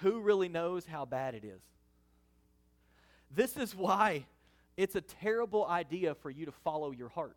Who 0.03 0.21
really 0.21 0.51
knows 0.51 0.85
how 0.85 1.07
bad 1.07 1.35
it 1.35 1.43
is? 1.43 1.63
This 3.31 3.57
is 3.57 3.75
why 3.75 4.27
it's 4.77 4.95
a 4.95 5.01
terrible 5.01 5.65
idea 5.67 6.15
for 6.15 6.31
you 6.31 6.45
to 6.45 6.53
follow 6.53 6.91
your 6.91 7.09
heart. 7.09 7.37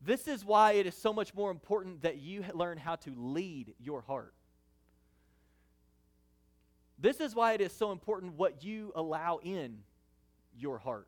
This 0.00 0.28
is 0.28 0.44
why 0.44 0.72
it 0.72 0.86
is 0.86 0.94
so 0.94 1.12
much 1.12 1.34
more 1.34 1.50
important 1.50 2.02
that 2.02 2.18
you 2.18 2.44
learn 2.54 2.78
how 2.78 2.94
to 2.96 3.12
lead 3.16 3.74
your 3.80 4.02
heart. 4.02 4.32
This 6.98 7.20
is 7.20 7.34
why 7.34 7.52
it 7.52 7.60
is 7.60 7.72
so 7.72 7.92
important 7.92 8.34
what 8.34 8.64
you 8.64 8.92
allow 8.94 9.38
in 9.42 9.78
your 10.56 10.78
heart. 10.78 11.06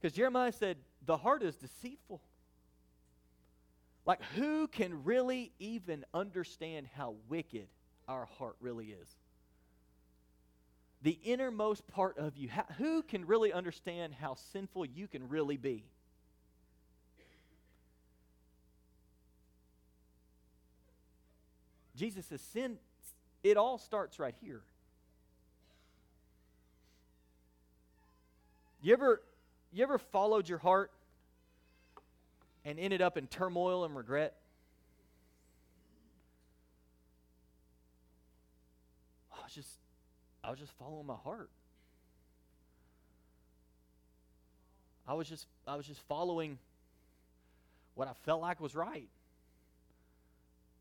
Because 0.00 0.14
Jeremiah 0.14 0.52
said, 0.52 0.76
the 1.06 1.16
heart 1.16 1.42
is 1.42 1.56
deceitful. 1.56 2.20
Like, 4.04 4.22
who 4.36 4.68
can 4.68 5.04
really 5.04 5.52
even 5.58 6.04
understand 6.14 6.86
how 6.94 7.16
wicked 7.28 7.66
our 8.06 8.26
heart 8.38 8.56
really 8.60 8.86
is? 8.86 9.08
The 11.02 11.18
innermost 11.24 11.86
part 11.88 12.18
of 12.18 12.36
you, 12.36 12.48
how, 12.48 12.64
who 12.76 13.02
can 13.02 13.26
really 13.26 13.52
understand 13.52 14.14
how 14.14 14.34
sinful 14.52 14.86
you 14.86 15.08
can 15.08 15.28
really 15.28 15.56
be? 15.56 15.84
Jesus 21.96 22.26
says, 22.26 22.40
sin, 22.40 22.78
it 23.50 23.56
all 23.56 23.78
starts 23.78 24.18
right 24.18 24.34
here. 24.42 24.62
You 28.80 28.92
ever 28.92 29.22
you 29.72 29.82
ever 29.82 29.98
followed 29.98 30.48
your 30.48 30.58
heart 30.58 30.90
and 32.64 32.78
ended 32.78 33.02
up 33.02 33.16
in 33.16 33.26
turmoil 33.26 33.84
and 33.84 33.96
regret? 33.96 34.34
I 39.32 39.42
was 39.44 39.52
just 39.52 39.78
I 40.44 40.50
was 40.50 40.58
just 40.58 40.72
following 40.78 41.06
my 41.06 41.16
heart. 41.16 41.50
I 45.06 45.14
was 45.14 45.28
just 45.28 45.46
I 45.66 45.76
was 45.76 45.86
just 45.86 46.00
following 46.02 46.58
what 47.94 48.06
I 48.08 48.12
felt 48.24 48.40
like 48.40 48.60
was 48.60 48.74
right. 48.74 49.08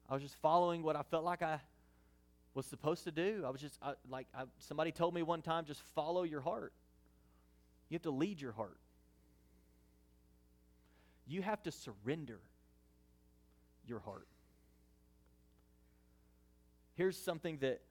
I 0.09 0.13
was 0.13 0.22
just 0.22 0.36
following 0.36 0.84
what 0.84 0.95
I 0.95 1.01
felt 1.03 1.24
like 1.24 1.41
I 1.41 1.59
was 2.58 2.66
supposed 2.66 3.03
to 3.03 3.12
do. 3.12 3.43
I 3.45 3.51
was 3.51 3.62
just 3.62 3.78
I, 3.84 3.93
like 4.10 4.26
I, 4.36 4.45
somebody 4.58 4.91
told 4.91 5.14
me 5.14 5.22
one 5.22 5.43
time 5.43 5.66
just 5.66 5.82
follow 5.93 6.24
your 6.24 6.41
heart. 6.41 6.74
You 7.88 7.95
have 7.95 8.01
to 8.01 8.12
lead 8.12 8.41
your 8.41 8.51
heart. 8.51 8.80
You 11.28 11.43
have 11.43 11.62
to 11.64 11.72
surrender 11.72 12.39
your 13.86 13.99
heart. 13.99 14.28
Here's 16.95 17.16
something 17.16 17.60
that 17.60 17.82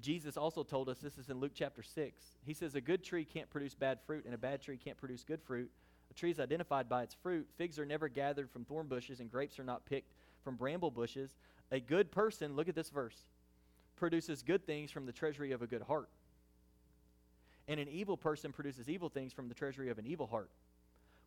Jesus 0.00 0.38
also 0.38 0.62
told 0.62 0.88
us. 0.88 0.98
This 0.98 1.18
is 1.18 1.28
in 1.28 1.40
Luke 1.40 1.52
chapter 1.54 1.82
6. 1.82 2.22
He 2.46 2.54
says, 2.54 2.74
A 2.74 2.80
good 2.80 3.04
tree 3.04 3.26
can't 3.26 3.50
produce 3.50 3.74
bad 3.74 3.98
fruit, 4.06 4.24
and 4.24 4.34
a 4.34 4.38
bad 4.38 4.62
tree 4.62 4.78
can't 4.78 4.96
produce 4.96 5.24
good 5.24 5.42
fruit. 5.42 5.70
A 6.10 6.14
tree 6.14 6.30
is 6.30 6.40
identified 6.40 6.88
by 6.88 7.02
its 7.02 7.14
fruit. 7.22 7.46
Figs 7.58 7.78
are 7.78 7.84
never 7.84 8.08
gathered 8.08 8.50
from 8.50 8.64
thorn 8.64 8.86
bushes, 8.86 9.20
and 9.20 9.30
grapes 9.30 9.58
are 9.58 9.64
not 9.64 9.84
picked 9.84 10.14
from 10.42 10.56
bramble 10.56 10.90
bushes. 10.90 11.36
A 11.72 11.80
good 11.80 12.12
person, 12.12 12.54
look 12.54 12.68
at 12.68 12.74
this 12.74 12.90
verse, 12.90 13.16
produces 13.96 14.42
good 14.42 14.66
things 14.66 14.90
from 14.90 15.06
the 15.06 15.12
treasury 15.12 15.52
of 15.52 15.62
a 15.62 15.66
good 15.66 15.82
heart. 15.82 16.10
And 17.66 17.80
an 17.80 17.88
evil 17.88 18.16
person 18.16 18.52
produces 18.52 18.88
evil 18.88 19.08
things 19.08 19.32
from 19.32 19.48
the 19.48 19.54
treasury 19.54 19.88
of 19.88 19.98
an 19.98 20.06
evil 20.06 20.26
heart. 20.26 20.50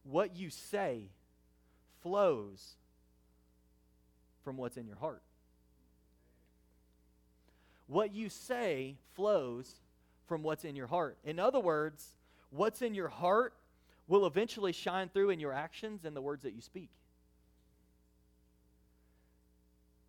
What 0.04 0.38
you 0.38 0.52
say 0.52 1.10
flows 2.04 2.76
from 4.44 4.56
what's 4.58 4.78
in 4.78 4.86
your 4.86 4.98
heart. 4.98 5.24
What 7.88 8.14
you 8.14 8.30
say 8.30 8.98
flows 9.16 9.74
from 10.28 10.44
what's 10.44 10.64
in 10.64 10.76
your 10.76 10.88
heart. 10.88 11.18
In 11.24 11.40
other 11.40 11.60
words, 11.60 12.16
what's 12.52 12.84
in 12.84 12.94
your 12.94 13.10
heart 13.10 13.54
will 14.08 14.28
eventually 14.28 14.72
shine 14.72 15.10
through 15.10 15.32
in 15.32 15.40
your 15.40 15.54
actions 15.54 16.06
and 16.06 16.16
the 16.16 16.22
words 16.22 16.44
that 16.44 16.54
you 16.54 16.62
speak. 16.62 16.90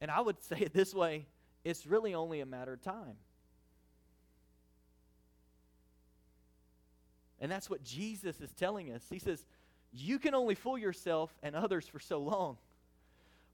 And 0.01 0.11
I 0.11 0.21
would 0.21 0.43
say 0.43 0.59
it 0.59 0.73
this 0.73 0.95
way 0.95 1.27
it's 1.65 1.87
really 1.87 2.15
only 2.15 2.41
a 2.41 2.47
matter 2.47 2.75
of 2.75 2.83
time. 2.83 3.17
And 7.41 7.51
that's 7.53 7.69
what 7.69 7.85
Jesus 7.85 8.41
is 8.41 8.53
telling 8.53 8.93
us. 8.93 9.03
He 9.11 9.19
says, 9.19 9.45
You 9.93 10.19
can 10.19 10.35
only 10.35 10.55
fool 10.55 10.79
yourself 10.79 11.35
and 11.43 11.55
others 11.55 11.87
for 11.87 11.99
so 11.99 12.19
long 12.19 12.57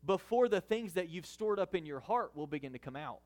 before 0.05 0.49
the 0.49 0.61
things 0.61 0.95
that 0.95 1.09
you've 1.09 1.26
stored 1.26 1.59
up 1.59 1.74
in 1.74 1.86
your 1.86 2.01
heart 2.01 2.32
will 2.34 2.47
begin 2.47 2.72
to 2.72 2.78
come 2.78 2.97
out. 2.97 3.20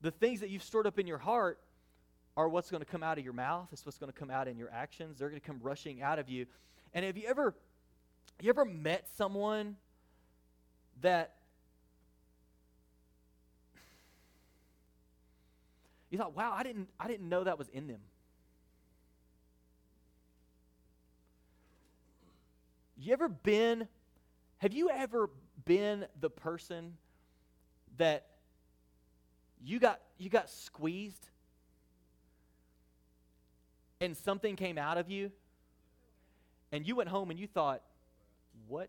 The 0.00 0.10
things 0.10 0.40
that 0.40 0.50
you've 0.50 0.62
stored 0.62 0.86
up 0.86 0.98
in 0.98 1.06
your 1.06 1.18
heart 1.18 1.58
are 2.36 2.48
what's 2.48 2.70
going 2.70 2.82
to 2.82 2.90
come 2.90 3.02
out 3.02 3.16
of 3.16 3.24
your 3.24 3.32
mouth. 3.32 3.68
It's 3.72 3.86
what's 3.86 3.98
going 3.98 4.12
to 4.12 4.18
come 4.18 4.30
out 4.30 4.48
in 4.48 4.58
your 4.58 4.70
actions. 4.72 5.18
They're 5.18 5.28
going 5.28 5.40
to 5.40 5.46
come 5.46 5.60
rushing 5.62 6.02
out 6.02 6.18
of 6.18 6.28
you. 6.28 6.46
And 6.92 7.04
have 7.04 7.16
you 7.16 7.26
ever, 7.26 7.54
you 8.40 8.50
ever 8.50 8.64
met 8.64 9.08
someone 9.16 9.76
that 11.02 11.34
you 16.10 16.18
thought, 16.18 16.36
wow, 16.36 16.54
I 16.56 16.62
didn't, 16.62 16.88
I 16.98 17.08
didn't 17.08 17.28
know 17.28 17.44
that 17.44 17.58
was 17.58 17.68
in 17.68 17.86
them. 17.86 18.00
You 22.96 23.12
ever 23.12 23.28
been, 23.28 23.88
have 24.58 24.72
you 24.72 24.88
ever 24.90 25.28
been 25.64 26.06
the 26.20 26.30
person 26.30 26.96
that 27.98 28.26
you 29.62 29.78
got, 29.78 30.00
you 30.18 30.30
got 30.30 30.48
squeezed 30.48 31.28
and 34.00 34.16
something 34.16 34.56
came 34.56 34.78
out 34.78 34.98
of 34.98 35.10
you 35.10 35.32
and 36.70 36.86
you 36.86 36.96
went 36.96 37.08
home 37.08 37.30
and 37.30 37.38
you 37.38 37.46
thought, 37.46 37.82
what 38.68 38.88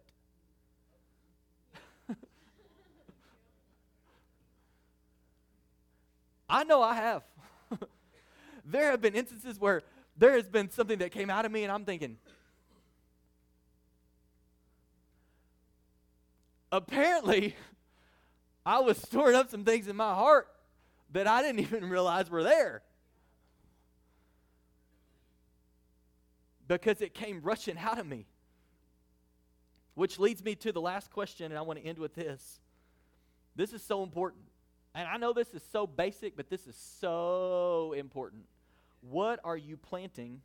I 6.50 6.64
know 6.64 6.82
I 6.82 6.96
have. 6.96 7.24
there 8.66 8.92
have 8.92 9.02
been 9.02 9.16
instances 9.16 9.60
where 9.60 9.84
there 10.18 10.34
has 10.34 10.48
been 10.48 10.70
something 10.70 11.00
that 11.00 11.12
came 11.12 11.30
out 11.30 11.46
of 11.46 11.52
me 11.52 11.64
and 11.64 11.72
I'm 11.72 11.86
thinking, 11.86 12.18
apparently, 16.72 17.56
I 18.66 18.80
was 18.80 18.98
storing 18.98 19.36
up 19.36 19.50
some 19.50 19.64
things 19.64 19.88
in 19.88 19.96
my 19.96 20.14
heart 20.14 20.48
that 21.12 21.28
I 21.28 21.42
didn't 21.42 21.60
even 21.62 21.90
realize 21.90 22.30
were 22.30 22.44
there. 22.44 22.82
Because 26.68 27.02
it 27.02 27.14
came 27.14 27.42
rushing 27.42 27.78
out 27.78 28.00
of 28.00 28.08
me. 28.08 28.26
Which 29.94 30.20
leads 30.20 30.44
me 30.44 30.56
to 30.56 30.72
the 30.72 30.82
last 30.82 31.12
question, 31.12 31.52
and 31.52 31.60
I 31.60 31.62
want 31.62 31.80
to 31.80 31.86
end 31.86 32.00
with 32.00 32.16
this. 32.16 32.60
This 33.56 33.72
is 33.72 33.82
so 33.82 34.04
important. 34.04 34.44
And 34.96 35.10
I 35.10 35.18
know 35.18 35.34
this 35.34 35.54
is 35.54 35.62
so 35.74 35.86
basic, 35.86 36.38
but 36.38 36.50
this 36.50 36.66
is 36.68 36.76
so 37.02 37.94
important. 37.98 38.44
What 39.02 39.42
are 39.44 39.58
you 39.58 39.76
planting 39.76 40.40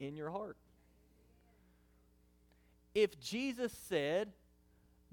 in 0.00 0.16
your 0.16 0.28
heart? 0.28 0.56
If 2.96 3.18
Jesus 3.20 3.72
said 3.88 4.32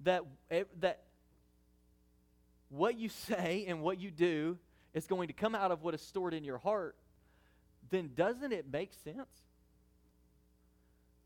that, 0.03 0.23
eh, 0.49 0.63
that 0.79 1.03
what 2.69 2.97
you 2.97 3.09
say 3.27 3.65
and 3.67 3.81
what 3.81 3.99
you 3.99 4.09
do 4.09 4.57
is 4.95 5.05
going 5.05 5.27
to 5.27 5.33
come 5.33 5.53
out 5.53 5.71
of 5.71 5.83
what 5.83 5.93
is 5.93 6.01
stored 6.01 6.33
in 6.33 6.43
your 6.43 6.57
heart, 6.57 6.95
then 7.91 8.09
doesn't 8.15 8.51
it 8.51 8.65
make 8.71 8.91
sense 9.03 9.29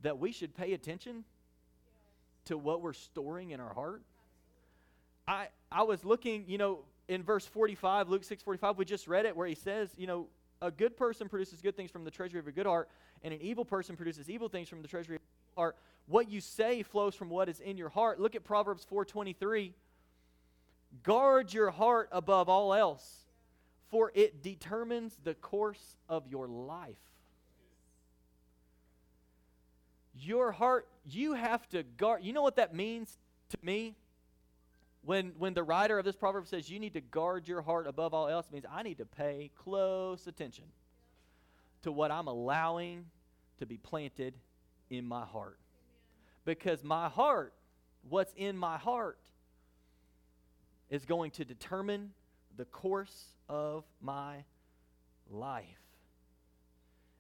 that 0.02 0.20
we 0.20 0.34
should 0.34 0.54
pay 0.54 0.74
attention 0.74 1.24
to 2.46 2.58
what 2.58 2.82
we're 2.82 2.92
storing 2.92 3.52
in 3.52 3.62
our 3.62 3.74
heart? 3.74 4.02
I, 5.26 5.48
I 5.72 5.84
was 5.84 6.04
looking, 6.04 6.44
you 6.48 6.58
know, 6.58 6.80
in 7.08 7.24
verse 7.24 7.46
45, 7.46 8.10
Luke 8.10 8.24
6 8.24 8.44
45, 8.44 8.78
we 8.78 8.86
just 8.86 9.08
read 9.08 9.26
it 9.26 9.36
where 9.36 9.48
he 9.48 9.56
says, 9.56 9.90
you 9.98 10.08
know, 10.08 10.28
a 10.62 10.72
good 10.72 10.96
person 10.96 11.28
produces 11.28 11.62
good 11.62 11.76
things 11.76 11.92
from 11.92 12.06
the 12.06 12.12
treasury 12.12 12.40
of 12.40 12.48
a 12.48 12.52
good 12.52 12.66
heart, 12.66 12.90
and 13.22 13.34
an 13.34 13.42
evil 13.42 13.66
person 13.66 13.96
produces 13.96 14.30
evil 14.30 14.48
things 14.48 14.70
from 14.70 14.82
the 14.82 14.88
treasury 14.88 15.18
of 15.18 15.22
a 15.58 15.60
heart. 15.60 15.78
What 16.06 16.30
you 16.30 16.40
say 16.40 16.84
flows 16.84 17.16
from 17.16 17.30
what 17.30 17.50
is 17.50 17.60
in 17.60 17.78
your 17.78 17.90
heart. 17.90 18.20
Look 18.20 18.36
at 18.36 18.44
Proverbs 18.44 18.86
4:23. 18.90 19.74
Guard 21.02 21.54
your 21.54 21.72
heart 21.72 22.08
above 22.12 22.50
all 22.50 22.74
else, 22.74 23.26
for 23.90 24.12
it 24.14 24.42
determines 24.42 25.18
the 25.24 25.34
course 25.34 25.98
of 26.08 26.28
your 26.28 26.48
life. 26.48 26.96
Your 30.16 30.52
heart, 30.52 30.88
you 31.04 31.34
have 31.34 31.68
to 31.70 31.84
guard. 31.84 32.24
You 32.24 32.32
know 32.32 32.44
what 32.44 32.58
that 32.58 32.76
means 32.76 33.18
to 33.50 33.58
me? 33.62 33.96
When, 35.06 35.34
when 35.38 35.54
the 35.54 35.64
writer 35.64 36.00
of 36.00 36.06
this 36.06 36.16
proverb 36.16 36.48
says 36.48 36.70
you 36.70 36.80
need 36.80 36.94
to 36.94 37.02
guard 37.02 37.48
your 37.48 37.62
heart 37.62 37.88
above 37.88 38.14
all 38.14 38.30
else, 38.30 38.48
means 38.52 38.66
I 38.72 38.84
need 38.84 39.00
to 39.00 39.06
pay 39.06 39.52
close 39.56 40.28
attention 40.28 40.66
to 41.82 41.92
what 41.92 42.10
I'm 42.10 42.28
allowing 42.28 43.06
to 43.60 43.66
be 43.66 43.78
planted 43.78 44.34
in 44.90 45.06
my 45.06 45.26
heart. 45.26 45.60
Because 46.46 46.84
my 46.84 47.10
heart, 47.10 47.54
what's 48.08 48.34
in 48.38 48.58
my 48.58 48.78
heart, 48.78 49.20
is 50.90 51.04
going 51.04 51.32
to 51.32 51.44
determine 51.44 52.12
the 52.56 52.66
course 52.66 53.26
of 53.50 53.84
my 54.02 54.44
life. 55.30 55.66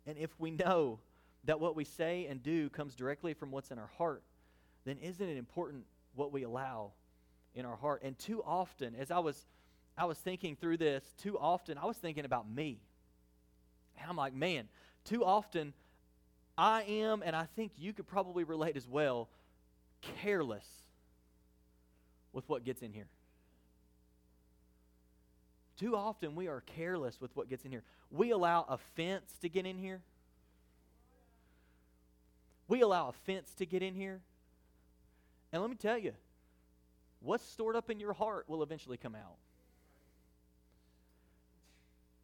And 0.05 0.17
if 0.17 0.29
we 0.39 0.51
know 0.51 0.99
that 1.45 1.59
what 1.59 1.75
we 1.75 1.83
say 1.83 2.27
and 2.29 2.41
do 2.41 2.69
comes 2.69 2.95
directly 2.95 3.33
from 3.33 3.51
what's 3.51 3.71
in 3.71 3.79
our 3.79 3.89
heart, 3.97 4.23
then 4.85 4.97
isn't 4.99 5.27
it 5.27 5.37
important 5.37 5.83
what 6.15 6.31
we 6.31 6.43
allow 6.43 6.91
in 7.55 7.65
our 7.65 7.75
heart. 7.75 8.01
And 8.03 8.17
too 8.17 8.43
often, 8.43 8.95
as 8.95 9.11
I 9.11 9.19
was 9.19 9.45
I 9.97 10.05
was 10.05 10.17
thinking 10.17 10.55
through 10.55 10.77
this, 10.77 11.03
too 11.21 11.37
often 11.37 11.77
I 11.77 11.85
was 11.85 11.97
thinking 11.97 12.25
about 12.25 12.49
me. 12.49 12.79
And 13.99 14.09
I'm 14.09 14.17
like, 14.17 14.33
man, 14.33 14.67
too 15.05 15.23
often 15.23 15.73
I 16.57 16.83
am, 16.83 17.21
and 17.23 17.35
I 17.35 17.45
think 17.55 17.73
you 17.77 17.93
could 17.93 18.07
probably 18.07 18.43
relate 18.43 18.75
as 18.75 18.87
well, 18.87 19.29
careless 20.01 20.67
with 22.31 22.47
what 22.49 22.63
gets 22.63 22.81
in 22.81 22.91
here. 22.91 23.07
Too 25.77 25.95
often 25.95 26.35
we 26.35 26.47
are 26.47 26.61
careless 26.61 27.19
with 27.19 27.35
what 27.35 27.49
gets 27.49 27.65
in 27.65 27.71
here. 27.71 27.83
We 28.11 28.31
allow 28.31 28.65
offense 28.67 29.37
to 29.41 29.49
get 29.49 29.65
in 29.65 29.77
here. 29.77 30.01
We 32.67 32.81
allow 32.81 33.09
offense 33.09 33.53
to 33.57 33.65
get 33.65 33.81
in 33.81 33.95
here. 33.95 34.21
And 35.51 35.61
let 35.61 35.69
me 35.69 35.77
tell 35.77 35.97
you, 35.97 36.13
what's 37.23 37.45
stored 37.45 37.75
up 37.75 37.89
in 37.89 37.99
your 37.99 38.13
heart 38.13 38.47
will 38.47 38.61
eventually 38.61 38.97
come 38.97 39.15
out. 39.15 39.37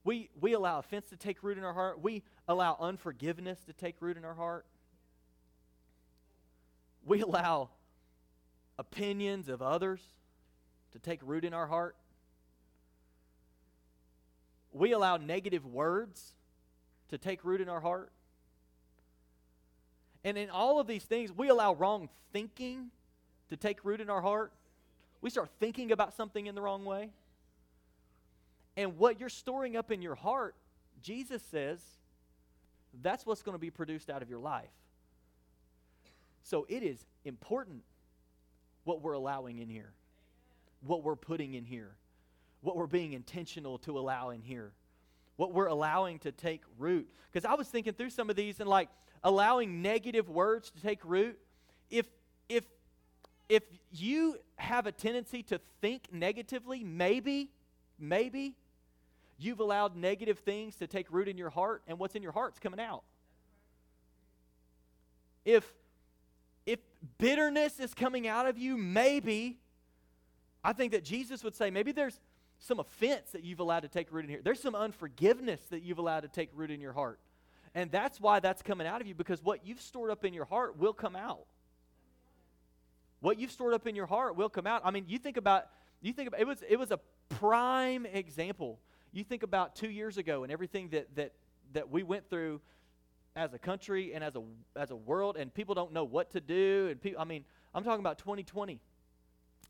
We, 0.04 0.30
we 0.40 0.54
allow 0.54 0.80
offense 0.80 1.10
to 1.10 1.18
take 1.18 1.42
root 1.42 1.58
in 1.58 1.64
our 1.64 1.74
heart. 1.74 2.02
We 2.02 2.24
allow 2.48 2.78
unforgiveness 2.80 3.60
to 3.66 3.74
take 3.74 3.96
root 4.02 4.18
in 4.18 4.26
our 4.26 4.34
heart. 4.34 4.66
We 7.06 7.22
allow 7.22 7.70
opinions 8.78 9.50
of 9.50 9.62
others 9.62 10.02
to 10.92 11.00
take 11.00 11.20
root 11.24 11.46
in 11.46 11.54
our 11.54 11.68
heart. 11.68 11.96
We 14.72 14.92
allow 14.92 15.18
negative 15.18 15.66
words 15.66 16.34
to 17.10 17.18
take 17.18 17.44
root 17.44 17.62
in 17.62 17.70
our 17.70 17.82
heart. 17.82 18.12
And 20.24 20.38
in 20.38 20.50
all 20.50 20.80
of 20.80 20.88
these 20.88 21.04
things, 21.04 21.32
we 21.32 21.50
allow 21.50 21.74
wrong 21.74 22.10
thinking 22.34 22.92
to 23.50 23.58
take 23.58 23.84
root 23.84 24.02
in 24.02 24.10
our 24.10 24.22
heart 24.22 24.52
we 25.22 25.30
start 25.30 25.50
thinking 25.60 25.92
about 25.92 26.14
something 26.14 26.48
in 26.48 26.56
the 26.56 26.62
wrong 26.62 26.86
way. 26.86 27.12
And 28.78 28.98
what 28.98 29.20
you're 29.20 29.30
storing 29.30 29.76
up 29.76 29.92
in 29.92 30.02
your 30.02 30.16
heart, 30.16 30.56
Jesus 31.02 31.42
says, 31.52 31.80
that's 33.02 33.26
what's 33.26 33.42
going 33.42 33.56
to 33.56 33.60
be 33.60 33.70
produced 33.70 34.10
out 34.10 34.22
of 34.22 34.30
your 34.30 34.40
life. 34.40 34.70
So 36.44 36.66
it 36.70 36.84
is 36.84 37.06
important 37.26 37.84
what 38.84 39.02
we're 39.02 39.14
allowing 39.14 39.60
in 39.60 39.70
here, 39.70 39.92
what 40.86 41.04
we're 41.04 41.16
putting 41.16 41.54
in 41.54 41.66
here, 41.66 41.92
what 42.62 42.76
we're 42.76 42.88
being 42.88 43.14
intentional 43.14 43.78
to 43.80 44.00
allow 44.00 44.30
in 44.30 44.42
here, 44.42 44.72
what 45.36 45.54
we're 45.54 45.68
allowing 45.68 46.20
to 46.20 46.32
take 46.32 46.64
root. 46.78 47.08
Because 47.32 47.46
I 47.46 47.54
was 47.54 47.68
thinking 47.68 47.94
through 47.94 48.10
some 48.10 48.30
of 48.30 48.36
these 48.36 48.60
and 48.60 48.70
like 48.70 48.90
allowing 49.24 49.82
negative 49.82 50.30
words 50.30 50.72
to 50.72 50.82
take 50.82 51.00
root. 51.04 51.38
If 51.90 52.06
if 52.48 52.64
if 53.50 53.64
you 53.92 54.38
have 54.58 54.86
a 54.86 54.92
tendency 54.92 55.44
to 55.44 55.60
think 55.82 56.14
negatively, 56.14 56.84
maybe, 56.84 57.50
maybe 57.98 58.56
you've 59.40 59.60
allowed 59.60 59.96
negative 59.96 60.40
things 60.40 60.76
to 60.78 60.88
take 60.88 61.12
root 61.12 61.28
in 61.28 61.38
your 61.38 61.50
heart, 61.50 61.82
and 61.88 61.98
what's 61.98 62.16
in 62.16 62.22
your 62.22 62.32
heart's 62.32 62.60
coming 62.60 62.80
out. 62.80 63.04
If 65.44 65.66
if 66.66 66.80
bitterness 67.18 67.80
is 67.80 67.96
coming 67.96 68.28
out 68.28 68.46
of 68.46 68.60
you, 68.60 68.78
maybe 68.78 69.58
I 70.64 70.74
think 70.74 70.92
that 70.92 71.04
Jesus 71.04 71.44
would 71.44 71.56
say 71.56 71.72
maybe 71.72 71.92
there's 71.92 72.20
some 72.60 72.80
offense 72.80 73.32
that 73.32 73.44
you've 73.44 73.60
allowed 73.60 73.80
to 73.80 73.88
take 73.88 74.12
root 74.12 74.26
in 74.26 74.30
here. 74.30 74.42
There's 74.44 74.62
some 74.62 74.76
unforgiveness 74.76 75.62
that 75.72 75.82
you've 75.82 75.98
allowed 75.98 76.22
to 76.22 76.28
take 76.28 76.50
root 76.54 76.70
in 76.70 76.80
your 76.80 76.94
heart. 76.94 77.20
And 77.74 77.90
that's 77.90 78.20
why 78.20 78.40
that's 78.40 78.62
coming 78.62 78.86
out 78.86 79.02
of 79.02 79.08
you 79.08 79.16
because 79.16 79.44
what 79.44 79.66
you've 79.66 79.82
stored 79.82 80.12
up 80.12 80.26
in 80.26 80.34
your 80.34 80.46
heart 80.46 80.78
will 80.78 80.94
come 80.94 81.16
out. 81.16 81.46
What 83.22 83.40
you've 83.40 83.52
stored 83.52 83.74
up 83.74 83.88
in 83.88 83.96
your 83.96 84.06
heart 84.06 84.36
will 84.36 84.50
come 84.50 84.66
out. 84.66 84.82
I 84.86 84.92
mean, 84.92 85.06
you 85.08 85.18
think 85.18 85.38
about 85.38 85.68
you 86.02 86.14
think 86.14 86.28
about 86.28 86.40
it 86.40 86.48
was 86.48 86.64
it 86.68 86.78
was 86.78 86.92
a 86.92 87.00
prime 87.30 88.06
example. 88.06 88.80
You 89.12 89.24
think 89.24 89.44
about 89.44 89.76
2 89.76 89.90
years 89.90 90.18
ago 90.18 90.44
and 90.44 90.52
everything 90.52 90.90
that 90.90 91.16
that 91.16 91.34
that 91.74 91.90
we 91.90 92.04
went 92.04 92.30
through 92.30 92.62
as 93.36 93.54
a 93.54 93.60
country 93.60 94.14
and 94.14 94.24
as 94.24 94.36
a 94.36 94.44
as 94.76 94.92
a 94.92 94.96
world 94.96 95.38
and 95.38 95.54
people 95.54 95.76
don't 95.76 95.94
know 95.94 96.04
what 96.04 96.32
to 96.32 96.42
do 96.42 96.88
and 96.90 97.02
people 97.02 97.22
I 97.22 97.26
mean, 97.26 97.44
I'm 97.74 97.84
talking 97.84 98.00
about 98.00 98.18
2020. 98.20 98.80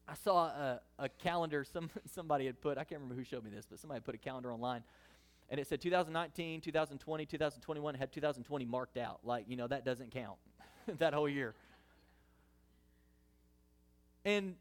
I 0.07 0.15
saw 0.15 0.45
a, 0.45 0.81
a 0.97 1.09
calendar 1.09 1.63
some 1.63 1.89
somebody 2.13 2.45
had 2.45 2.61
put 2.61 2.77
I 2.77 2.83
can't 2.83 3.01
remember 3.01 3.15
who 3.15 3.23
showed 3.23 3.43
me 3.43 3.49
this, 3.49 3.65
but 3.65 3.79
somebody 3.79 4.01
put 4.01 4.15
a 4.15 4.19
calendar 4.19 4.51
online 4.53 4.83
and 5.49 5.59
it 5.59 5.67
said 5.67 5.81
2019, 5.81 6.61
2020, 6.61 7.25
2021 7.25 7.95
had 7.95 8.11
2020 8.11 8.65
marked 8.65 8.97
out. 8.97 9.19
Like, 9.23 9.45
you 9.47 9.55
know, 9.55 9.67
that 9.67 9.83
doesn't 9.83 10.11
count 10.11 10.37
that 10.99 11.13
whole 11.13 11.27
year. 11.27 11.55
And 14.25 14.55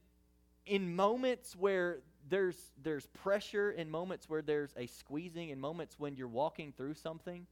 in 0.67 0.95
moments 0.95 1.57
where 1.57 2.01
there's 2.29 2.57
there's 2.83 3.07
pressure, 3.07 3.71
in 3.71 3.91
moments 3.91 4.29
where 4.29 4.43
there's 4.43 4.75
a 4.77 4.87
squeezing, 4.87 5.51
in 5.51 5.61
moments 5.61 5.97
when 5.99 6.17
you're 6.17 6.29
walking 6.29 6.73
through 6.77 6.95
something, 6.95 7.47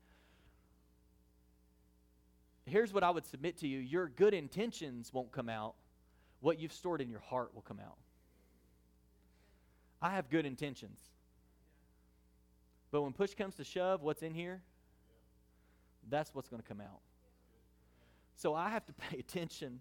here's 2.67 2.93
what 2.93 3.03
I 3.03 3.11
would 3.11 3.27
submit 3.27 3.59
to 3.59 3.69
you 3.69 3.79
your 3.79 4.09
good 4.09 4.35
intentions 4.35 5.13
won't 5.13 5.33
come 5.33 5.49
out, 5.49 5.75
what 6.41 6.59
you've 6.59 6.73
stored 6.73 7.01
in 7.01 7.11
your 7.11 7.21
heart 7.21 7.55
will 7.55 7.63
come 7.63 7.81
out. 7.81 7.97
I 10.01 10.11
have 10.11 10.29
good 10.29 10.47
intentions. 10.47 11.01
But 12.91 13.03
when 13.03 13.13
push 13.13 13.35
comes 13.35 13.57
to 13.57 13.65
shove, 13.65 14.03
what's 14.03 14.23
in 14.23 14.35
here? 14.35 14.63
That's 16.09 16.35
what's 16.35 16.49
going 16.49 16.63
to 16.63 16.69
come 16.69 16.81
out. 16.81 17.01
So 18.37 18.55
I 18.55 18.69
have 18.71 18.87
to 18.87 18.93
pay 19.11 19.19
attention 19.19 19.81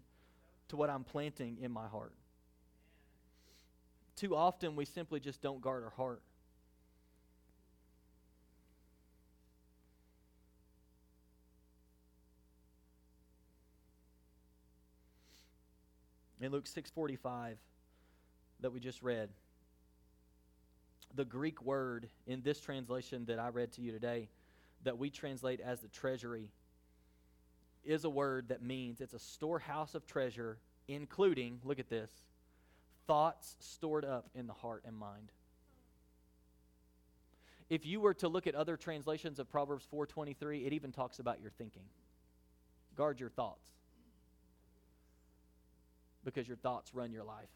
to 0.68 0.76
what 0.76 0.90
I'm 0.90 1.04
planting 1.04 1.58
in 1.60 1.70
my 1.70 1.86
heart. 1.86 2.14
Too 4.16 4.34
often 4.34 4.76
we 4.76 4.84
simply 4.84 5.20
just 5.20 5.42
don't 5.42 5.60
guard 5.60 5.84
our 5.84 5.90
heart. 5.90 6.22
In 16.40 16.52
Luke 16.52 16.66
6:45 16.66 17.56
that 18.60 18.70
we 18.70 18.80
just 18.80 19.02
read, 19.02 19.30
the 21.14 21.24
Greek 21.24 21.62
word 21.62 22.08
in 22.26 22.42
this 22.42 22.60
translation 22.60 23.24
that 23.26 23.38
I 23.38 23.48
read 23.48 23.72
to 23.72 23.80
you 23.80 23.90
today 23.92 24.28
that 24.82 24.98
we 24.98 25.10
translate 25.10 25.60
as 25.60 25.80
the 25.80 25.88
treasury 25.88 26.50
is 27.86 28.04
a 28.04 28.10
word 28.10 28.48
that 28.48 28.62
means 28.62 29.00
it's 29.00 29.14
a 29.14 29.18
storehouse 29.18 29.94
of 29.94 30.06
treasure 30.06 30.58
including, 30.88 31.60
look 31.64 31.78
at 31.78 31.88
this, 31.88 32.10
thoughts 33.06 33.56
stored 33.60 34.04
up 34.04 34.28
in 34.34 34.46
the 34.46 34.52
heart 34.52 34.82
and 34.86 34.96
mind. 34.96 35.32
If 37.68 37.84
you 37.84 38.00
were 38.00 38.14
to 38.14 38.28
look 38.28 38.46
at 38.46 38.54
other 38.54 38.76
translations 38.76 39.38
of 39.38 39.50
Proverbs 39.50 39.84
4:23, 39.86 40.66
it 40.66 40.72
even 40.72 40.92
talks 40.92 41.18
about 41.18 41.40
your 41.40 41.50
thinking. 41.50 41.88
Guard 42.94 43.18
your 43.18 43.28
thoughts. 43.28 43.68
Because 46.24 46.46
your 46.46 46.56
thoughts 46.56 46.94
run 46.94 47.12
your 47.12 47.24
life. 47.24 47.50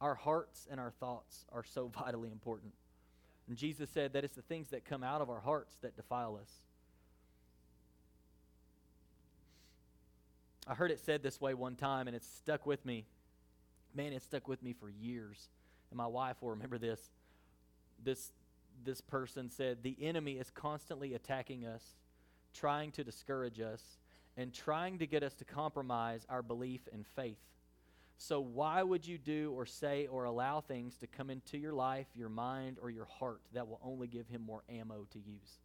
Our 0.00 0.14
hearts 0.14 0.66
and 0.70 0.80
our 0.80 0.90
thoughts 0.90 1.44
are 1.52 1.64
so 1.64 1.88
vitally 2.04 2.30
important. 2.30 2.72
And 3.46 3.56
Jesus 3.56 3.90
said 3.90 4.14
that 4.14 4.24
it's 4.24 4.34
the 4.34 4.42
things 4.42 4.68
that 4.68 4.84
come 4.84 5.02
out 5.02 5.20
of 5.20 5.28
our 5.28 5.40
hearts 5.40 5.76
that 5.82 5.96
defile 5.96 6.38
us. 6.40 6.62
I 10.66 10.74
heard 10.74 10.90
it 10.90 11.00
said 11.00 11.22
this 11.22 11.40
way 11.40 11.54
one 11.54 11.74
time, 11.74 12.06
and 12.06 12.16
it's 12.16 12.28
stuck 12.28 12.66
with 12.66 12.84
me. 12.86 13.04
Man, 13.94 14.12
it 14.12 14.22
stuck 14.22 14.46
with 14.48 14.62
me 14.62 14.72
for 14.72 14.88
years. 14.88 15.48
And 15.90 15.98
my 15.98 16.06
wife 16.06 16.40
will 16.40 16.50
remember 16.50 16.78
this. 16.78 17.00
This, 18.02 18.30
this 18.84 19.00
person 19.00 19.50
said, 19.50 19.82
The 19.82 19.96
enemy 20.00 20.32
is 20.38 20.50
constantly 20.50 21.14
attacking 21.14 21.66
us, 21.66 21.82
trying 22.54 22.92
to 22.92 23.04
discourage 23.04 23.60
us, 23.60 23.82
and 24.36 24.54
trying 24.54 24.98
to 24.98 25.06
get 25.06 25.22
us 25.22 25.34
to 25.34 25.44
compromise 25.44 26.24
our 26.28 26.42
belief 26.42 26.88
and 26.92 27.06
faith. 27.06 27.38
So, 28.16 28.40
why 28.40 28.84
would 28.84 29.04
you 29.04 29.18
do 29.18 29.52
or 29.56 29.66
say 29.66 30.06
or 30.06 30.24
allow 30.24 30.60
things 30.60 30.96
to 30.98 31.08
come 31.08 31.28
into 31.28 31.58
your 31.58 31.72
life, 31.72 32.06
your 32.14 32.28
mind, 32.28 32.78
or 32.80 32.88
your 32.88 33.06
heart 33.06 33.40
that 33.52 33.66
will 33.66 33.80
only 33.82 34.06
give 34.06 34.28
him 34.28 34.42
more 34.42 34.62
ammo 34.68 35.06
to 35.10 35.18
use? 35.18 35.58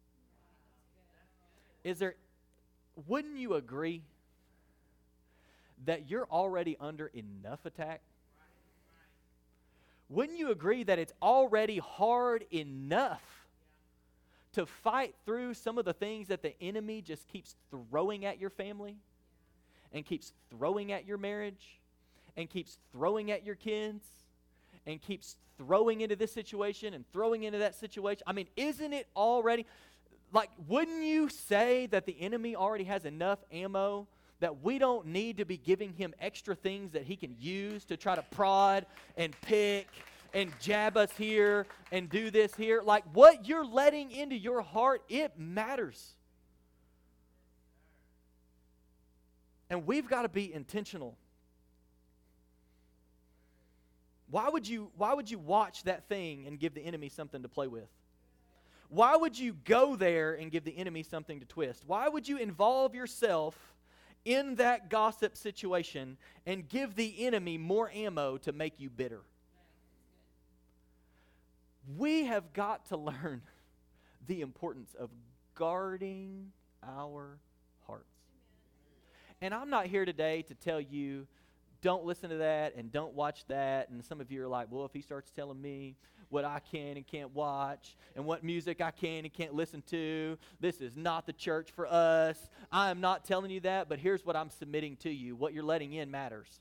Is 1.84 2.00
there, 2.00 2.16
wouldn't 3.06 3.38
you 3.38 3.54
agree 3.54 4.02
that 5.86 6.10
you're 6.10 6.26
already 6.30 6.76
under 6.80 7.06
enough 7.14 7.64
attack? 7.64 8.00
Wouldn't 10.10 10.38
you 10.38 10.50
agree 10.50 10.84
that 10.84 10.98
it's 10.98 11.12
already 11.20 11.78
hard 11.78 12.44
enough 12.50 13.22
to 14.54 14.64
fight 14.64 15.14
through 15.26 15.54
some 15.54 15.78
of 15.78 15.84
the 15.84 15.92
things 15.92 16.28
that 16.28 16.42
the 16.42 16.60
enemy 16.62 17.02
just 17.02 17.28
keeps 17.28 17.56
throwing 17.70 18.24
at 18.24 18.40
your 18.40 18.50
family 18.50 18.96
and 19.92 20.04
keeps 20.04 20.32
throwing 20.50 20.92
at 20.92 21.06
your 21.06 21.18
marriage 21.18 21.78
and 22.36 22.48
keeps 22.48 22.78
throwing 22.92 23.30
at 23.30 23.44
your 23.44 23.54
kids 23.54 24.04
and 24.86 25.00
keeps 25.02 25.36
throwing 25.58 26.00
into 26.00 26.16
this 26.16 26.32
situation 26.32 26.94
and 26.94 27.04
throwing 27.12 27.42
into 27.42 27.58
that 27.58 27.74
situation? 27.74 28.22
I 28.26 28.32
mean, 28.32 28.48
isn't 28.56 28.92
it 28.92 29.06
already 29.14 29.66
like, 30.32 30.50
wouldn't 30.66 31.04
you 31.04 31.28
say 31.28 31.86
that 31.86 32.04
the 32.04 32.16
enemy 32.20 32.54
already 32.54 32.84
has 32.84 33.04
enough 33.04 33.38
ammo 33.50 34.06
that 34.40 34.62
we 34.62 34.78
don't 34.78 35.06
need 35.06 35.38
to 35.38 35.44
be 35.44 35.56
giving 35.56 35.92
him 35.92 36.14
extra 36.20 36.54
things 36.54 36.92
that 36.92 37.02
he 37.02 37.16
can 37.16 37.34
use 37.38 37.84
to 37.86 37.96
try 37.96 38.14
to 38.14 38.22
prod 38.30 38.86
and 39.16 39.38
pick 39.40 39.88
and 40.34 40.52
jab 40.60 40.96
us 40.96 41.10
here 41.16 41.66
and 41.90 42.08
do 42.08 42.30
this 42.30 42.54
here. 42.54 42.82
Like 42.82 43.04
what 43.12 43.48
you're 43.48 43.64
letting 43.64 44.10
into 44.10 44.36
your 44.36 44.62
heart, 44.62 45.02
it 45.08 45.38
matters. 45.38 46.14
And 49.70 49.86
we've 49.86 50.08
got 50.08 50.22
to 50.22 50.28
be 50.28 50.52
intentional. 50.52 51.16
Why 54.30 54.48
would 54.48 54.68
you 54.68 54.90
why 54.96 55.14
would 55.14 55.30
you 55.30 55.38
watch 55.38 55.84
that 55.84 56.08
thing 56.08 56.46
and 56.46 56.58
give 56.58 56.74
the 56.74 56.82
enemy 56.82 57.08
something 57.08 57.42
to 57.42 57.48
play 57.48 57.66
with? 57.66 57.88
Why 58.90 59.16
would 59.16 59.38
you 59.38 59.54
go 59.64 59.96
there 59.96 60.34
and 60.34 60.50
give 60.50 60.64
the 60.64 60.76
enemy 60.76 61.02
something 61.02 61.40
to 61.40 61.46
twist? 61.46 61.84
Why 61.86 62.08
would 62.08 62.26
you 62.26 62.38
involve 62.38 62.94
yourself 62.94 63.56
in 64.24 64.56
that 64.56 64.90
gossip 64.90 65.36
situation 65.36 66.16
and 66.46 66.68
give 66.68 66.94
the 66.94 67.26
enemy 67.26 67.58
more 67.58 67.90
ammo 67.90 68.36
to 68.38 68.52
make 68.52 68.74
you 68.78 68.90
bitter. 68.90 69.20
We 71.96 72.26
have 72.26 72.52
got 72.52 72.86
to 72.86 72.96
learn 72.96 73.42
the 74.26 74.40
importance 74.40 74.94
of 74.98 75.10
guarding 75.54 76.52
our 76.82 77.38
hearts. 77.86 78.04
And 79.40 79.54
I'm 79.54 79.70
not 79.70 79.86
here 79.86 80.04
today 80.04 80.42
to 80.42 80.54
tell 80.54 80.80
you 80.80 81.26
don't 81.80 82.04
listen 82.04 82.30
to 82.30 82.36
that 82.38 82.74
and 82.74 82.90
don't 82.90 83.14
watch 83.14 83.44
that. 83.46 83.88
And 83.88 84.04
some 84.04 84.20
of 84.20 84.30
you 84.32 84.42
are 84.42 84.48
like, 84.48 84.66
well, 84.70 84.84
if 84.84 84.92
he 84.92 85.00
starts 85.00 85.30
telling 85.30 85.60
me 85.60 85.94
what 86.30 86.44
I 86.44 86.60
can 86.70 86.96
and 86.96 87.06
can't 87.06 87.34
watch 87.34 87.96
and 88.14 88.24
what 88.24 88.44
music 88.44 88.80
I 88.80 88.90
can 88.90 89.24
and 89.24 89.32
can't 89.32 89.54
listen 89.54 89.82
to. 89.90 90.38
This 90.60 90.80
is 90.80 90.96
not 90.96 91.26
the 91.26 91.32
church 91.32 91.70
for 91.74 91.86
us. 91.86 92.38
I 92.70 92.90
am 92.90 93.00
not 93.00 93.24
telling 93.24 93.50
you 93.50 93.60
that, 93.60 93.88
but 93.88 93.98
here's 93.98 94.24
what 94.24 94.36
I'm 94.36 94.50
submitting 94.50 94.96
to 94.98 95.10
you. 95.10 95.36
What 95.36 95.54
you're 95.54 95.64
letting 95.64 95.92
in 95.92 96.10
matters. 96.10 96.60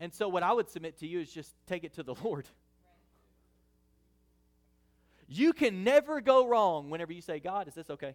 And 0.00 0.12
so, 0.12 0.28
what 0.28 0.42
I 0.42 0.52
would 0.52 0.68
submit 0.68 0.98
to 0.98 1.06
you 1.06 1.20
is 1.20 1.30
just 1.30 1.52
take 1.66 1.84
it 1.84 1.94
to 1.94 2.02
the 2.02 2.14
Lord. 2.24 2.46
You 5.28 5.52
can 5.52 5.84
never 5.84 6.20
go 6.20 6.46
wrong 6.46 6.88
whenever 6.88 7.12
you 7.12 7.20
say, 7.20 7.38
God, 7.38 7.68
is 7.68 7.74
this 7.74 7.90
okay? 7.90 8.14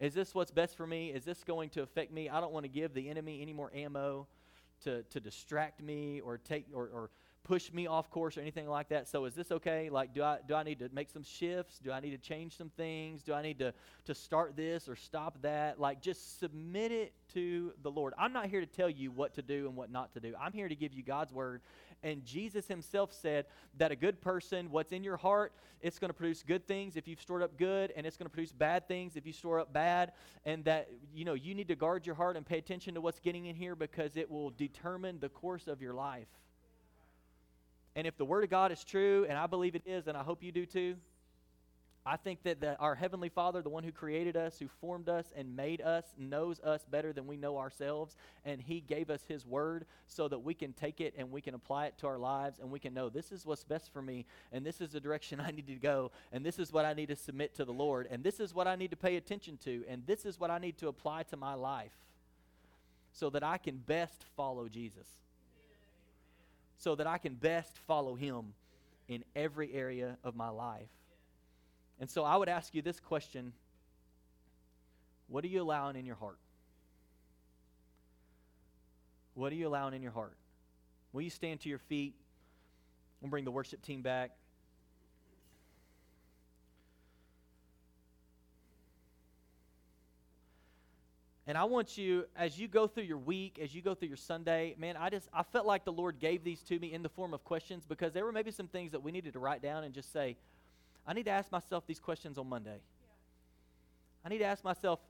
Is 0.00 0.14
this 0.14 0.34
what's 0.34 0.50
best 0.50 0.76
for 0.76 0.86
me? 0.86 1.10
Is 1.10 1.24
this 1.24 1.44
going 1.44 1.70
to 1.70 1.82
affect 1.82 2.10
me? 2.10 2.28
I 2.28 2.40
don't 2.40 2.52
want 2.52 2.64
to 2.64 2.68
give 2.68 2.94
the 2.94 3.08
enemy 3.08 3.40
any 3.42 3.52
more 3.52 3.70
ammo 3.74 4.26
to, 4.84 5.02
to 5.04 5.20
distract 5.20 5.82
me 5.82 6.20
or 6.20 6.38
take 6.38 6.66
or, 6.74 6.84
or 6.84 7.10
push 7.50 7.72
me 7.72 7.88
off 7.88 8.08
course 8.10 8.38
or 8.38 8.42
anything 8.42 8.68
like 8.68 8.88
that. 8.90 9.08
So 9.08 9.24
is 9.24 9.34
this 9.34 9.50
okay? 9.50 9.90
Like, 9.90 10.14
do 10.14 10.22
I 10.22 10.38
do 10.46 10.54
I 10.54 10.62
need 10.62 10.78
to 10.78 10.88
make 10.92 11.10
some 11.10 11.24
shifts? 11.24 11.80
Do 11.80 11.90
I 11.90 11.98
need 11.98 12.12
to 12.12 12.18
change 12.18 12.56
some 12.56 12.70
things? 12.76 13.24
Do 13.24 13.34
I 13.34 13.42
need 13.42 13.58
to 13.58 13.74
to 14.04 14.14
start 14.14 14.54
this 14.54 14.88
or 14.88 14.94
stop 14.94 15.36
that? 15.42 15.80
Like, 15.80 16.00
just 16.00 16.38
submit 16.38 16.92
it 16.92 17.12
to 17.34 17.72
the 17.82 17.90
Lord. 17.90 18.14
I'm 18.16 18.32
not 18.32 18.46
here 18.46 18.60
to 18.60 18.68
tell 18.68 18.88
you 18.88 19.10
what 19.10 19.34
to 19.34 19.42
do 19.42 19.66
and 19.66 19.74
what 19.74 19.90
not 19.90 20.12
to 20.12 20.20
do. 20.20 20.32
I'm 20.40 20.52
here 20.52 20.68
to 20.68 20.76
give 20.76 20.94
you 20.94 21.02
God's 21.02 21.32
word. 21.32 21.60
And 22.04 22.24
Jesus 22.24 22.68
himself 22.68 23.12
said 23.12 23.46
that 23.78 23.90
a 23.90 23.96
good 23.96 24.20
person, 24.20 24.70
what's 24.70 24.92
in 24.92 25.02
your 25.02 25.16
heart, 25.16 25.52
it's 25.82 25.98
going 25.98 26.08
to 26.08 26.14
produce 26.14 26.44
good 26.44 26.68
things 26.68 26.96
if 26.96 27.08
you've 27.08 27.20
stored 27.20 27.42
up 27.42 27.58
good, 27.58 27.92
and 27.96 28.06
it's 28.06 28.16
going 28.16 28.26
to 28.26 28.30
produce 28.30 28.52
bad 28.52 28.86
things 28.86 29.16
if 29.16 29.26
you 29.26 29.32
store 29.32 29.58
up 29.58 29.72
bad. 29.72 30.12
And 30.46 30.64
that, 30.66 30.88
you 31.12 31.24
know, 31.24 31.34
you 31.34 31.54
need 31.54 31.68
to 31.68 31.76
guard 31.76 32.06
your 32.06 32.14
heart 32.14 32.36
and 32.36 32.46
pay 32.46 32.58
attention 32.58 32.94
to 32.94 33.00
what's 33.00 33.18
getting 33.18 33.46
in 33.46 33.56
here 33.56 33.74
because 33.74 34.16
it 34.16 34.30
will 34.30 34.50
determine 34.50 35.18
the 35.18 35.28
course 35.28 35.66
of 35.66 35.82
your 35.82 35.94
life. 35.94 36.28
And 37.96 38.06
if 38.06 38.16
the 38.16 38.24
Word 38.24 38.44
of 38.44 38.50
God 38.50 38.72
is 38.72 38.84
true, 38.84 39.26
and 39.28 39.36
I 39.36 39.46
believe 39.46 39.74
it 39.74 39.82
is, 39.84 40.06
and 40.06 40.16
I 40.16 40.22
hope 40.22 40.42
you 40.42 40.52
do 40.52 40.64
too, 40.66 40.96
I 42.06 42.16
think 42.16 42.42
that 42.44 42.60
the, 42.60 42.78
our 42.78 42.94
Heavenly 42.94 43.28
Father, 43.28 43.60
the 43.60 43.68
one 43.68 43.84
who 43.84 43.92
created 43.92 44.34
us, 44.34 44.58
who 44.58 44.68
formed 44.80 45.10
us 45.10 45.26
and 45.36 45.54
made 45.54 45.82
us, 45.82 46.04
knows 46.16 46.58
us 46.60 46.82
better 46.90 47.12
than 47.12 47.26
we 47.26 47.36
know 47.36 47.58
ourselves. 47.58 48.16
And 48.44 48.60
He 48.60 48.80
gave 48.80 49.10
us 49.10 49.22
His 49.28 49.44
Word 49.44 49.84
so 50.06 50.26
that 50.28 50.38
we 50.38 50.54
can 50.54 50.72
take 50.72 51.02
it 51.02 51.14
and 51.18 51.30
we 51.30 51.42
can 51.42 51.54
apply 51.54 51.86
it 51.86 51.98
to 51.98 52.06
our 52.06 52.16
lives 52.16 52.58
and 52.58 52.70
we 52.70 52.78
can 52.78 52.94
know 52.94 53.10
this 53.10 53.32
is 53.32 53.44
what's 53.44 53.64
best 53.64 53.92
for 53.92 54.00
me 54.00 54.24
and 54.50 54.64
this 54.64 54.80
is 54.80 54.92
the 54.92 55.00
direction 55.00 55.40
I 55.46 55.50
need 55.50 55.66
to 55.66 55.74
go 55.74 56.10
and 56.32 56.44
this 56.44 56.58
is 56.58 56.72
what 56.72 56.86
I 56.86 56.94
need 56.94 57.08
to 57.08 57.16
submit 57.16 57.54
to 57.56 57.66
the 57.66 57.72
Lord 57.72 58.08
and 58.10 58.24
this 58.24 58.40
is 58.40 58.54
what 58.54 58.66
I 58.66 58.76
need 58.76 58.90
to 58.92 58.96
pay 58.96 59.16
attention 59.16 59.58
to 59.64 59.84
and 59.86 60.06
this 60.06 60.24
is 60.24 60.40
what 60.40 60.50
I 60.50 60.58
need 60.58 60.78
to 60.78 60.88
apply 60.88 61.24
to 61.24 61.36
my 61.36 61.54
life 61.54 61.92
so 63.12 63.28
that 63.30 63.42
I 63.42 63.58
can 63.58 63.76
best 63.76 64.24
follow 64.36 64.68
Jesus 64.68 65.06
so 66.80 66.94
that 66.94 67.06
I 67.06 67.18
can 67.18 67.34
best 67.34 67.76
follow 67.86 68.14
him 68.14 68.54
in 69.06 69.22
every 69.36 69.72
area 69.72 70.16
of 70.24 70.34
my 70.34 70.48
life. 70.48 70.88
And 72.00 72.08
so 72.08 72.24
I 72.24 72.36
would 72.36 72.48
ask 72.48 72.74
you 72.74 72.80
this 72.80 72.98
question 72.98 73.52
What 75.28 75.44
are 75.44 75.48
you 75.48 75.60
allowing 75.60 75.96
in 75.96 76.06
your 76.06 76.16
heart? 76.16 76.38
What 79.34 79.52
are 79.52 79.56
you 79.56 79.68
allowing 79.68 79.94
in 79.94 80.02
your 80.02 80.12
heart? 80.12 80.36
Will 81.12 81.22
you 81.22 81.30
stand 81.30 81.60
to 81.60 81.68
your 81.68 81.78
feet? 81.78 82.14
We'll 83.20 83.30
bring 83.30 83.44
the 83.44 83.50
worship 83.50 83.82
team 83.82 84.00
back. 84.00 84.30
And 91.50 91.58
I 91.58 91.64
want 91.64 91.98
you, 91.98 92.26
as 92.36 92.60
you 92.60 92.68
go 92.68 92.86
through 92.86 93.02
your 93.02 93.18
week, 93.18 93.58
as 93.60 93.74
you 93.74 93.82
go 93.82 93.92
through 93.92 94.06
your 94.06 94.16
Sunday, 94.16 94.76
man, 94.78 94.96
I 94.96 95.10
just 95.10 95.28
I 95.34 95.42
felt 95.42 95.66
like 95.66 95.84
the 95.84 95.90
Lord 95.90 96.20
gave 96.20 96.44
these 96.44 96.62
to 96.62 96.78
me 96.78 96.92
in 96.92 97.02
the 97.02 97.08
form 97.08 97.34
of 97.34 97.42
questions 97.42 97.84
because 97.84 98.12
there 98.12 98.24
were 98.24 98.30
maybe 98.30 98.52
some 98.52 98.68
things 98.68 98.92
that 98.92 99.02
we 99.02 99.10
needed 99.10 99.32
to 99.32 99.40
write 99.40 99.60
down 99.60 99.82
and 99.82 99.92
just 99.92 100.12
say, 100.12 100.36
I 101.04 101.12
need 101.12 101.24
to 101.24 101.32
ask 101.32 101.50
myself 101.50 101.88
these 101.88 101.98
questions 101.98 102.38
on 102.38 102.48
Monday. 102.48 102.78
I 104.24 104.28
need 104.28 104.38
to 104.38 104.44
ask 104.44 104.62
myself, 104.62 105.00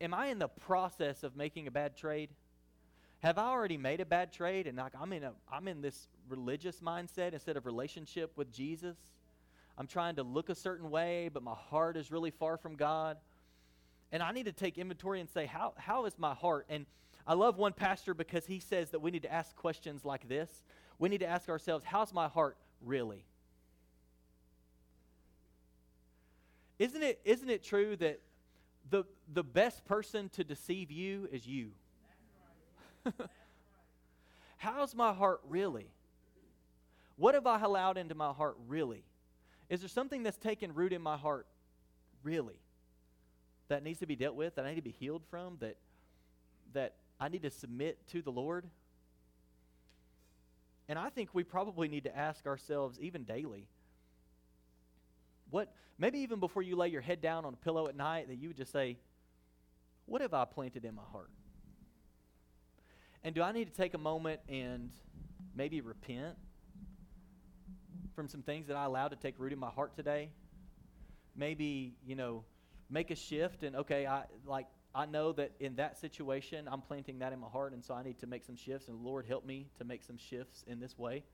am 0.00 0.14
I 0.14 0.28
in 0.28 0.38
the 0.38 0.48
process 0.48 1.22
of 1.22 1.36
making 1.36 1.66
a 1.66 1.70
bad 1.70 1.98
trade? 1.98 2.30
Have 3.18 3.36
I 3.36 3.44
already 3.44 3.76
made 3.76 4.00
a 4.00 4.06
bad 4.06 4.32
trade 4.32 4.66
and 4.66 4.78
like 4.78 4.94
I'm 4.98 5.12
in 5.12 5.22
a 5.22 5.32
I'm 5.52 5.68
in 5.68 5.82
this 5.82 6.08
religious 6.30 6.80
mindset 6.80 7.34
instead 7.34 7.58
of 7.58 7.66
relationship 7.66 8.32
with 8.36 8.50
Jesus? 8.50 8.96
I'm 9.76 9.86
trying 9.86 10.16
to 10.16 10.22
look 10.22 10.48
a 10.48 10.54
certain 10.54 10.90
way, 10.90 11.28
but 11.30 11.42
my 11.42 11.54
heart 11.54 11.98
is 11.98 12.10
really 12.10 12.30
far 12.30 12.56
from 12.56 12.74
God. 12.74 13.18
And 14.12 14.22
I 14.22 14.30
need 14.32 14.44
to 14.44 14.52
take 14.52 14.76
inventory 14.76 15.20
and 15.20 15.28
say, 15.28 15.46
how, 15.46 15.72
how 15.76 16.04
is 16.04 16.18
my 16.18 16.34
heart? 16.34 16.66
And 16.68 16.84
I 17.26 17.32
love 17.32 17.56
one 17.56 17.72
pastor 17.72 18.12
because 18.12 18.44
he 18.44 18.60
says 18.60 18.90
that 18.90 19.00
we 19.00 19.10
need 19.10 19.22
to 19.22 19.32
ask 19.32 19.56
questions 19.56 20.04
like 20.04 20.28
this. 20.28 20.50
We 20.98 21.08
need 21.08 21.20
to 21.20 21.26
ask 21.26 21.48
ourselves, 21.48 21.84
how's 21.84 22.12
my 22.12 22.28
heart 22.28 22.58
really? 22.82 23.24
Isn't 26.78 27.02
it, 27.02 27.20
isn't 27.24 27.48
it 27.48 27.64
true 27.64 27.96
that 27.96 28.20
the, 28.90 29.04
the 29.32 29.42
best 29.42 29.84
person 29.86 30.28
to 30.30 30.44
deceive 30.44 30.90
you 30.90 31.28
is 31.32 31.46
you? 31.46 31.70
How's 34.56 34.94
my 34.94 35.12
heart 35.12 35.40
really? 35.48 35.88
What 37.16 37.34
have 37.34 37.46
I 37.46 37.60
allowed 37.60 37.98
into 37.98 38.14
my 38.14 38.32
heart 38.32 38.56
really? 38.68 39.04
Is 39.68 39.80
there 39.80 39.88
something 39.88 40.22
that's 40.22 40.38
taken 40.38 40.74
root 40.74 40.92
in 40.92 41.02
my 41.02 41.16
heart 41.16 41.46
really 42.22 42.61
that 43.68 43.82
needs 43.82 44.00
to 44.00 44.06
be 44.06 44.16
dealt 44.16 44.34
with, 44.34 44.56
that 44.56 44.64
I 44.64 44.70
need 44.70 44.76
to 44.76 44.82
be 44.82 44.90
healed 44.90 45.22
from, 45.30 45.56
that, 45.60 45.76
that 46.72 46.94
I 47.20 47.28
need 47.28 47.42
to 47.42 47.50
submit 47.50 47.98
to 48.08 48.22
the 48.22 48.32
Lord? 48.32 48.66
And 50.88 50.98
I 50.98 51.08
think 51.08 51.30
we 51.32 51.44
probably 51.44 51.88
need 51.88 52.04
to 52.04 52.16
ask 52.16 52.46
ourselves 52.46 52.98
even 53.00 53.24
daily 53.24 53.66
what, 55.50 55.72
maybe 55.98 56.18
even 56.20 56.40
before 56.40 56.62
you 56.62 56.76
lay 56.76 56.88
your 56.88 57.02
head 57.02 57.20
down 57.20 57.44
on 57.44 57.52
a 57.52 57.56
pillow 57.56 57.86
at 57.86 57.94
night, 57.94 58.28
that 58.28 58.36
you 58.36 58.48
would 58.48 58.56
just 58.56 58.72
say, 58.72 58.96
What 60.06 60.22
have 60.22 60.34
I 60.34 60.44
planted 60.44 60.84
in 60.84 60.94
my 60.94 61.02
heart? 61.12 61.30
And 63.22 63.34
do 63.34 63.42
I 63.42 63.52
need 63.52 63.66
to 63.66 63.72
take 63.72 63.94
a 63.94 63.98
moment 63.98 64.40
and 64.48 64.90
maybe 65.54 65.80
repent 65.80 66.36
from 68.16 68.28
some 68.28 68.42
things 68.42 68.66
that 68.66 68.76
I 68.76 68.84
allowed 68.84 69.08
to 69.08 69.16
take 69.16 69.34
root 69.38 69.52
in 69.52 69.58
my 69.58 69.70
heart 69.70 69.94
today? 69.94 70.30
Maybe, 71.36 71.94
you 72.04 72.16
know, 72.16 72.44
make 72.92 73.10
a 73.10 73.16
shift 73.16 73.62
and 73.62 73.74
okay, 73.74 74.06
I 74.06 74.24
like 74.46 74.66
I 74.94 75.06
know 75.06 75.32
that 75.32 75.52
in 75.58 75.76
that 75.76 75.98
situation 75.98 76.68
I'm 76.70 76.82
planting 76.82 77.20
that 77.20 77.32
in 77.32 77.40
my 77.40 77.48
heart 77.48 77.72
and 77.72 77.82
so 77.82 77.94
I 77.94 78.02
need 78.02 78.18
to 78.18 78.26
make 78.26 78.44
some 78.44 78.56
shifts 78.56 78.88
and 78.88 79.00
Lord 79.00 79.24
help 79.26 79.46
me 79.46 79.68
to 79.78 79.84
make 79.84 80.04
some 80.04 80.18
shifts 80.18 80.62
in 80.66 80.78
this 80.78 80.98
way. 80.98 81.24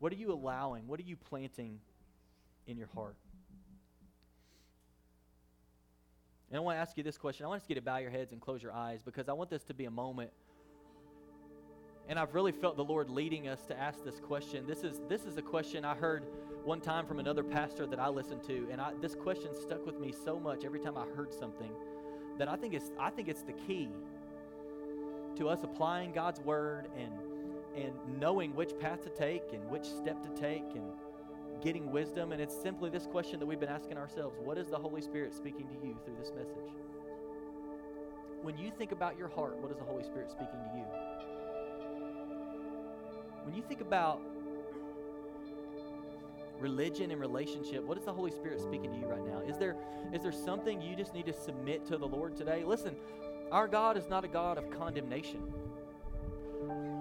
What 0.00 0.12
are 0.12 0.16
you 0.16 0.32
allowing? 0.32 0.88
What 0.88 0.98
are 0.98 1.04
you 1.04 1.16
planting 1.16 1.78
in 2.66 2.76
your 2.76 2.88
heart? 2.88 3.16
And 6.50 6.58
I 6.58 6.60
want 6.60 6.76
to 6.76 6.80
ask 6.80 6.98
you 6.98 7.04
this 7.04 7.16
question. 7.16 7.46
I 7.46 7.48
want 7.48 7.62
you 7.68 7.76
to 7.76 7.80
bow 7.80 7.98
your 7.98 8.10
heads 8.10 8.32
and 8.32 8.40
close 8.40 8.62
your 8.62 8.72
eyes 8.72 9.00
because 9.02 9.28
I 9.28 9.32
want 9.32 9.48
this 9.48 9.62
to 9.64 9.74
be 9.74 9.84
a 9.84 9.90
moment. 9.90 10.32
And 12.08 12.18
I've 12.18 12.34
really 12.34 12.52
felt 12.52 12.76
the 12.76 12.84
Lord 12.84 13.08
leading 13.08 13.48
us 13.48 13.60
to 13.66 13.78
ask 13.78 14.04
this 14.04 14.18
question. 14.18 14.66
This 14.66 14.84
is 14.84 15.00
this 15.08 15.24
is 15.24 15.36
a 15.36 15.42
question 15.42 15.84
I 15.84 15.94
heard 15.94 16.24
one 16.64 16.80
time 16.80 17.06
from 17.06 17.18
another 17.18 17.42
pastor 17.42 17.86
that 17.86 17.98
I 17.98 18.08
listened 18.08 18.42
to, 18.44 18.68
and 18.70 18.80
I, 18.80 18.92
this 19.00 19.14
question 19.14 19.54
stuck 19.54 19.84
with 19.84 19.98
me 19.98 20.12
so 20.12 20.38
much 20.38 20.64
every 20.64 20.80
time 20.80 20.96
I 20.96 21.06
heard 21.16 21.32
something 21.32 21.70
that 22.38 22.48
I 22.48 22.56
think 22.56 22.74
it's 22.74 22.90
I 22.98 23.10
think 23.10 23.28
it's 23.28 23.42
the 23.42 23.52
key 23.52 23.88
to 25.36 25.48
us 25.48 25.62
applying 25.62 26.12
God's 26.12 26.40
word 26.40 26.88
and 26.96 27.12
and 27.76 27.92
knowing 28.20 28.54
which 28.54 28.78
path 28.78 29.02
to 29.04 29.10
take 29.10 29.52
and 29.52 29.64
which 29.70 29.84
step 29.84 30.22
to 30.22 30.40
take 30.40 30.74
and 30.74 30.84
getting 31.62 31.90
wisdom. 31.90 32.32
And 32.32 32.40
it's 32.40 32.54
simply 32.54 32.90
this 32.90 33.06
question 33.06 33.38
that 33.40 33.46
we've 33.46 33.60
been 33.60 33.68
asking 33.68 33.96
ourselves 33.96 34.36
What 34.42 34.58
is 34.58 34.68
the 34.68 34.78
Holy 34.78 35.00
Spirit 35.00 35.34
speaking 35.34 35.68
to 35.68 35.86
you 35.86 35.96
through 36.04 36.16
this 36.18 36.32
message? 36.34 36.72
When 38.42 38.58
you 38.58 38.72
think 38.76 38.92
about 38.92 39.16
your 39.16 39.28
heart, 39.28 39.56
what 39.58 39.70
is 39.70 39.78
the 39.78 39.84
Holy 39.84 40.02
Spirit 40.02 40.30
speaking 40.30 40.58
to 40.72 40.78
you? 40.78 40.84
When 43.44 43.54
you 43.54 43.62
think 43.62 43.80
about 43.80 44.20
religion 46.60 47.10
and 47.10 47.20
relationship, 47.20 47.82
what 47.84 47.98
is 47.98 48.04
the 48.04 48.12
Holy 48.12 48.30
Spirit 48.30 48.60
speaking 48.60 48.92
to 48.92 48.98
you 48.98 49.06
right 49.06 49.24
now? 49.24 49.40
Is 49.40 49.58
there 49.58 49.76
is 50.12 50.22
there 50.22 50.32
something 50.32 50.80
you 50.80 50.94
just 50.94 51.14
need 51.14 51.26
to 51.26 51.32
submit 51.32 51.86
to 51.86 51.98
the 51.98 52.06
Lord 52.06 52.36
today? 52.36 52.62
Listen, 52.64 52.94
our 53.50 53.66
God 53.66 53.96
is 53.96 54.08
not 54.08 54.24
a 54.24 54.28
God 54.28 54.58
of 54.58 54.70
condemnation. 54.70 55.42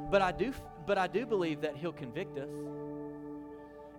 But 0.10 0.22
I 0.22 0.32
do 0.32 0.54
but 0.88 0.98
I 0.98 1.08
do 1.08 1.26
believe 1.26 1.62
that 1.62 1.78
he'll 1.78 1.94
convict 1.94 2.38
us 2.38 2.50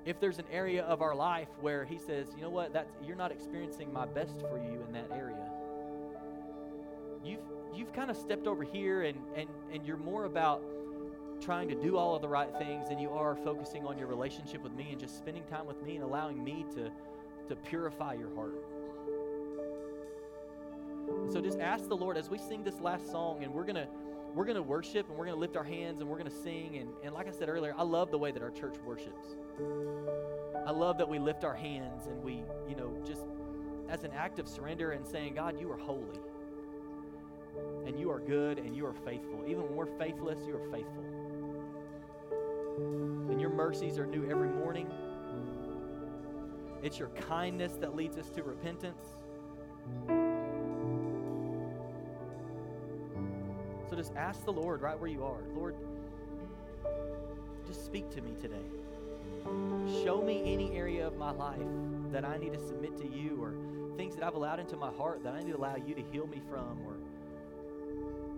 if 0.05 0.18
there's 0.18 0.38
an 0.38 0.47
area 0.51 0.82
of 0.84 1.01
our 1.01 1.14
life 1.14 1.49
where 1.61 1.84
he 1.84 1.97
says, 1.97 2.26
you 2.36 2.43
know 2.43 2.51
what, 2.51 2.72
that's 2.72 2.93
you're 3.07 3.16
not 3.16 3.30
experiencing 3.30 3.93
my 3.93 4.05
best 4.05 4.40
for 4.40 4.59
you 4.59 4.84
in 4.86 4.93
that 4.93 5.09
area. 5.12 5.49
You've 7.24 7.40
you've 7.74 7.93
kind 7.93 8.11
of 8.11 8.16
stepped 8.16 8.47
over 8.47 8.64
here 8.64 9.03
and, 9.03 9.18
and, 9.36 9.49
and 9.72 9.86
you're 9.86 9.97
more 9.97 10.24
about 10.24 10.62
trying 11.43 11.68
to 11.68 11.74
do 11.74 11.97
all 11.97 12.14
of 12.14 12.22
the 12.22 12.28
right 12.28 12.51
things 12.59 12.88
than 12.88 12.99
you 12.99 13.11
are 13.11 13.34
focusing 13.34 13.84
on 13.84 13.99
your 13.99 14.07
relationship 14.07 14.62
with 14.62 14.72
me 14.72 14.88
and 14.90 15.01
just 15.01 15.18
spending 15.18 15.43
time 15.45 15.66
with 15.66 15.82
me 15.82 15.97
and 15.97 16.05
allowing 16.05 16.43
me 16.43 16.64
to, 16.74 16.90
to 17.49 17.57
purify 17.57 18.14
your 18.14 18.32
heart. 18.34 18.55
So 21.32 21.40
just 21.40 21.59
ask 21.59 21.88
the 21.88 21.97
Lord 21.97 22.16
as 22.16 22.30
we 22.30 22.38
sing 22.38 22.62
this 22.62 22.80
last 22.80 23.11
song 23.11 23.43
and 23.43 23.53
we're 23.53 23.64
gonna 23.64 23.88
we're 24.34 24.45
gonna 24.45 24.62
worship 24.62 25.09
and 25.11 25.18
we're 25.18 25.26
gonna 25.26 25.36
lift 25.36 25.57
our 25.57 25.64
hands 25.64 26.01
and 26.01 26.09
we're 26.09 26.16
gonna 26.16 26.30
sing 26.30 26.78
and, 26.78 26.88
and 27.05 27.12
like 27.12 27.28
I 27.28 27.32
said 27.32 27.49
earlier, 27.49 27.74
I 27.76 27.82
love 27.82 28.11
the 28.11 28.18
way 28.18 28.30
that 28.30 28.43
our 28.43 28.51
church 28.51 28.76
worships. 28.86 29.36
I 30.64 30.70
love 30.70 30.97
that 30.99 31.09
we 31.09 31.18
lift 31.18 31.45
our 31.45 31.55
hands 31.55 32.07
and 32.07 32.22
we, 32.22 32.45
you 32.68 32.76
know, 32.76 32.97
just 33.05 33.22
as 33.88 34.05
an 34.05 34.12
act 34.12 34.38
of 34.38 34.49
surrender 34.49 34.93
and 34.93 35.07
saying, 35.07 35.34
God, 35.34 35.61
you 35.61 35.70
are 35.70 35.76
holy. 35.76 36.20
And 37.84 37.99
you 37.99 38.11
are 38.11 38.20
good 38.20 38.59
and 38.59 38.74
you 38.74 38.86
are 38.86 38.95
faithful. 38.95 39.45
Even 39.47 39.64
when 39.64 39.76
we're 39.76 39.99
faithless, 39.99 40.38
you 40.47 40.57
are 40.57 40.70
faithful. 40.70 41.05
And 43.30 43.41
your 43.41 43.51
mercies 43.51 43.99
are 43.99 44.07
new 44.07 44.28
every 44.30 44.49
morning. 44.49 44.91
It's 46.83 46.99
your 46.99 47.09
kindness 47.09 47.72
that 47.80 47.95
leads 47.95 48.18
us 48.18 48.28
to 48.30 48.43
repentance. 48.43 49.05
So 53.89 53.97
just 53.97 54.14
ask 54.16 54.45
the 54.45 54.53
Lord 54.53 54.80
right 54.80 54.99
where 54.99 55.11
you 55.11 55.22
are 55.22 55.43
Lord, 55.55 55.76
just 57.66 57.85
speak 57.85 58.11
to 58.11 58.20
me 58.20 58.35
today. 58.41 58.64
Show 60.05 60.22
me 60.22 60.43
any 60.47 60.72
area 60.76 61.07
of 61.07 61.16
my 61.16 61.30
life 61.30 61.59
that 62.11 62.24
I 62.24 62.37
need 62.37 62.53
to 62.53 62.59
submit 62.59 62.97
to 62.99 63.09
you 63.09 63.39
or 63.41 63.55
things 63.97 64.14
that 64.14 64.24
I've 64.24 64.35
allowed 64.35 64.61
into 64.61 64.76
my 64.76 64.91
heart 64.91 65.22
that 65.24 65.35
I 65.35 65.41
need 65.41 65.53
to 65.53 65.59
allow 65.59 65.76
you 65.76 65.95
to 65.95 66.03
heal 66.12 66.26
me 66.26 66.41
from 66.49 66.78
or 66.87 66.97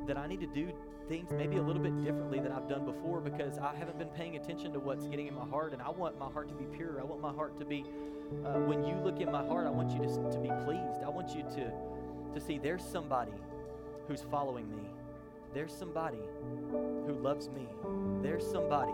that 0.07 0.17
I 0.19 0.27
need 0.27 0.41
to 0.41 0.47
do 0.47 0.73
things 1.09 1.31
maybe 1.33 1.57
a 1.57 1.63
little 1.63 1.83
bit 1.83 2.03
differently 2.03 2.41
than 2.41 2.53
I've 2.53 2.69
done 2.69 2.85
before 2.85 3.21
because 3.21 3.59
I 3.59 3.75
haven't 3.75 3.99
been 3.99 4.09
paying 4.09 4.37
attention 4.37 4.73
to 4.73 4.79
what's 4.79 5.07
getting 5.07 5.27
in 5.27 5.35
my 5.35 5.47
heart 5.47 5.73
and 5.73 5.83
I 5.83 5.91
want 5.91 6.19
my 6.19 6.31
heart 6.31 6.49
to 6.49 6.55
be 6.55 6.65
pure. 6.77 7.01
I 7.01 7.05
want 7.05 7.21
my 7.21 7.33
heart 7.33 7.59
to 7.59 7.65
be, 7.65 7.85
uh, 8.45 8.61
when 8.61 8.85
you 8.85 8.97
look 8.97 9.21
in 9.21 9.31
my 9.31 9.45
heart, 9.47 9.67
I 9.67 9.71
want 9.71 9.91
you 9.91 9.99
to, 9.99 10.31
to 10.31 10.39
be 10.39 10.51
pleased. 10.65 11.05
I 11.05 11.09
want 11.09 11.35
you 11.35 11.43
to, 11.43 11.73
to 12.35 12.41
see 12.41 12.59
there's 12.59 12.83
somebody 12.85 13.35
who's 14.09 14.23
following 14.31 14.69
me. 14.75 14.89
There's 15.53 15.73
somebody 15.73 16.19
who 16.71 17.19
loves 17.21 17.49
me. 17.49 17.69
There's 18.23 18.45
somebody 18.45 18.93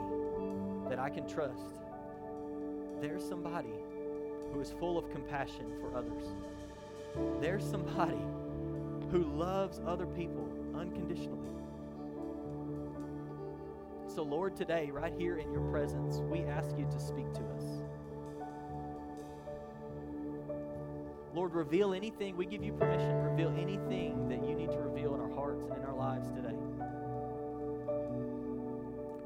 that 0.89 0.99
I 0.99 1.09
can 1.09 1.27
trust 1.29 1.81
there's 3.01 3.27
somebody 3.27 3.73
who 4.53 4.61
is 4.61 4.73
full 4.79 4.99
of 4.99 5.11
compassion 5.11 5.73
for 5.81 5.97
others. 5.97 6.25
There's 7.41 7.65
somebody 7.65 8.21
who 9.11 9.25
loves 9.25 9.81
other 9.87 10.07
people 10.07 10.47
unconditionally. 10.75 11.49
So, 14.15 14.23
Lord, 14.23 14.57
today, 14.57 14.91
right 14.91 15.13
here 15.17 15.37
in 15.37 15.53
your 15.53 15.63
presence, 15.71 16.19
we 16.29 16.41
ask 16.41 16.77
you 16.77 16.87
to 16.91 16.99
speak 16.99 17.33
to 17.35 17.41
us. 17.57 17.65
Lord, 21.33 21.55
reveal 21.55 21.95
anything. 21.95 22.37
We 22.37 22.47
give 22.47 22.65
you 22.65 22.73
permission. 22.73 23.09
To 23.09 23.29
reveal 23.29 23.55
anything 23.57 24.29
that 24.29 24.45
you 24.47 24.57
need 24.57 24.73
to 24.73 24.79
reveal 24.79 25.15
in 25.15 25.21
our 25.21 25.33
hearts 25.33 25.65
and 25.65 25.77
in 25.77 25.85
our 25.85 25.95
lives 25.95 26.29
today. 26.31 26.57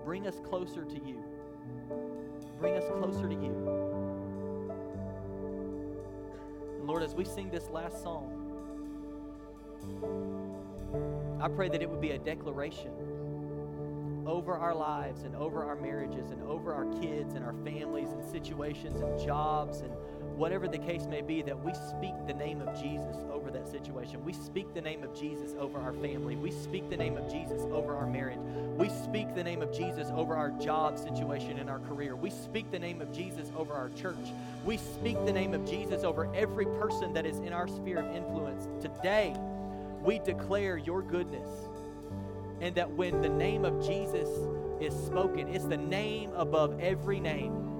Bring 0.04 0.26
us 0.26 0.38
closer 0.44 0.84
to 0.84 0.94
you 1.06 1.24
bring 2.64 2.76
us 2.76 2.84
closer 2.98 3.28
to 3.28 3.34
you. 3.34 3.52
And 6.78 6.86
Lord, 6.86 7.02
as 7.02 7.14
we 7.14 7.24
sing 7.24 7.50
this 7.50 7.68
last 7.68 8.02
song, 8.02 8.30
I 11.42 11.48
pray 11.48 11.68
that 11.68 11.82
it 11.82 11.90
would 11.90 12.00
be 12.00 12.12
a 12.12 12.18
declaration 12.18 12.92
over 14.26 14.54
our 14.56 14.74
lives 14.74 15.22
and 15.22 15.34
over 15.36 15.64
our 15.64 15.76
marriages 15.76 16.30
and 16.30 16.42
over 16.42 16.72
our 16.72 16.86
kids 17.00 17.34
and 17.34 17.44
our 17.44 17.54
families 17.64 18.08
and 18.10 18.24
situations 18.24 19.00
and 19.00 19.18
jobs 19.18 19.80
and 19.80 19.92
whatever 20.36 20.66
the 20.66 20.78
case 20.78 21.06
may 21.06 21.22
be, 21.22 21.42
that 21.42 21.64
we 21.64 21.72
speak 21.74 22.14
the 22.26 22.34
name 22.34 22.60
of 22.60 22.80
Jesus 22.80 23.16
over 23.32 23.50
that 23.50 23.68
situation. 23.68 24.24
We 24.24 24.32
speak 24.32 24.74
the 24.74 24.80
name 24.80 25.04
of 25.04 25.14
Jesus 25.14 25.54
over 25.58 25.78
our 25.78 25.92
family. 25.92 26.34
We 26.36 26.50
speak 26.50 26.90
the 26.90 26.96
name 26.96 27.16
of 27.16 27.30
Jesus 27.30 27.62
over 27.70 27.94
our 27.94 28.06
marriage. 28.06 28.40
We 28.76 28.88
speak 28.88 29.34
the 29.34 29.44
name 29.44 29.62
of 29.62 29.72
Jesus 29.72 30.08
over 30.10 30.34
our 30.34 30.50
job 30.50 30.98
situation 30.98 31.58
and 31.58 31.70
our 31.70 31.78
career. 31.78 32.16
We 32.16 32.30
speak 32.30 32.70
the 32.70 32.78
name 32.78 33.00
of 33.00 33.12
Jesus 33.12 33.52
over 33.56 33.74
our 33.74 33.90
church. 33.90 34.32
We 34.64 34.76
speak 34.76 35.24
the 35.24 35.32
name 35.32 35.54
of 35.54 35.64
Jesus 35.64 36.02
over 36.02 36.34
every 36.34 36.66
person 36.66 37.12
that 37.12 37.26
is 37.26 37.38
in 37.38 37.52
our 37.52 37.68
sphere 37.68 37.98
of 37.98 38.16
influence. 38.16 38.66
Today, 38.82 39.36
we 40.02 40.18
declare 40.18 40.76
your 40.76 41.02
goodness. 41.02 41.63
And 42.60 42.74
that 42.76 42.90
when 42.90 43.20
the 43.20 43.28
name 43.28 43.64
of 43.64 43.86
Jesus 43.86 44.28
is 44.80 44.94
spoken, 45.06 45.48
it's 45.48 45.64
the 45.64 45.76
name 45.76 46.32
above 46.34 46.80
every 46.80 47.20
name 47.20 47.74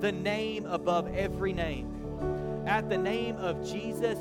the 0.00 0.12
name 0.12 0.66
above 0.66 1.14
every 1.14 1.52
name. 1.52 2.64
At 2.66 2.88
the 2.88 2.96
name 2.96 3.36
of 3.36 3.62
Jesus, 3.70 4.18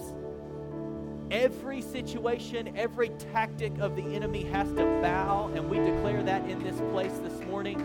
every 1.32 1.82
situation, 1.82 2.74
every 2.78 3.10
tactic 3.32 3.78
of 3.80 3.96
the 3.96 4.04
enemy 4.04 4.44
has 4.46 4.68
to 4.74 4.84
bow, 5.02 5.50
and 5.56 5.70
we 5.70 5.78
declare 5.78 6.22
that 6.24 6.48
in 6.50 6.62
this 6.64 6.80
place 6.92 7.18
this 7.20 7.40
morning 7.48 7.82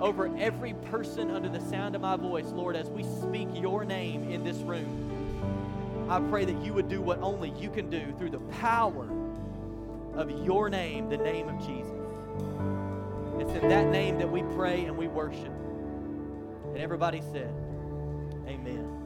over 0.00 0.30
every 0.38 0.74
person 0.74 1.30
under 1.30 1.48
the 1.48 1.60
sound 1.60 1.94
of 1.94 2.02
my 2.02 2.16
voice, 2.16 2.46
Lord, 2.48 2.76
as 2.76 2.90
we 2.90 3.04
speak 3.04 3.48
your 3.54 3.84
name 3.84 4.30
in 4.30 4.44
this 4.44 4.58
room. 4.58 6.06
I 6.10 6.20
pray 6.20 6.44
that 6.44 6.62
you 6.62 6.74
would 6.74 6.88
do 6.88 7.00
what 7.00 7.20
only 7.20 7.50
you 7.58 7.70
can 7.70 7.88
do 7.88 8.12
through 8.18 8.30
the 8.30 8.40
power 8.40 9.08
of 10.16 10.30
your 10.44 10.68
name, 10.68 11.08
the 11.08 11.16
name 11.16 11.48
of 11.48 11.58
Jesus. 11.58 11.92
It's 13.38 13.52
in 13.52 13.68
that 13.68 13.88
name 13.88 14.18
that 14.18 14.30
we 14.30 14.42
pray 14.54 14.84
and 14.84 14.96
we 14.96 15.08
worship. 15.08 15.52
And 16.66 16.78
everybody 16.78 17.20
said, 17.32 17.52
Amen. 18.46 19.03